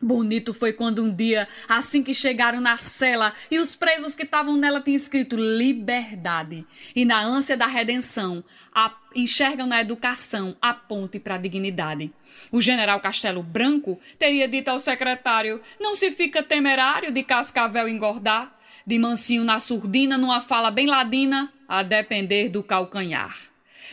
[0.02, 4.56] Bonito foi quando um dia, assim que chegaram na cela e os presos que estavam
[4.56, 6.66] nela tinham escrito liberdade.
[6.96, 8.42] E na ânsia da redenção,
[8.74, 12.14] a, enxergam na educação a ponte para a dignidade.
[12.50, 18.58] O general Castelo Branco teria dito ao secretário: Não se fica temerário de cascavel engordar,
[18.88, 23.38] de mansinho na surdina, numa fala bem ladina, a depender do calcanhar.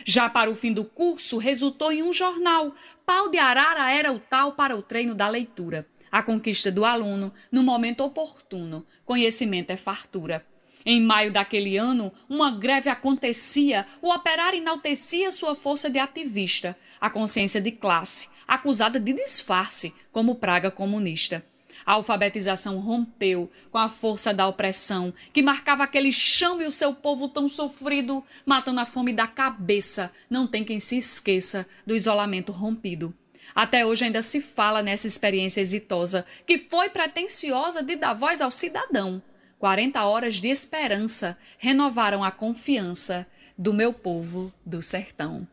[0.05, 2.73] Já para o fim do curso, resultou em um jornal.
[3.05, 7.33] Pau de arara era o tal para o treino da leitura a conquista do aluno
[7.51, 8.85] no momento oportuno.
[9.05, 10.45] Conhecimento é fartura.
[10.85, 17.09] Em maio daquele ano, uma greve acontecia, o operário enaltecia sua força de ativista, a
[17.09, 21.43] consciência de classe, acusada de disfarce como praga comunista.
[21.85, 26.93] A alfabetização rompeu com a força da opressão que marcava aquele chão e o seu
[26.93, 30.11] povo tão sofrido, matando a fome da cabeça.
[30.29, 33.13] Não tem quem se esqueça do isolamento rompido.
[33.57, 38.51] Até hoje ainda se fala nessa experiência exitosa, que foi pretensiosa de dar voz ao
[38.51, 39.19] cidadão.
[39.57, 43.25] 40 horas de esperança renovaram a confiança
[43.57, 45.47] do meu povo do sertão.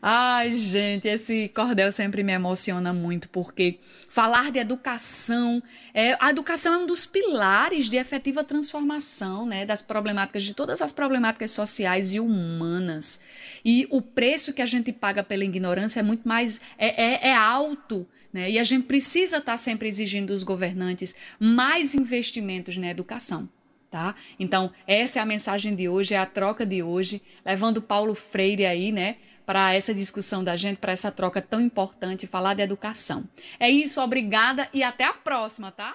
[0.00, 5.62] Ai, gente, esse cordel sempre me emociona muito, porque falar de educação,
[5.92, 10.80] é, a educação é um dos pilares de efetiva transformação, né, das problemáticas, de todas
[10.80, 13.22] as problemáticas sociais e humanas.
[13.62, 17.34] E o preço que a gente paga pela ignorância é muito mais, é, é, é
[17.34, 23.48] alto, né, e a gente precisa estar sempre exigindo dos governantes mais investimentos na educação.
[23.90, 24.12] Tá?
[24.40, 28.66] Então, essa é a mensagem de hoje, é a troca de hoje, levando Paulo Freire
[28.66, 33.24] aí, né, para essa discussão da gente, para essa troca tão importante, falar de educação.
[33.58, 35.94] É isso, obrigada e até a próxima, tá?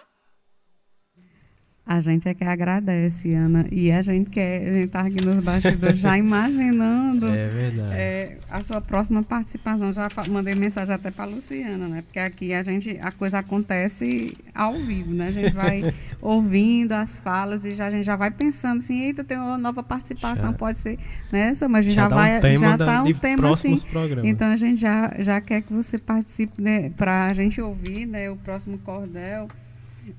[1.89, 3.65] A gente é que agradece, Ana.
[3.71, 7.95] E a gente quer, a gente tá aqui nos bastidores já imaginando é verdade.
[7.95, 9.91] É, a sua próxima participação.
[9.91, 12.03] Já mandei mensagem até para Luciana, né?
[12.03, 15.29] Porque aqui a gente a coisa acontece ao vivo, né?
[15.29, 15.81] A gente vai
[16.21, 19.81] ouvindo as falas e já, a gente já vai pensando assim, eita, tem uma nova
[19.81, 20.57] participação, já.
[20.59, 20.99] pode ser
[21.31, 23.75] nessa, mas a gente já, já vai um já tá um tema assim.
[23.79, 24.25] Programas.
[24.25, 26.91] Então a gente já, já quer que você participe, né?
[26.95, 28.29] Para a gente ouvir, né?
[28.29, 29.47] O próximo cordel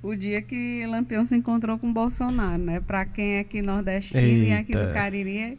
[0.02, 2.80] o dia que Lampião se encontrou com Bolsonaro, né?
[2.80, 4.46] Para quem é aqui nordestino Eita.
[4.46, 5.58] e aqui do Cariri,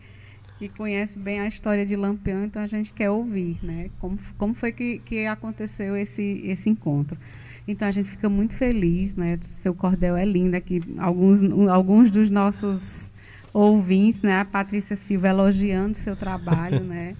[0.58, 3.90] que conhece bem a história de Lampião, então a gente quer ouvir, né?
[4.00, 7.18] Como, como foi que, que aconteceu esse, esse encontro.
[7.68, 9.38] Então a gente fica muito feliz, né?
[9.42, 10.82] Seu cordel é lindo aqui.
[10.98, 13.12] Alguns, alguns dos nossos
[13.54, 14.40] ouvintes, né?
[14.40, 17.16] A Patrícia Silva elogiando seu trabalho, né?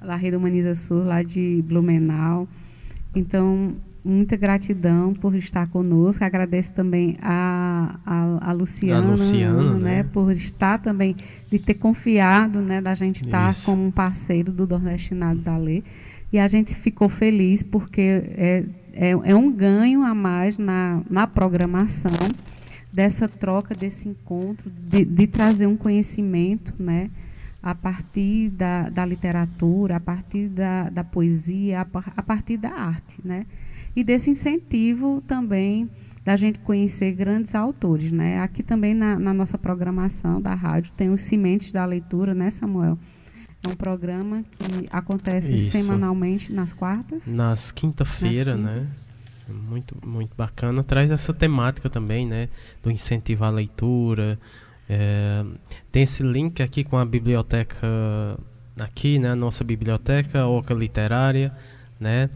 [0.00, 2.46] Da Rede Humaniza Sul, lá de Blumenau.
[3.14, 6.22] Então, muita gratidão por estar conosco.
[6.22, 11.16] Agradeço também a, a, a Luciana, a Luciana né, né, por estar também,
[11.50, 13.64] de ter confiado, né, da gente estar Isso.
[13.64, 15.82] como um parceiro do Nordestinados a Ler.
[16.30, 18.00] E a gente ficou feliz porque
[18.36, 22.10] é, é, é um ganho a mais na, na programação
[22.92, 27.10] dessa troca, desse encontro, de, de trazer um conhecimento, né,
[27.62, 31.86] a partir da, da literatura, a partir da, da poesia, a,
[32.16, 33.46] a partir da arte, né?
[33.94, 35.88] E desse incentivo também
[36.24, 38.10] da gente conhecer grandes autores.
[38.10, 38.40] Né?
[38.40, 42.98] Aqui também na, na nossa programação da rádio tem os Cimentes da Leitura, né, Samuel?
[43.62, 45.70] É um programa que acontece Isso.
[45.70, 47.26] semanalmente nas quartas.
[47.26, 48.86] Nas quinta-feira, né?
[49.48, 50.82] Muito, muito bacana.
[50.82, 52.48] Traz essa temática também, né?
[52.82, 54.38] Do incentivo à leitura.
[54.88, 55.44] É,
[55.90, 57.86] tem esse link aqui com a biblioteca
[58.78, 59.34] aqui, né?
[59.34, 61.50] Nossa biblioteca, Oca Literária,
[61.98, 62.28] né?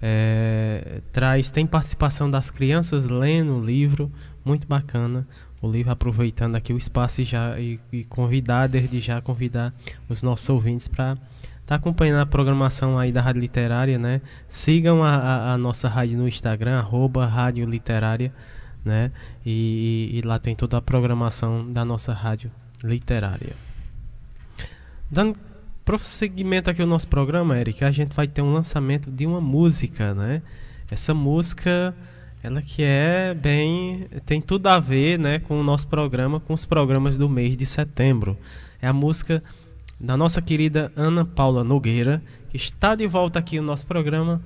[0.00, 4.10] É, traz tem participação das crianças lendo o livro
[4.44, 5.26] muito bacana.
[5.60, 9.74] O livro aproveitando aqui o espaço e já e, e convidar desde já convidar
[10.08, 11.24] os nossos ouvintes para estar
[11.66, 14.20] tá acompanhando a programação aí da rádio literária né?
[14.48, 18.32] Sigam a, a, a nossa rádio no Instagram arroba rádio literária
[18.86, 19.10] né?
[19.44, 22.52] E, e, lá tem toda a programação da nossa rádio
[22.84, 23.56] literária.
[25.10, 25.36] Dando
[25.86, 30.12] prosseguimento aqui o nosso programa, Eric, a gente vai ter um lançamento de uma música,
[30.14, 30.42] né?
[30.90, 31.94] Essa música,
[32.42, 36.66] ela que é bem, tem tudo a ver, né, com o nosso programa, com os
[36.66, 38.36] programas do mês de setembro.
[38.82, 39.40] É a música
[39.98, 44.42] da nossa querida Ana Paula Nogueira, que está de volta aqui no nosso programa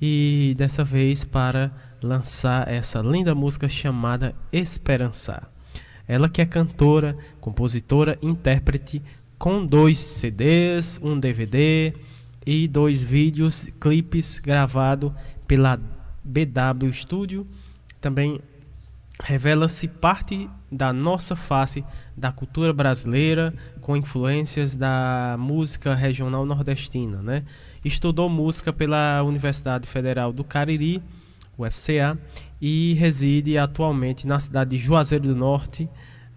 [0.00, 5.50] e dessa vez para lançar essa linda música chamada Esperançar.
[6.06, 9.02] Ela que é cantora, compositora, intérprete,
[9.38, 11.94] com dois CDs, um DVD
[12.46, 15.12] e dois vídeos, clipes gravados
[15.46, 15.78] pela
[16.22, 17.46] BW Studio.
[18.00, 18.40] Também
[19.22, 21.84] revela-se parte da nossa face
[22.16, 27.44] da cultura brasileira com influências da música regional nordestina, né?
[27.84, 31.02] Estudou música pela Universidade Federal do Cariri,
[31.56, 32.18] UFCA,
[32.60, 35.88] e reside atualmente na cidade de Juazeiro do Norte,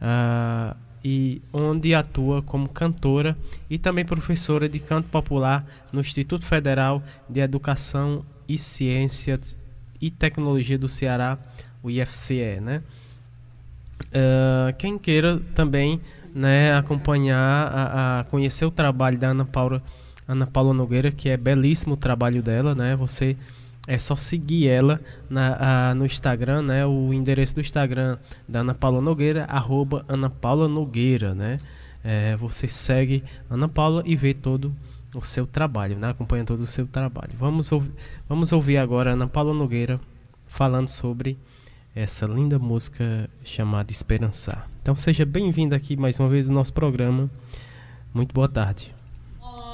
[0.02, 0.76] uh,
[1.10, 3.38] e onde atua como cantora
[3.70, 9.58] e também professora de canto popular no Instituto Federal de Educação e Ciências
[10.02, 11.38] e Tecnologia do Ceará,
[11.82, 12.84] o IFCE, né?
[14.08, 16.02] Uh, quem queira também
[16.36, 19.82] né, acompanhar, a, a, conhecer o trabalho da Ana Paula,
[20.28, 22.98] Ana Paula Nogueira, que é belíssimo o trabalho dela, né?
[22.98, 23.38] Você
[23.88, 25.00] é só seguir ela
[25.30, 26.86] na, a, no Instagram, né?
[26.86, 31.60] O endereço do Instagram da Ana Paula Nogueira, arroba Ana Paula Nogueira, né?
[32.04, 34.76] É, você segue Ana Paula e vê todo
[35.16, 36.10] o seu trabalho, né?
[36.10, 37.32] Acompanha todo o seu trabalho.
[37.40, 37.92] Vamos, ouvir,
[38.28, 40.00] vamos ouvir agora Ana Paula Nogueira
[40.46, 41.38] falando sobre
[41.96, 44.70] essa linda música chamada Esperançar.
[44.82, 47.30] Então seja bem-vindo aqui mais uma vez no nosso programa.
[48.14, 48.97] Muito boa tarde.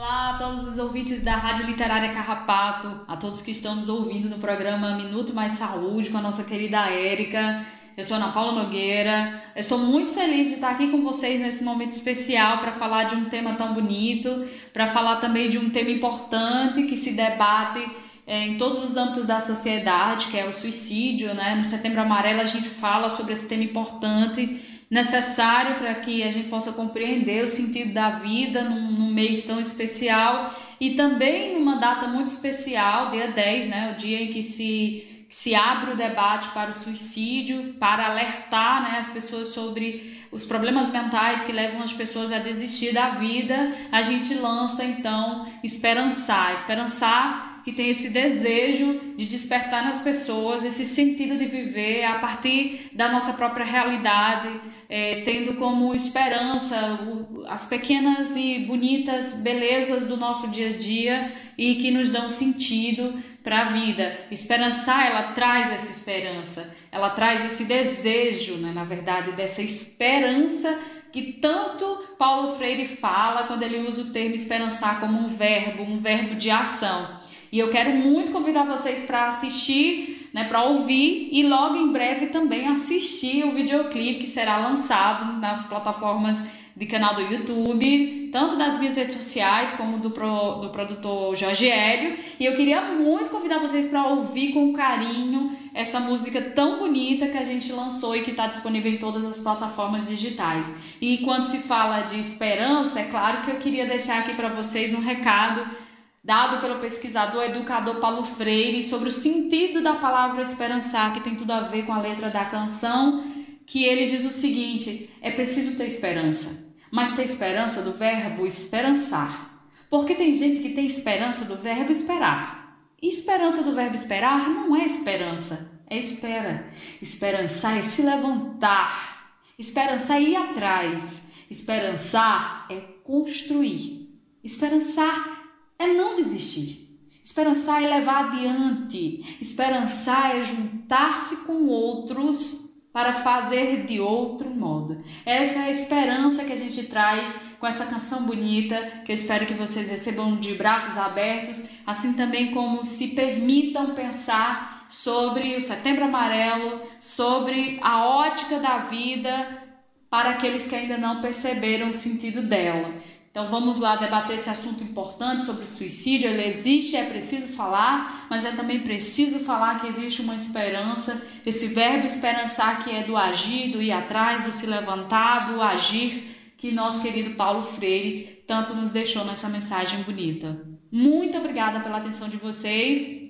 [0.04, 4.28] Olá a todos os ouvintes da Rádio Literária Carrapato, a todos que estão nos ouvindo
[4.28, 7.66] no programa Minuto Mais Saúde com a nossa querida Érica.
[7.96, 9.42] Eu sou Ana Paula Nogueira.
[9.56, 13.16] Eu estou muito feliz de estar aqui com vocês nesse momento especial para falar de
[13.16, 17.90] um tema tão bonito, para falar também de um tema importante que se debate
[18.28, 21.34] é, em todos os âmbitos da sociedade, que é o suicídio.
[21.34, 21.56] Né?
[21.56, 26.50] No Setembro Amarelo a gente fala sobre esse tema importante necessário para que a gente
[26.50, 32.06] possa compreender o sentido da vida num, num mês tão especial e também numa data
[32.06, 36.70] muito especial, dia 10, né, o dia em que se, se abre o debate para
[36.70, 42.32] o suicídio, para alertar né, as pessoas sobre os problemas mentais que levam as pessoas
[42.32, 46.54] a desistir da vida, a gente lança então Esperançar.
[46.54, 52.90] Esperançar que tem esse desejo de despertar nas pessoas esse sentido de viver a partir
[52.94, 54.50] da nossa própria realidade,
[54.90, 61.32] é, tendo como esperança o, as pequenas e bonitas belezas do nosso dia a dia
[61.58, 64.20] e que nos dão sentido para a vida.
[64.30, 70.78] Esperançar, ela traz essa esperança, ela traz esse desejo, né, na verdade, dessa esperança
[71.14, 71.86] que tanto
[72.18, 76.50] Paulo Freire fala quando ele usa o termo esperançar como um verbo, um verbo de
[76.50, 77.23] ação.
[77.54, 82.26] E eu quero muito convidar vocês para assistir, né, para ouvir e logo em breve
[82.26, 88.80] também assistir o videoclipe que será lançado nas plataformas de canal do YouTube, tanto das
[88.80, 92.18] minhas redes sociais como do, pro, do produtor Jorge Hélio.
[92.40, 97.38] E eu queria muito convidar vocês para ouvir com carinho essa música tão bonita que
[97.38, 100.66] a gente lançou e que está disponível em todas as plataformas digitais.
[101.00, 104.92] E quando se fala de esperança, é claro que eu queria deixar aqui para vocês
[104.96, 105.83] um recado
[106.24, 111.52] dado pelo pesquisador educador Paulo Freire sobre o sentido da palavra esperançar, que tem tudo
[111.52, 113.24] a ver com a letra da canção,
[113.66, 119.52] que ele diz o seguinte: é preciso ter esperança, mas ter esperança do verbo esperançar.
[119.90, 122.64] Porque tem gente que tem esperança do verbo esperar.
[123.02, 126.68] E esperança do verbo esperar não é esperança, é espera.
[127.02, 129.36] Esperançar é se levantar.
[129.60, 131.22] Esperançar é ir atrás.
[131.52, 134.10] Esperançar é construir.
[134.44, 135.33] Esperançar
[135.78, 136.84] é não desistir.
[137.24, 139.38] Esperançar é levar adiante.
[139.40, 145.04] Esperançar é juntar-se com outros para fazer de outro modo.
[145.26, 149.46] Essa é a esperança que a gente traz com essa canção bonita, que eu espero
[149.46, 156.04] que vocês recebam de braços abertos, assim também como se permitam pensar sobre o Setembro
[156.04, 159.64] Amarelo, sobre a ótica da vida
[160.10, 162.94] para aqueles que ainda não perceberam o sentido dela.
[163.34, 166.30] Então vamos lá debater esse assunto importante sobre suicídio.
[166.30, 171.66] Ele existe, é preciso falar, mas é também preciso falar que existe uma esperança, esse
[171.66, 176.72] verbo esperançar que é do agir, do ir atrás, do se levantar, do agir, que
[176.72, 180.56] nosso querido Paulo Freire tanto nos deixou nessa mensagem bonita.
[180.92, 183.24] Muito obrigada pela atenção de vocês.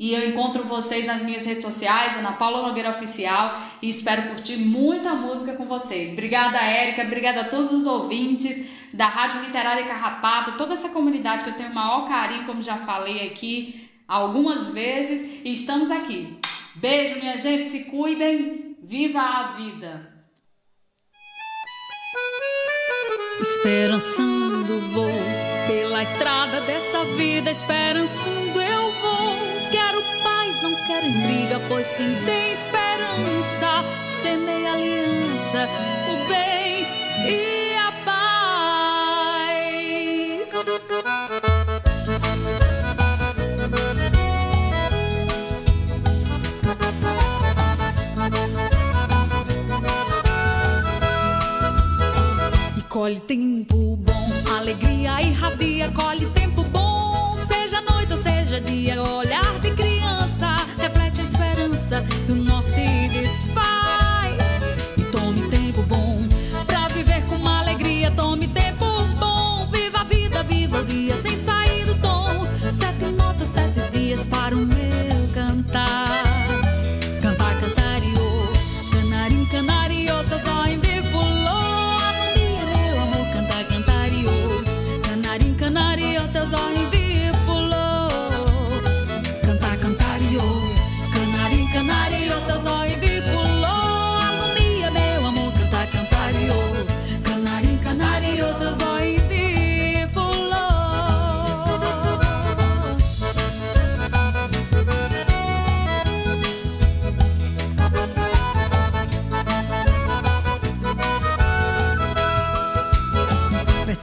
[0.00, 4.56] E eu encontro vocês nas minhas redes sociais, Ana Paula Nogueira Oficial, e espero curtir
[4.56, 6.12] muita música com vocês.
[6.12, 11.50] Obrigada, Érica, obrigada a todos os ouvintes da Rádio Literária Carrapato, toda essa comunidade que
[11.50, 16.38] eu tenho o maior carinho, como já falei aqui algumas vezes, e estamos aqui.
[16.74, 20.18] Beijo, minha gente, se cuidem, viva a vida!
[23.40, 25.12] Esperançando vou
[25.66, 29.36] pela estrada dessa vida, esperançando eu vou.
[29.70, 33.84] Quero paz, não quero intriga, pois quem tem esperança
[34.22, 35.68] semeia aliança,
[36.10, 36.86] o bem
[37.28, 37.67] e
[40.68, 41.08] paz.
[52.88, 56.57] Colhe tempo bom, alegria irradia, colhe tempo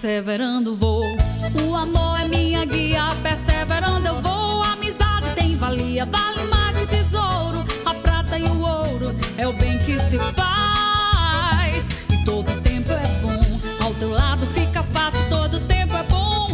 [0.05, 1.03] Perseverando vou,
[1.67, 3.09] o amor é minha guia.
[3.23, 6.05] Perseverando eu vou, a amizade tem valia.
[6.05, 9.15] Vale mais que tesouro, a prata e o ouro.
[9.35, 11.87] É o bem que se faz.
[12.07, 15.27] E todo tempo é bom, ao teu lado fica fácil.
[15.27, 16.49] Todo tempo é bom,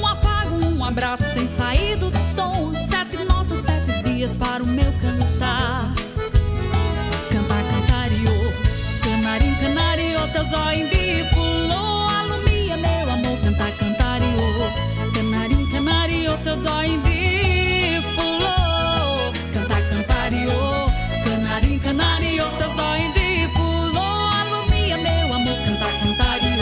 [0.00, 2.72] um afago, um abraço sem sair do tom.
[2.90, 5.92] Sete notas, sete dias para o meu cantar.
[7.30, 8.50] Cantar, cantariô,
[9.02, 10.93] canarim, canario, teu zóio
[25.34, 26.54] amor, cantar, cantariô,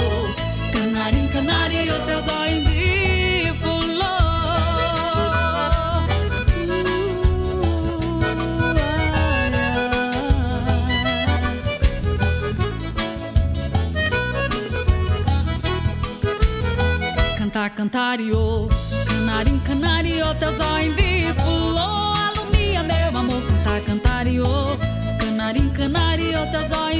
[17.70, 18.71] canarim,
[20.32, 20.94] canario, teu zóio
[21.34, 24.46] fulô, alumia, meu amor, cantar, cantariô,
[25.18, 26.91] canarim, canario, teu zóio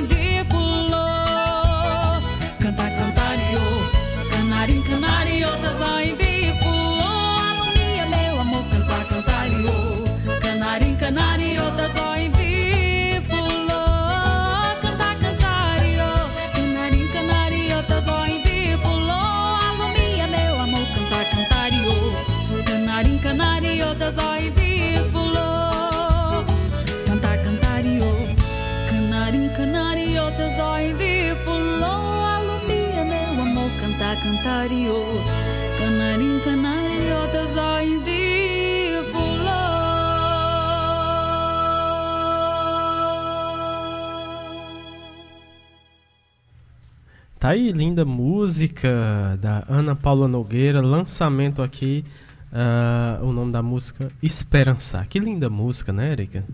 [47.42, 52.04] Tá aí, linda música da Ana Paula Nogueira, lançamento aqui,
[52.52, 55.08] ah, o nome da música Esperançar.
[55.08, 56.44] Que linda música, né, Erika?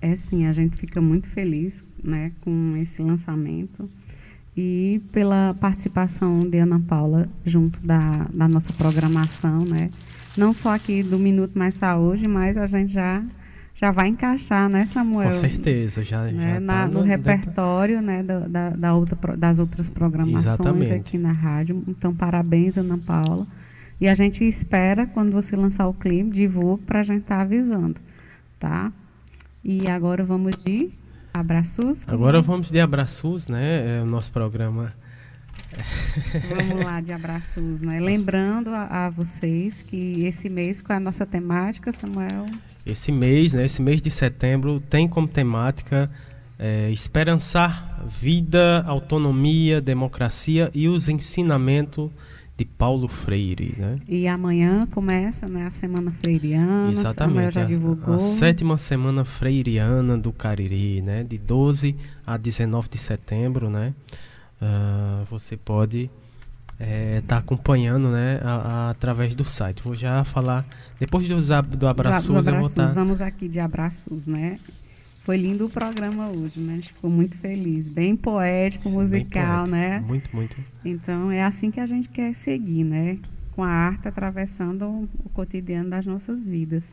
[0.00, 3.88] É sim, a gente fica muito feliz né, com esse lançamento
[4.56, 9.90] e pela participação de Ana Paula junto da, da nossa programação, né?
[10.36, 13.24] Não só aqui do Minuto Mais Saúde, mas a gente já
[13.74, 15.28] já vai encaixar, né, Samuel?
[15.28, 19.58] Com certeza, já, Né, já na- tá no repertório né, da, da- da outra, das
[19.58, 20.92] outras programações Exatamente.
[20.92, 21.82] aqui na rádio.
[21.88, 23.46] Então, parabéns, Ana Paula.
[24.00, 28.00] E a gente espera, quando você lançar o clipe, divulgue para a gente estar avisando,
[28.58, 28.92] tá?
[29.62, 30.90] E agora vamos de
[31.32, 32.06] abraços.
[32.06, 33.98] Agora vamos de abraços, né?
[33.98, 34.92] É o nosso programa.
[36.68, 37.98] Vamos lá de abraços, né?
[38.00, 42.46] Lembrando a, a vocês que esse mês, qual é a nossa temática, Samuel?
[42.86, 43.64] Esse mês, né?
[43.64, 46.10] Esse mês de setembro tem como temática
[46.58, 52.10] é, esperançar vida, autonomia, democracia e os ensinamentos
[52.56, 53.98] de Paulo Freire, né?
[54.08, 56.90] E amanhã começa né, a Semana Freiriana.
[56.92, 57.54] Exatamente.
[57.54, 58.14] já a- divulgou.
[58.14, 61.24] A, sétima semana freiriana do Cariri, né?
[61.24, 63.92] De 12 a 19 de setembro, né?
[64.62, 66.08] Ah, você pode
[66.80, 68.40] estar acompanhando, né?
[68.42, 68.54] a-
[68.86, 69.82] a- através do site.
[69.82, 70.64] Vou já falar
[70.98, 71.36] depois do,
[71.76, 72.86] do abraços, Do eu vou abraços, estar.
[72.94, 74.58] Vamos aqui de abraços, né?
[75.22, 76.72] Foi lindo o programa hoje, né?
[76.72, 77.88] A gente ficou muito feliz.
[77.88, 80.00] Bem poético, musical, poético, né?
[80.06, 80.56] muito, muito.
[80.84, 83.18] Então é assim que a gente quer seguir, né?
[83.52, 86.84] Com a arte atravessando o cotidiano das nossas vidas.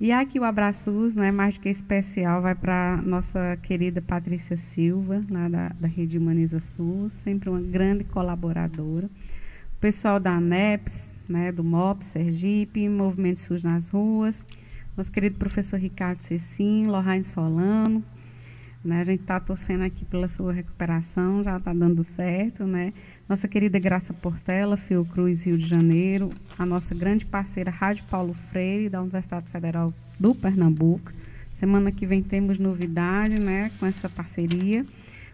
[0.00, 5.20] E aqui o abraços, né, mais do que especial, vai para nossa querida Patrícia Silva,
[5.28, 9.06] lá da, da Rede Humaniza SUS, sempre uma grande colaboradora.
[9.06, 14.46] O pessoal da ANEPS, né, do MOP, Sergipe, Movimento SUS nas ruas,
[14.96, 18.04] nosso querido professor Ricardo Cecim, Lorraine Solano,
[18.84, 22.92] né, a gente está torcendo aqui pela sua recuperação, já está dando certo, né?
[23.28, 28.88] Nossa querida Graça Portela, Fiocruz, Rio de Janeiro, a nossa grande parceira Rádio Paulo Freire,
[28.88, 31.12] da Universidade Federal do Pernambuco.
[31.52, 34.86] Semana que vem temos novidade né, com essa parceria.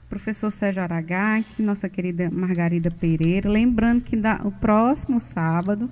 [0.08, 3.48] Professor Sérgio Aragaki, nossa querida Margarida Pereira.
[3.48, 5.88] Lembrando que da, o próximo sábado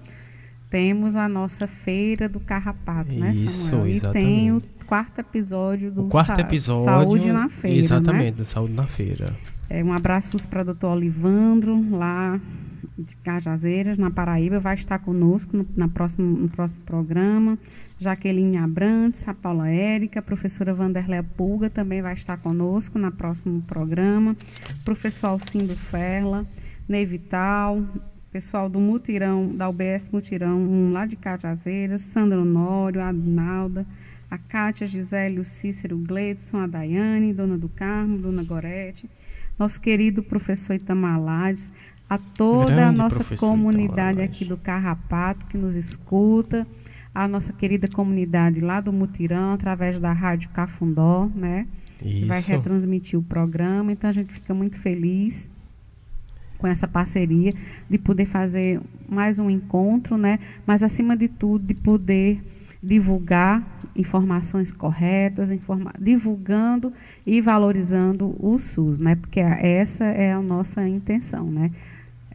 [0.69, 3.87] temos a nossa feira do Carrapato, né, Samuel?
[3.89, 7.79] Isso, e tem o quarto episódio do o quarto episódio, Saúde na Feira.
[7.79, 8.31] Exatamente, né?
[8.33, 9.37] do Saúde na Feira.
[9.69, 12.41] É, um abraço para o doutor Olivandro, lá
[12.99, 17.59] de Cajazeiras, na Paraíba, vai estar conosco no, na próximo, no próximo programa.
[17.99, 23.63] Jaqueline Abrantes, a Paula Érica, a professora Vanderléa Pulga também vai estar conosco no próximo
[23.63, 24.37] programa.
[24.85, 26.45] Professor Alcindo Ferla,
[26.89, 27.83] Ney Vital,
[28.33, 33.87] pessoal do Mutirão, da UBS Mutirão, um lá de Cajazeiras, Sandro Nório, a Adnalda,
[34.31, 34.89] a Cátia,
[35.39, 39.09] o Cícero, Gleidson, a Daiane, Dona do Carmo, Dona Gorete,
[39.59, 41.71] nosso querido professor Itamalares,
[42.09, 44.31] a toda Grande a nossa comunidade Itamalares.
[44.31, 46.67] aqui do Carrapato que nos escuta,
[47.15, 51.67] a nossa querida comunidade lá do Mutirão, através da Rádio Cafundó, né?
[51.99, 52.51] Que vai Isso.
[52.51, 53.93] retransmitir o programa.
[53.93, 55.51] Então a gente fica muito feliz
[56.59, 57.55] com essa parceria
[57.89, 60.39] de poder fazer mais um encontro, né?
[60.67, 62.43] Mas acima de tudo de poder
[62.83, 63.63] divulgar
[63.95, 66.93] informações corretas, informa divulgando
[67.27, 69.15] e valorizando o SUS, né?
[69.17, 71.71] Porque essa é a nossa intenção, né?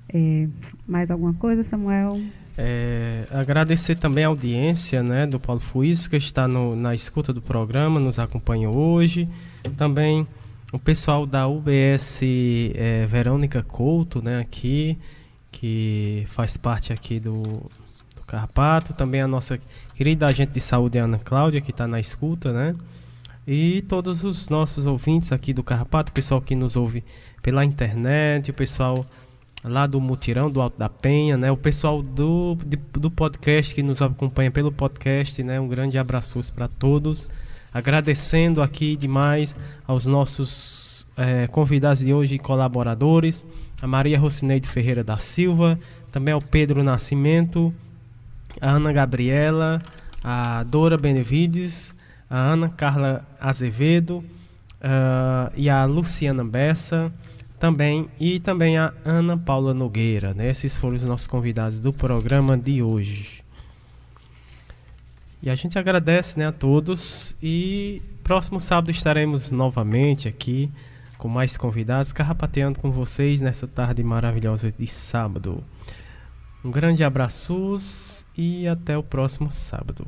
[0.10, 0.48] É,
[0.88, 2.22] mais alguma coisa, Samuel?
[2.58, 7.42] É, agradecer também a audiência né, do Paulo Fuiz, que está no- na escuta do
[7.42, 9.28] programa, nos acompanha hoje.
[9.76, 10.26] Também
[10.72, 12.22] o pessoal da UBS
[12.74, 14.98] é, Verônica Couto, né, aqui,
[15.52, 18.94] que faz parte aqui do, do Carpato.
[18.94, 19.60] Também a nossa
[19.98, 22.76] querida agente de saúde, Ana Cláudia, que está na escuta, né?
[23.48, 27.04] E todos os nossos ouvintes aqui do Carrapato, o pessoal que nos ouve
[27.42, 29.06] pela internet, o pessoal
[29.64, 31.52] lá do Mutirão, do Alto da Penha, né?
[31.52, 35.60] O pessoal do, de- do podcast que nos acompanha pelo podcast, né?
[35.60, 37.28] Um grande abraço para todos.
[37.74, 39.56] Agradecendo aqui demais
[39.88, 43.46] aos nossos eh, convidados de hoje e colaboradores,
[43.82, 45.80] a Maria Rocineide Ferreira da Silva,
[46.12, 47.74] também ao Pedro Nascimento,
[48.62, 49.82] a Ana Gabriela,
[50.24, 51.94] a Dora Benevides,
[52.30, 54.24] a Ana Carla Azevedo
[54.82, 57.12] ah, e a Luciana Bessa
[57.60, 60.34] também e também a Ana Paula Nogueira.
[60.34, 60.50] Né?
[60.50, 63.44] Esses foram os nossos convidados do programa de hoje.
[65.42, 70.72] E a gente agradece né, a todos e próximo sábado estaremos novamente aqui
[71.18, 75.64] com mais convidados, carrapateando com vocês nessa tarde maravilhosa de sábado.
[76.64, 77.76] Um grande abraço
[78.36, 80.08] e até o próximo sábado.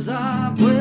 [0.00, 0.79] was up with